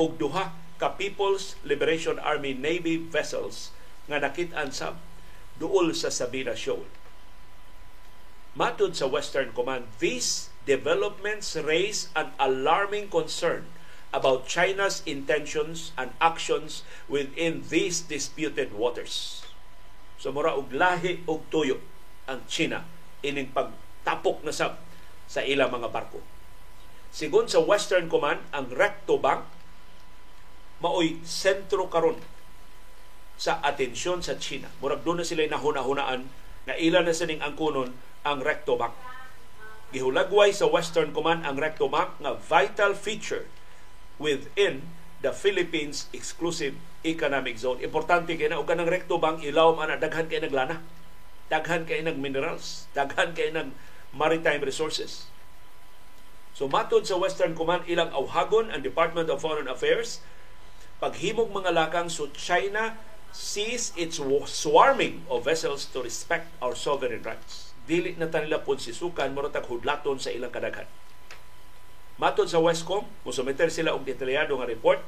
[0.00, 3.76] og duha ka People's Liberation Army Navy vessels
[4.08, 4.96] nga nakit-an sab
[5.60, 6.88] duol sa Sabina Shoal.
[8.56, 13.68] Matod sa Western Command, these developments raise an alarming concern
[14.10, 19.44] about China's intentions and actions within these disputed waters.
[20.16, 21.78] So mura og lahi og tuyo
[22.26, 22.82] ang China
[23.22, 24.80] ining pagtapok na sab
[25.28, 26.24] sa ilang mga barko.
[27.12, 29.44] Sigon sa Western Command, ang Recto Bank
[30.78, 32.18] maoy sentro karon
[33.38, 34.70] sa atensyon sa China.
[34.82, 36.26] Murag doon na sila nahuna-hunaan
[36.66, 37.94] na ilan na sining angkunon
[38.26, 38.94] ang Recto Bank.
[39.94, 43.46] Gihulagway sa Western Command ang Recto Bank nga vital feature
[44.18, 44.82] within
[45.22, 47.82] the Philippines exclusive economic zone.
[47.82, 50.82] Importante kay na og kanang Recto Bank ilawom ana daghan kay naglana.
[51.48, 53.72] Daghan kay nag minerals, daghan kay nag
[54.12, 55.30] maritime resources.
[56.52, 60.18] So matod sa Western Command ilang awhagon ang Department of Foreign Affairs
[60.98, 62.98] paghimog mga lakang so China
[63.30, 64.18] sees its
[64.50, 67.70] swarming of vessels to respect our sovereign rights.
[67.86, 70.88] Dili na tanila po si Sukan, moratag hudlaton sa ilang kadaghan.
[72.18, 74.98] Matod sa Westcom, musumeter sila og detalyado nga report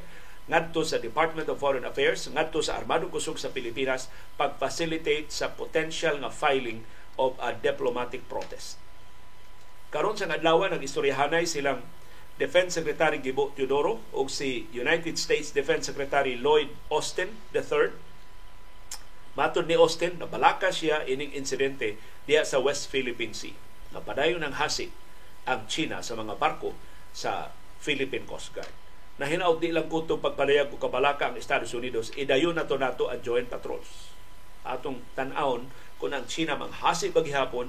[0.46, 4.06] ngadto sa Department of Foreign Affairs, ngadto sa Armadong Kusog sa Pilipinas,
[4.38, 6.86] pag-facilitate sa potential nga filing
[7.18, 8.78] of a diplomatic protest.
[9.90, 11.82] Karon sa adlaw nag istoryahanay silang
[12.38, 17.90] Defense Secretary Gibo Teodoro o si United States Defense Secretary Lloyd Austin III.
[19.34, 23.52] Matod ni Austin, nabalaka siya ining insidente diya sa West Philippine Sea.
[23.90, 24.94] Napadayon ng hasik
[25.44, 26.72] ang China sa mga barko
[27.14, 27.50] sa
[27.80, 28.70] Philippine Coast Guard.
[29.20, 33.12] Na hinaut di lang kutong pagpalayag ko kabalaka ang Estados Unidos, idayon na to nato
[33.12, 34.12] ang joint patrols.
[34.64, 35.68] Atong tanawon
[36.00, 37.68] kung ang China manghasi baghihapon,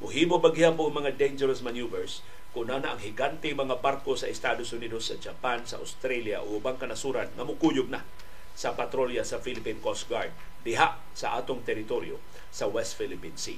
[0.00, 2.20] muhibo baghihapon mga dangerous maneuvers,
[2.52, 6.76] kung na ang higante mga barko sa Estados Unidos, sa Japan, sa Australia o ubang
[6.76, 8.04] kanasuran nga mukuyog na
[8.52, 10.28] sa patrolya sa Philippine Coast Guard
[10.60, 12.20] diha sa atong teritoryo
[12.52, 13.56] sa West Philippine Sea.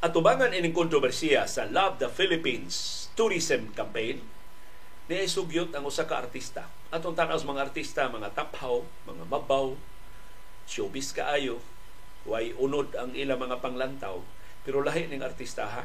[0.00, 4.24] At tubangan ining kontrobersiya sa Love the Philippines tourism campaign,
[5.12, 6.64] ni sugyot ang usa ka artista.
[6.88, 9.76] Atong tanaw mga artista, mga taphaw, mga mabaw,
[10.64, 11.60] showbiz kaayo,
[12.24, 14.24] way unod ang ilang mga panglantaw,
[14.64, 15.84] pero lahi ning artista ha,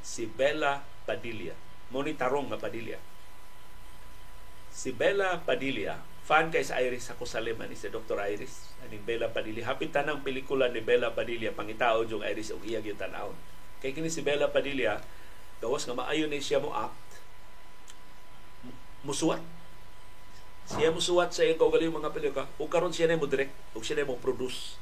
[0.00, 1.52] si Bella Padilla.
[1.92, 2.96] Tarong nga Padilla.
[4.72, 6.00] Si Bella Padilla,
[6.32, 8.16] fan kay sa Iris ako sa Lima ni si Dr.
[8.24, 8.72] Iris.
[8.88, 9.68] Aning Bella Padilla.
[9.68, 13.28] Hapit tanang pelikula ni Bella Padilla pangitao yung Iris og iyang tan-aw
[13.84, 14.96] kay kini si Bella Padilla
[15.60, 17.20] gawas nga maayo ni siya mo act
[19.04, 19.44] musuwat.
[20.72, 22.48] Siya musuwat sa iyang kaugaling mga pelikula.
[22.56, 24.80] O karon siya na mo direct o siya na mo produce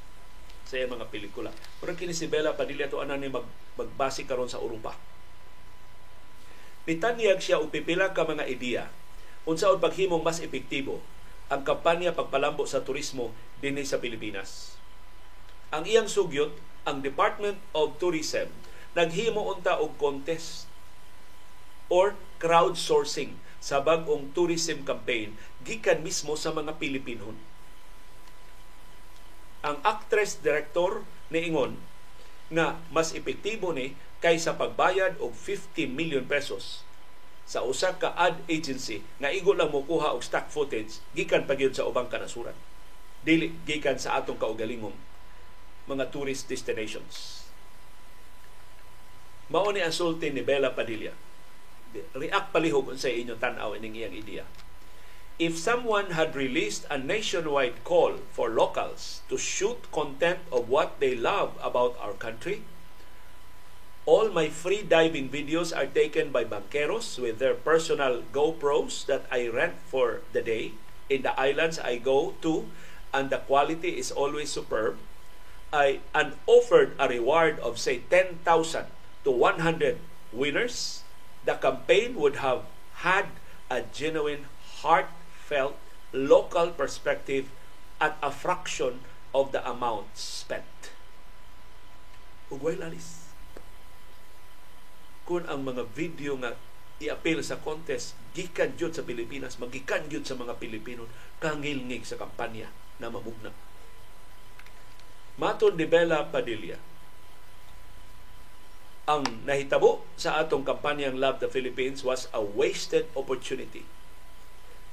[0.63, 1.51] sa iyang mga pelikula.
[1.83, 3.43] Pero kini si Bella Padilla to ana ni mag,
[3.75, 4.95] magbase karon sa Europa.
[6.87, 8.87] Pitanyag siya og pipila ka mga ideya
[9.43, 11.03] unsaon paghimong mas epektibo
[11.51, 14.79] ang kampanya pagpalambo sa turismo dinhi sa Pilipinas.
[15.75, 16.55] Ang iyang sugyot,
[16.87, 18.47] ang Department of Tourism
[18.95, 20.67] naghimo unta og contest
[21.91, 27.35] or crowdsourcing sa bag-ong tourism campaign gikan mismo sa mga Pilipino.
[29.61, 31.77] Ang actress director ni Ingon
[32.49, 36.81] nga mas epektibo ni kaysa pagbayad og 50 million pesos
[37.51, 41.83] sa usa ka ad agency nga igo lang mokuha og stock footage gikan pa sa
[41.83, 42.55] ubang kanasuran.
[43.27, 44.95] Dili gikan sa atong kaugalingong
[45.91, 47.43] mga tourist destinations.
[49.51, 51.11] Mao ni ang sulti ni Bella Padilla.
[52.15, 54.47] React palihog unsa inyo tan-aw ining iyang ideya
[55.41, 61.17] if someone had released a nationwide call for locals to shoot content of what they
[61.17, 62.61] love about our country
[64.11, 69.47] All my free diving videos are taken by banqueros with their personal GoPros that I
[69.47, 70.75] rent for the day
[71.07, 72.67] in the islands I go to,
[73.15, 74.99] and the quality is always superb.
[75.71, 78.91] I and offered a reward of say 10,000
[79.23, 79.95] to 100
[80.35, 81.07] winners.
[81.47, 82.67] The campaign would have
[83.07, 83.31] had
[83.71, 84.51] a genuine,
[84.83, 85.79] heartfelt,
[86.11, 87.47] local perspective
[88.03, 90.91] at a fraction of the amount spent.
[92.51, 92.75] Ugway
[95.31, 96.59] kung ang mga video nga
[96.99, 101.07] i-appeal sa contest gikan jud sa Pilipinas magikan jud sa mga Pilipino
[101.39, 102.67] kangilngig sa kampanya
[102.99, 103.55] na mamugna
[105.39, 106.75] Maton ni Bella Padilla
[109.07, 113.83] ang nahitabo sa atong kampanyang Love the Philippines was a wasted opportunity.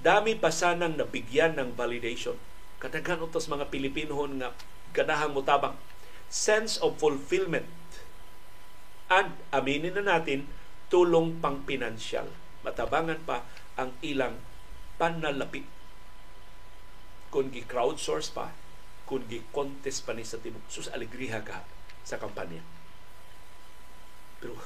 [0.01, 2.35] Dami pa sanang nabigyan ng validation.
[2.83, 4.51] Kadaghan utos mga Pilipino nga
[4.97, 5.77] ganahang mutabang
[6.27, 7.69] sense of fulfillment
[9.09, 10.45] And aminin na natin,
[10.93, 12.29] tulong pang pinansyal.
[12.65, 13.45] Matabangan pa
[13.81, 14.37] ang ilang
[15.01, 15.65] panalapi.
[17.33, 18.53] Kung gi-crowdsource pa,
[19.09, 21.65] kung gi-contest pa ni sa tibok, sus alegriha ka
[22.05, 22.61] sa kampanya.
[24.41, 24.57] Pero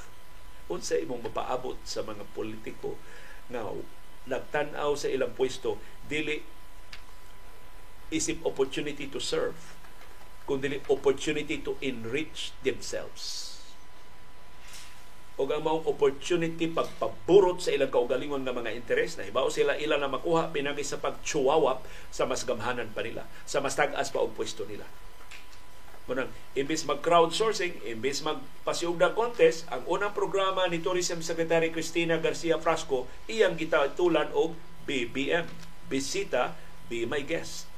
[0.71, 2.97] unsa imong mapaabot sa mga politiko
[3.51, 3.67] nga
[4.31, 6.41] nagtan-aw sa ilang pwesto dili
[8.13, 9.57] isip opportunity to serve
[10.47, 13.52] kundi opportunity to enrich themselves
[15.43, 19.99] o ang maong opportunity pagpaburot sa ilang kaugalingon nga mga interes na hibaw sila ila
[19.99, 21.83] na makuha pinagi sa pagchuwawap
[22.15, 24.87] sa mas gamhanan pa nila sa mas tag-as pa og pwesto nila
[26.03, 33.07] Munang, imbis mag-crowdsourcing, imbis magpasiugda contest, ang unang programa ni Tourism Secretary Cristina Garcia Frasco,
[33.31, 33.55] iyang
[33.95, 35.47] tulan og BBM.
[35.87, 36.59] Bisita,
[36.91, 37.72] be my guest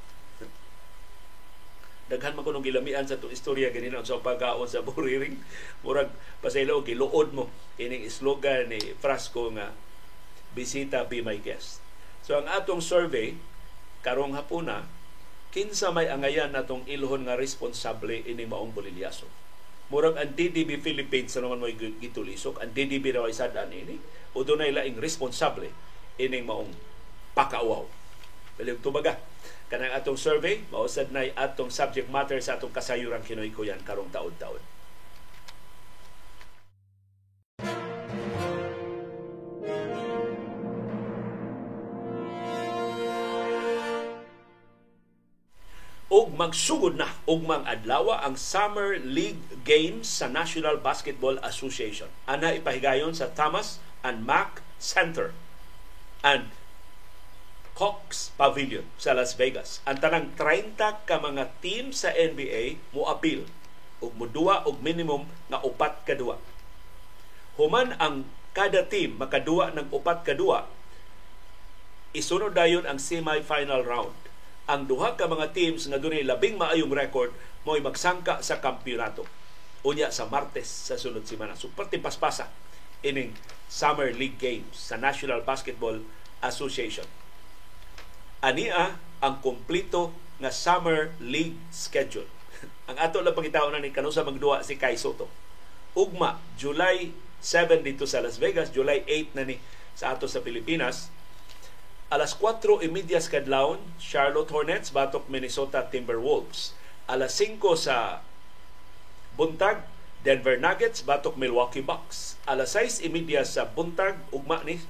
[2.04, 5.40] daghan man kunong gilamian sa to istorya ganina sa pagkaon sa buriring.
[5.84, 6.12] Murag
[6.44, 7.48] pasaylo giluod mo.
[7.80, 9.72] Ining slogan ni Frasco nga
[10.52, 11.80] bisita be my guest.
[12.20, 13.36] So ang atong survey
[14.04, 14.84] karong hapuna
[15.54, 19.24] kinsa may angayan natong ilohon nga responsable ining maong bolilyaso?
[19.88, 23.96] Murag ang DDB Philippines sa naman mo gitulisok ang DDB raw isadan ini
[24.36, 25.68] o dunay laing responsable
[26.20, 26.68] ining maong
[27.32, 27.88] pakauaw?
[28.60, 29.16] Balik tubaga
[29.74, 34.62] kanang atong survey mao sad nay atong subject matter sa atong kasayuran kinoy-koyan karong taon-taon.
[46.14, 52.06] ug magsugod na ug mangadlaw ang Summer League Games sa National Basketball Association.
[52.30, 55.34] Ana ipahigayon sa Thomas and Mack Center
[56.22, 56.54] and
[57.74, 59.82] Cox Pavilion sa Las Vegas.
[59.82, 63.50] Ang tanang 30 ka mga team sa NBA mo appeal
[63.98, 66.38] ug moduwa og minimum nga upat ka duwa.
[67.58, 70.70] Human ang kada team makaduwa ng upat ka duwa,
[72.14, 74.14] isunod dayon ang semi-final round.
[74.70, 77.34] Ang duha ka mga teams nga dunay labing maayong record
[77.66, 79.26] mo'y magsangka sa kampyonato.
[79.82, 81.58] Unya sa Martes sa sunod semana.
[81.58, 82.54] So pati paspasa
[83.02, 83.34] ining
[83.66, 86.06] Summer League Games sa National Basketball
[86.38, 87.23] Association
[88.44, 92.28] ania ang kompleto nga Summer League schedule.
[92.92, 95.32] ang ato lang pangitaon na ni kanusa magduwa si Kai Soto.
[95.96, 99.56] Ugma, July 7 dito sa Las Vegas, July 8 na ni
[99.96, 101.08] sa ato sa Pilipinas.
[102.12, 106.76] Alas 4 imedias kadlawon, Charlotte Hornets batok Minnesota Timberwolves.
[107.08, 108.20] Alas 5 sa
[109.40, 109.88] buntag,
[110.20, 112.36] Denver Nuggets batok Milwaukee Bucks.
[112.44, 114.80] Alas 6 imedya sa buntag, ugma ni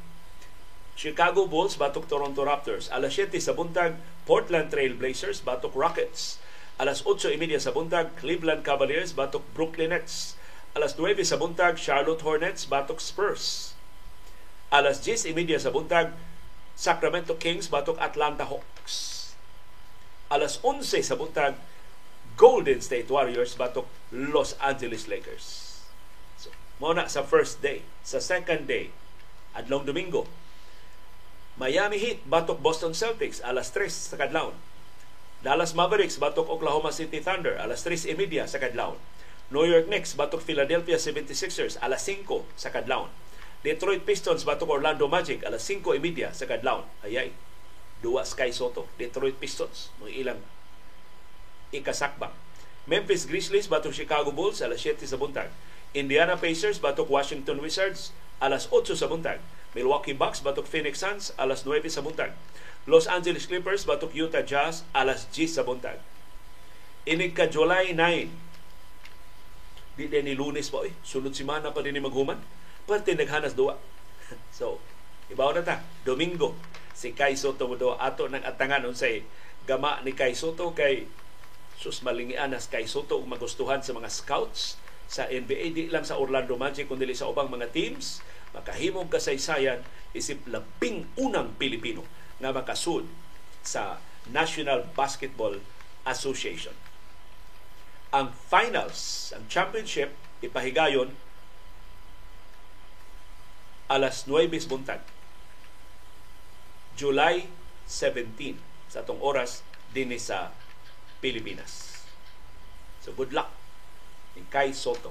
[0.94, 2.86] Chicago Bulls batok Toronto Raptors.
[2.94, 3.98] Alas 7 sa buntag,
[4.30, 6.38] Portland Trail Blazers batok Rockets.
[6.78, 10.38] Alas 8.30 sa buntag, Cleveland Cavaliers batok Brooklyn Nets.
[10.74, 13.74] Alas 9 sa buntag, Charlotte Hornets batok Spurs.
[14.70, 16.14] Alas 10.30 sa buntag,
[16.74, 19.34] Sacramento Kings batok Atlanta Hawks.
[20.30, 21.54] Alas 11 sa buntag,
[22.34, 25.78] Golden State Warriors batok Los Angeles Lakers.
[26.34, 26.50] So,
[26.82, 27.86] muna sa first day.
[28.02, 28.90] Sa second day,
[29.54, 30.26] adlong Domingo,
[31.54, 34.58] Miami Heat batok Boston Celtics alas 3 sa kadlawon.
[35.38, 38.98] Dallas Mavericks batok Oklahoma City Thunder alas 3:30 sa kadlawon.
[39.54, 43.06] New York Knicks batok Philadelphia 76ers alas 5 sa kadlawon.
[43.62, 46.90] Detroit Pistons batok Orlando Magic alas 5:30 sa kadlawon.
[47.06, 47.30] Ayay.
[48.02, 50.40] Duwa Sky Soto, Detroit Pistons, mga ilang
[51.70, 52.34] ikasakbang.
[52.90, 55.54] Memphis Grizzlies batok Chicago Bulls alas 7 sa buntag.
[55.94, 58.10] Indiana Pacers batok Washington Wizards
[58.42, 59.38] alas 8 sa buntag.
[59.74, 62.30] Milwaukee Bucks batok Phoenix Suns alas 9 sa buntag.
[62.86, 65.98] Los Angeles Clippers batok Utah Jazz alas 10 sa buntag.
[67.04, 68.30] Inig ka July 9.
[69.98, 70.94] Di din ni lunes pa eh.
[71.02, 72.38] Sunod semana pa din maghuman.
[72.86, 73.76] Parte naghanas duwa.
[74.58, 74.78] so,
[75.28, 75.82] ibaw na ta.
[76.06, 76.54] Domingo.
[76.94, 79.26] Si Kai Soto mo ato ng atangan unsay
[79.66, 81.10] gama ni Kai Soto kay
[81.74, 84.78] sus malingian nas Kai Soto magustuhan sa mga scouts
[85.10, 88.22] sa NBA di lang sa Orlando Magic kundi sa ubang mga teams
[88.54, 89.82] makahimong kasaysayan
[90.14, 92.06] isip labing unang Pilipino
[92.38, 93.04] na makasud
[93.66, 93.98] sa
[94.30, 95.58] National Basketball
[96.06, 96.72] Association.
[98.14, 101.10] Ang finals, ang championship, ipahigayon
[103.90, 105.02] alas 9 buntag.
[106.94, 107.50] July
[107.90, 108.56] 17
[108.86, 110.54] sa atong oras din sa
[111.18, 112.06] Pilipinas.
[113.02, 113.50] So good luck
[114.38, 115.10] ni Kai Soto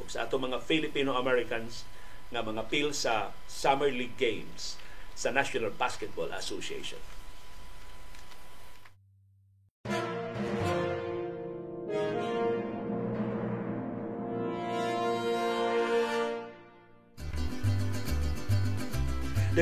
[0.00, 1.84] ug sa atong mga Filipino-Americans
[2.28, 4.76] nga mga pil sa Summer League Games
[5.16, 7.00] sa National Basketball Association.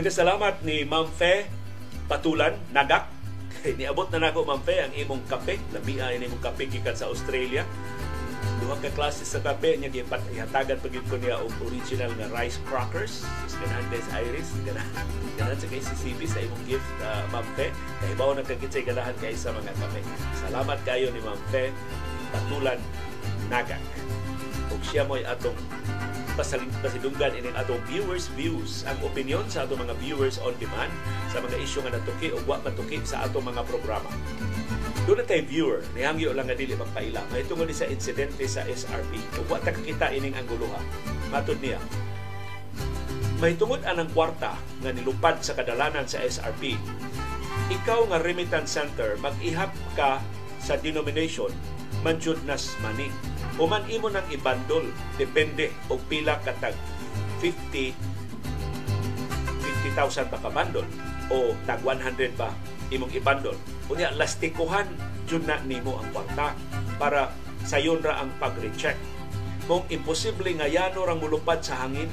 [0.06, 1.48] salamat ni Ma'am Fe
[2.06, 3.08] Patulan, Nagak.
[3.80, 5.58] Niabot na nako Ma'am Fe ang imong kape.
[5.74, 7.66] Lamia ang imong kape gikan sa Australia
[8.56, 12.56] duha ka klase sa kape niya gipat ihatagan pagid ko niya og original nga rice
[12.64, 13.26] crackers.
[13.56, 15.06] Kay sa Iris ganahan
[15.36, 17.68] ganahan sa kay CCB sa imong gift uh, Ma'am Fe.
[18.00, 20.00] Kay bawo na kagit sa ganahan kay sa mga kape.
[20.40, 21.72] Salamat kayo ni Ma'am Fe
[22.32, 22.80] patulan
[23.52, 23.82] nagak.
[24.72, 25.56] Ug siya mo'y atong
[26.36, 28.84] pasaling pasidunggan ining atong viewers views.
[28.88, 30.92] Ang opinion sa atong mga viewers on demand
[31.28, 34.08] sa mga isyu nga natuki o wa matuki sa atong mga programa
[35.06, 37.22] doon na tayo viewer, nihangyo lang nga dili magpaila.
[37.30, 39.22] May tungod sa insidente sa SRP.
[39.38, 40.82] Ug wa ta kakita ining angguluha.
[41.30, 41.78] Matod niya,
[43.38, 46.74] may tungod anang kwarta nga nilupad sa kadalanan sa SRP.
[47.70, 50.18] Ikaw nga remittance center, mag-ihap ka
[50.58, 51.54] sa denomination
[52.02, 53.06] manjud nas money.
[53.56, 56.74] Human imo nang ibandol, depende og pila katag
[57.40, 57.94] 50
[59.94, 60.86] 50,000 ba ka bandol
[61.32, 62.54] o tag 100 ba
[62.90, 64.86] imong ibandol Unya, lastikuhan
[65.30, 66.58] jud na nimo ang kwarta
[66.98, 67.30] para
[67.62, 68.98] sayon ra ang pag-recheck.
[69.66, 72.10] Kung imposible nga yano rang mulupad sa hangin,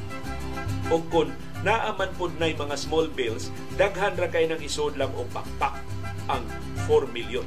[0.90, 1.34] o kung
[1.66, 5.82] naaman pod nay mga small bills, daghan ra kay nang isod lang og pakpak
[6.30, 6.46] ang
[6.86, 7.46] 4 million.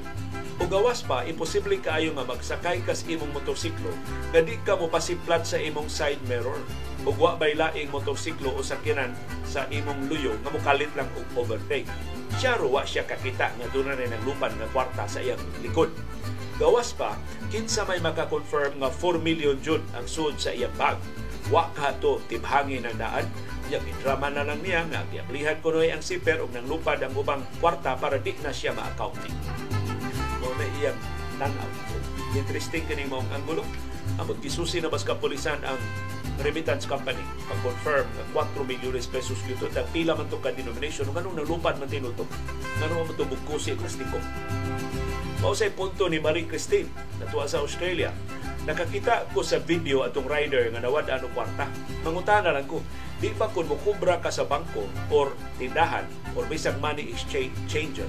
[0.56, 3.92] O gawas pa, imposible kaayo nga magsakay kas imong motorsiklo
[4.32, 6.58] nga di ka mo pasiplat sa imong side mirror
[7.04, 9.12] o wa laing motorsiklo o sakyanan
[9.44, 11.86] sa imong luyo nga mukalit lang og overtake
[12.36, 15.88] siya wa siya kakita nga doon na naglupan nga kwarta sa iyang likod.
[16.60, 17.16] Gawas pa,
[17.52, 21.00] kinsa may makakonfirm nga 4 million jud ang sud sa iyang bag.
[21.48, 23.26] Wa ka to tibhangin ang daan.
[23.72, 27.44] Yang idrama na lang niya nga giablihan ko ang siper ug nang lupad ang ubang
[27.56, 29.36] kwarta para di na siya ma-accounting.
[30.46, 30.98] Mo na iyang
[31.42, 31.66] tanaw.
[32.38, 33.66] Interesting kini mong anggulo.
[34.22, 35.80] Amot gisusi na bas kapulisan ang
[36.38, 37.18] remittance company.
[37.50, 41.10] Pag-confirm nga 4 milyones pesos yuto at pila man to ka denomination.
[41.10, 42.22] Nung anong nalupad man tinuto
[42.78, 44.22] ngano man to bugkusi plastiko
[45.42, 48.14] Mausay punto ni Marie Christine natuwa sa Australia.
[48.66, 51.68] Nakakita ko sa video atong rider nga nawad ano kwarta.
[52.02, 52.80] Mangutana lang ko
[53.16, 56.04] di ba kung mukubra ka sa bangko or tindahan
[56.36, 58.08] or bisag money exchange changer?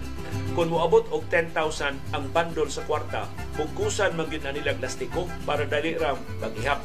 [0.51, 5.63] Kung moabot og 10,000 ang bundle sa kwarta bugkusan man gyud na nila plastiko para
[5.63, 6.83] dali ra maghihap.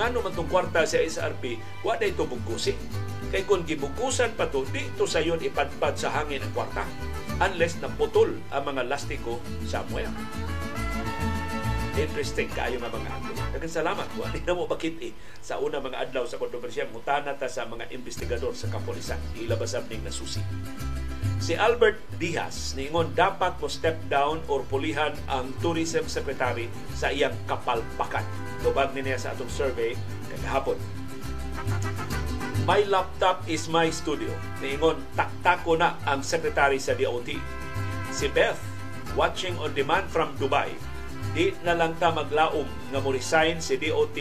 [0.00, 2.24] Ngano man tong kwarta sa SRP wa day to
[3.28, 6.88] kay kung gibukusan pa to di to sayon ipadpad sa hangin ang kwarta.
[7.38, 9.36] Unless naputol ang mga lastiko
[9.68, 10.10] somewhere
[11.98, 13.30] interesting kayo nga mga ato.
[13.58, 14.06] Daghang salamat.
[14.14, 15.10] Wali na mo bakit eh,
[15.42, 19.18] sa una mga adlaw sa kontrobersya, mutana ta sa mga investigador sa kapolisan.
[19.34, 20.38] Ilabasab ning nasusi.
[21.38, 27.34] Si Albert Diaz niingon dapat mo step down or pulihan ang tourism secretary sa iyang
[27.46, 28.26] kapalpakan.
[28.62, 29.94] Tubag niya sa atong survey
[30.34, 30.78] kagahapon.
[32.68, 34.28] My laptop is my studio.
[34.60, 37.32] Niingon, taktako na ang secretary sa DOT.
[38.12, 38.60] Si Beth,
[39.16, 40.76] watching on demand from Dubai,
[41.36, 44.16] di na lang ta maglaom nga mo resign si DOT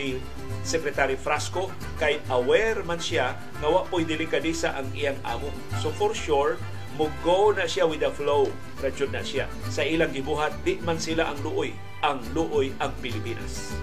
[0.67, 5.47] Secretary Frasco kay aware man siya nga wa po'y delikadisa ang iyang amo.
[5.79, 6.59] So for sure,
[6.97, 8.49] mo go na siya with the flow.
[8.81, 9.45] Radyod na siya.
[9.69, 11.71] Sa ilang gibuhat, di man sila ang luoy.
[12.01, 13.73] Ang luoy ang Pilipinas.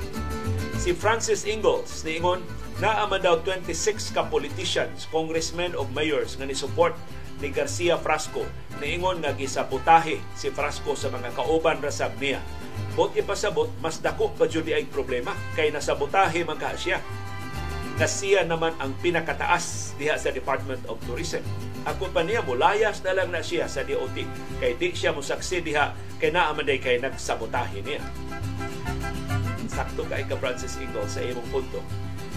[0.78, 2.42] Si Francis Ingalls niingon,
[2.82, 6.92] naaman daw 26 ka politicians, congressmen o mayors nga ni support
[7.42, 8.44] ni Garcia Frasco.
[8.78, 12.42] Niingon nga gisaputahe si Frasco sa mga kauban rasab niya
[12.94, 17.02] Bot ipasabot, mas dako pa jud ay problema kay nasabotahe man ka siya.
[17.98, 21.42] Siya naman ang pinakataas diha sa Department of Tourism.
[21.86, 24.14] Ako pa niya, mulayas na lang na siya sa DOT.
[24.62, 28.02] Kay di siya musaksi diha kay naaman day kay nagsabotahe niya.
[29.66, 31.82] Sakto kay ka Francis Ingle sa imong punto.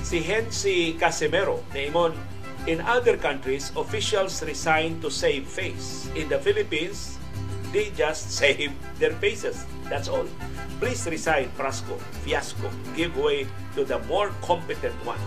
[0.02, 2.14] Si Hensi Casimero na ingon,
[2.68, 6.12] In other countries, officials resign to save face.
[6.20, 7.16] In the Philippines,
[7.72, 9.64] they just save their faces.
[9.88, 10.28] That's all.
[10.84, 11.96] Please resign, Frasco,
[12.28, 12.70] Fiasco.
[12.92, 13.48] Give way
[13.80, 15.24] to the more competent ones.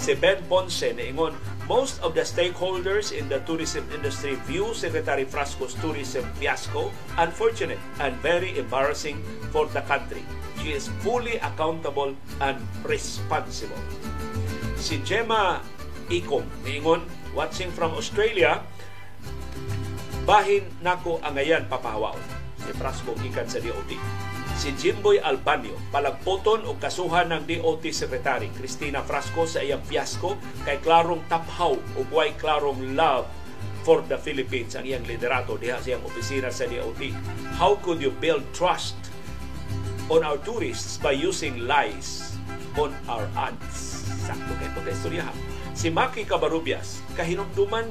[0.00, 1.36] Si Ben Ponce ingon,
[1.68, 8.16] most of the stakeholders in the tourism industry view Secretary Frasco's tourism fiasco unfortunate and
[8.18, 9.22] very embarrassing
[9.52, 10.24] for the country.
[10.58, 13.78] She is fully accountable and responsible.
[14.74, 15.62] Si Gemma
[16.10, 17.04] Ikom niingon,
[17.36, 18.62] watching from Australia,
[20.22, 22.22] bahin nako ang ayan papahawaon
[22.62, 23.90] si Frasco gikan sa DOT
[24.54, 30.78] si Jimboy Albanio palagputon og kasuhan ng DOT Secretary Cristina Frasco sa iyang fiasco kay
[30.78, 33.26] klarong taphaw ug way klarong love
[33.82, 37.02] for the Philippines ang iyang liderato diha sa iyang opisina sa DOT.
[37.58, 38.94] How could you build trust
[40.06, 42.38] on our tourists by using lies
[42.78, 44.06] on our ads?
[44.22, 45.51] Sakto kay pagkaistorya.
[45.72, 47.88] Si Maki Cabarubias, kahinumduman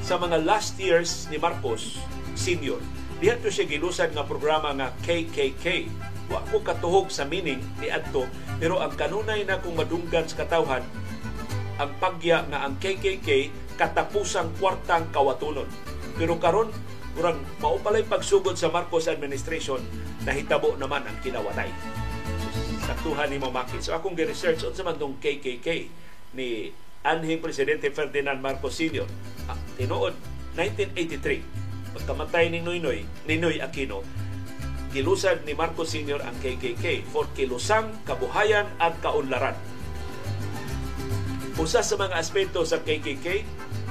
[0.00, 2.00] sa mga last years ni Marcos
[2.38, 2.80] Senior
[3.20, 5.92] Diha to siya gilusan nga programa nga KKK.
[6.32, 8.24] Wa ko katuhog sa meaning ni adto
[8.56, 10.80] pero ang kanunay na kung madunggan sa katawhan
[11.76, 15.68] ang pagya nga ang KKK katapusang kwartang kawatunon.
[16.16, 16.72] Pero karon
[17.12, 19.84] kurang maupalay pagsugod sa Marcos administration
[20.24, 21.68] nahitabo naman ang kinawatay.
[22.88, 23.84] Saktuhan ni Mamaki.
[23.84, 25.68] So akong gi-research unsa man tong KKK
[26.40, 29.08] ni anhing presidente Ferdinand Marcos Sr.
[29.48, 30.12] Ah, tinuod
[30.56, 31.60] 1983
[31.96, 34.06] pagkamatay ni Noynoy, ni Noy Aquino,
[34.94, 36.22] gilusad ni Marcos Sr.
[36.22, 39.58] ang KKK for kilusang, kabuhayan at kaunlaran.
[41.60, 43.44] Usa sa mga aspeto sa KKK,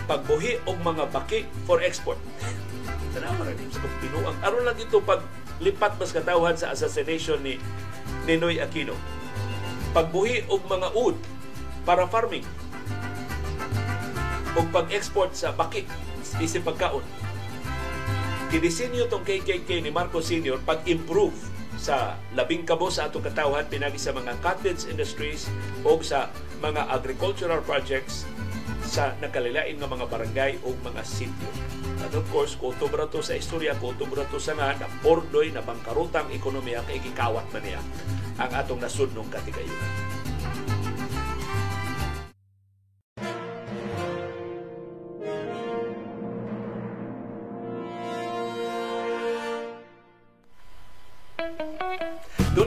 [0.10, 2.18] pagbuhi og mga baki for export.
[3.14, 4.38] Tanawa rin sa pinuang.
[4.42, 5.22] Aron lang ito pag
[5.62, 7.62] lipat mas katawhan sa assassination ni
[8.26, 8.98] Ninoy Aquino.
[9.94, 11.18] Pagbuhi og mga ud
[11.86, 12.46] para farming
[14.58, 15.86] o pag-export sa baki
[16.42, 17.04] isip pagkaon
[18.50, 20.58] Gidisenyo tong KKK ni Marcos Sr.
[20.66, 21.38] pag-improve
[21.78, 25.46] sa labing kabo sa atong katawhan pinagi sa mga cottage industries
[25.86, 28.26] o sa mga agricultural projects
[28.84, 31.50] sa nakalilain nga mga barangay o mga sitio.
[32.02, 36.34] At of course, kutubra to sa istorya, kutubra to sa nga na pordoy na bangkarutang
[36.34, 37.82] ekonomiya kay gikawat man niya
[38.42, 40.19] ang atong nasud ng katigayunan.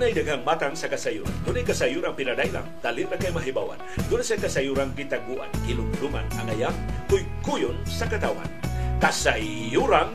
[0.03, 1.31] Dunay daghang matang sa kasayuran.
[1.47, 3.79] Dunay kasayuran pinadailang, dali na kay mahibawan.
[4.11, 6.75] Dunay sa kasayuran kitaguan, kilumduman, ang ayang,
[7.07, 8.51] kuy-kuyon sa katawan.
[8.99, 10.11] Kasayuran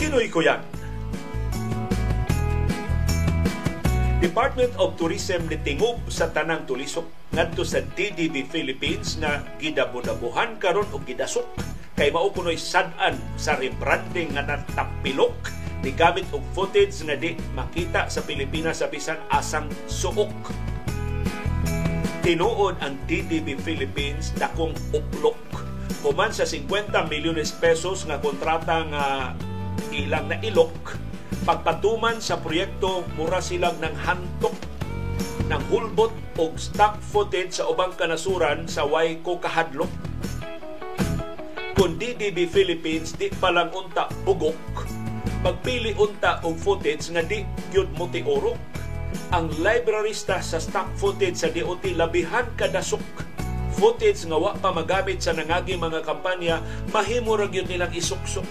[0.00, 0.64] kinoy-kuyan.
[4.24, 7.04] Department of Tourism ni tingog sa tanang tulisok
[7.36, 11.44] ngadto sa DDB Philippines nga gidabudabuhan karon og gidasok
[11.92, 18.08] kay mao kunoy sad-an sa rebranding nga natapilok ni gamit og footage nga di makita
[18.08, 20.32] sa Pilipinas sa bisan asang suok.
[22.24, 25.36] Tinuod ang DDB Philippines dakong uplok
[26.00, 29.36] kuman sa 50 milyones pesos nga kontrata nga
[29.92, 30.96] ilang na ilok
[31.44, 34.56] pagpatuman sa proyekto mura silang ng hantok
[35.44, 39.92] ng hulbot o stock footage sa ubang kanasuran sa Waiko kahadlok.
[41.76, 45.03] Kung DDB Philippines di palang unta bugok,
[45.44, 48.08] magpili unta og footage nga di gyud mo.
[49.30, 53.04] Ang librarista sa stock footage sa DOT labihan kadasok
[53.76, 58.46] footage nga wa pa magamit sa nangagi mga kampanya mahimo ra gyud nilang isuksok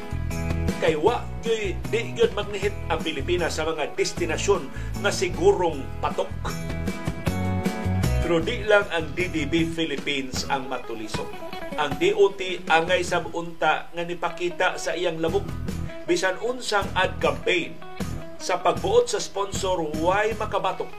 [0.77, 4.69] kay wa gyud di gyud magnihit ang Pilipinas sa mga destinasyon
[5.01, 6.29] nga sigurong patok.
[8.23, 11.27] Pero di lang ang DDB Philippines ang matulisok.
[11.75, 15.43] Ang DOT angay sa unta nga nipakita sa iyang labog
[16.03, 17.75] bisan unsang ad campaign
[18.35, 20.91] sa pagbuot sa sponsor why makabatok.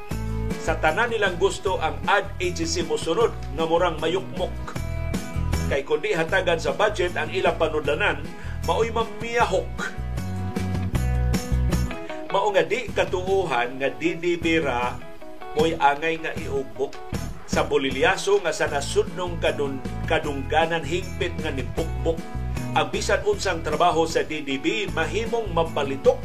[0.64, 4.52] Sa tanan nilang gusto ang ad agency mosunod nga murang mayukmok.
[5.68, 8.24] Kay kundi hatagan sa budget ang ilang panudlanan
[8.64, 9.68] maoy mamiyahok.
[12.32, 14.97] Mao nga di katuuhan nga didibira
[15.55, 16.90] mo'y angay nga iugbok
[17.44, 19.78] sa bolilyaso nga sa nasudnong kadun,
[20.10, 22.18] kadungganan hingpit nga nipukbok
[22.75, 26.19] ang bisan unsang trabaho sa DDB mahimong mapalitok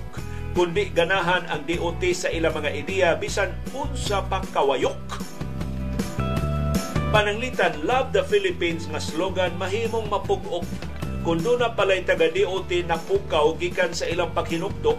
[0.57, 4.97] kundi ganahan ang DOT sa ilang mga ideya bisan unsa pa kawayok.
[7.13, 10.65] Pananglitan Love the Philippines nga slogan mahimong mapugok
[11.21, 14.97] doon na pala'y taga-DOT na pukaw gikan sa ilang paghinukdok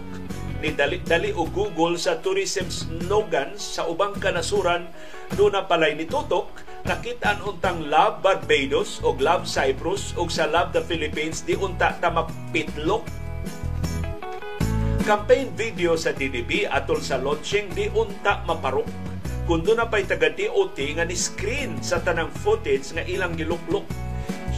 [0.63, 4.87] ni dali-dali o Google sa tourism slogan sa ubang kanasuran
[5.35, 6.47] doon na pala'y nitutok
[6.85, 12.09] nakitaan untang Love Barbados o Love Cyprus o sa Love the Philippines di unta ta
[12.09, 13.05] mapitlok
[15.05, 18.87] campaign video sa DDB atol sa launching di unta maparok
[19.51, 23.83] doon na pa'y taga-DOT nga ni screen sa tanang footage nga ilang giluklok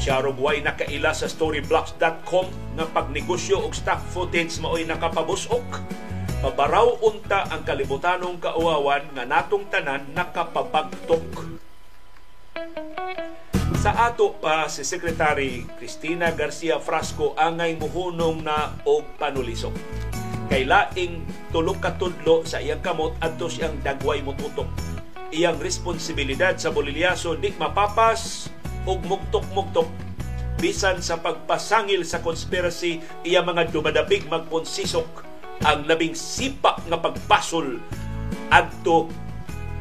[0.04, 5.64] siya way nakaila sa storyblocks.com nga pagnegosyo og stock footage maoy nakapabusok.
[6.44, 11.24] Mabaraw unta ang kalibutanong kauawan nga natong tanan nakapabagtok.
[13.82, 19.74] Sa ato pa si Secretary Cristina Garcia Frasco angay muhunong na og panulisok.
[20.48, 24.70] Kay laing tulog katudlo sa iyang kamot adto siyang dagway mututok.
[25.34, 28.54] Iyang responsibilidad sa bolilyaso di mapapas
[28.86, 29.90] og mugtok-mugtok
[30.62, 35.26] bisan sa pagpasangil sa conspiracy iya mga dumadabig magponsisok
[35.66, 37.84] ang labing sipa nga pagpasol
[38.48, 39.12] adto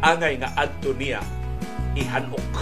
[0.03, 1.23] angay nga adto niya
[1.93, 2.53] ihanok.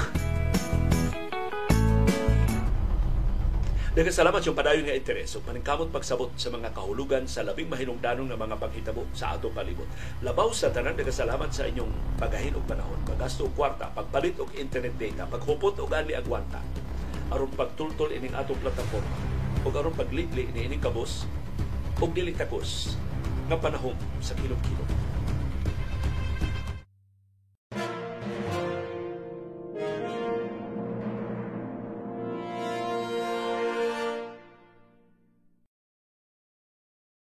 [3.90, 8.30] Daghang salamat yung padayon nga interes ug paningkamot pagsabot sa mga kahulugan sa labing mahinungdanong
[8.30, 9.86] nga mga paghitabo sa ato palibot.
[10.22, 14.54] Labaw sa tanan daghang salamat sa inyong pagahin og panahon, paggasto og kwarta, pagpalit og
[14.54, 16.62] internet data, paghupot og ali agwanta
[17.30, 19.18] aron pagtultol ining atong plataporma
[19.62, 21.26] ug aron paglitli ini ining kabos
[22.02, 22.98] og dili takos
[23.46, 25.09] nga panahon sa kilom-kilom.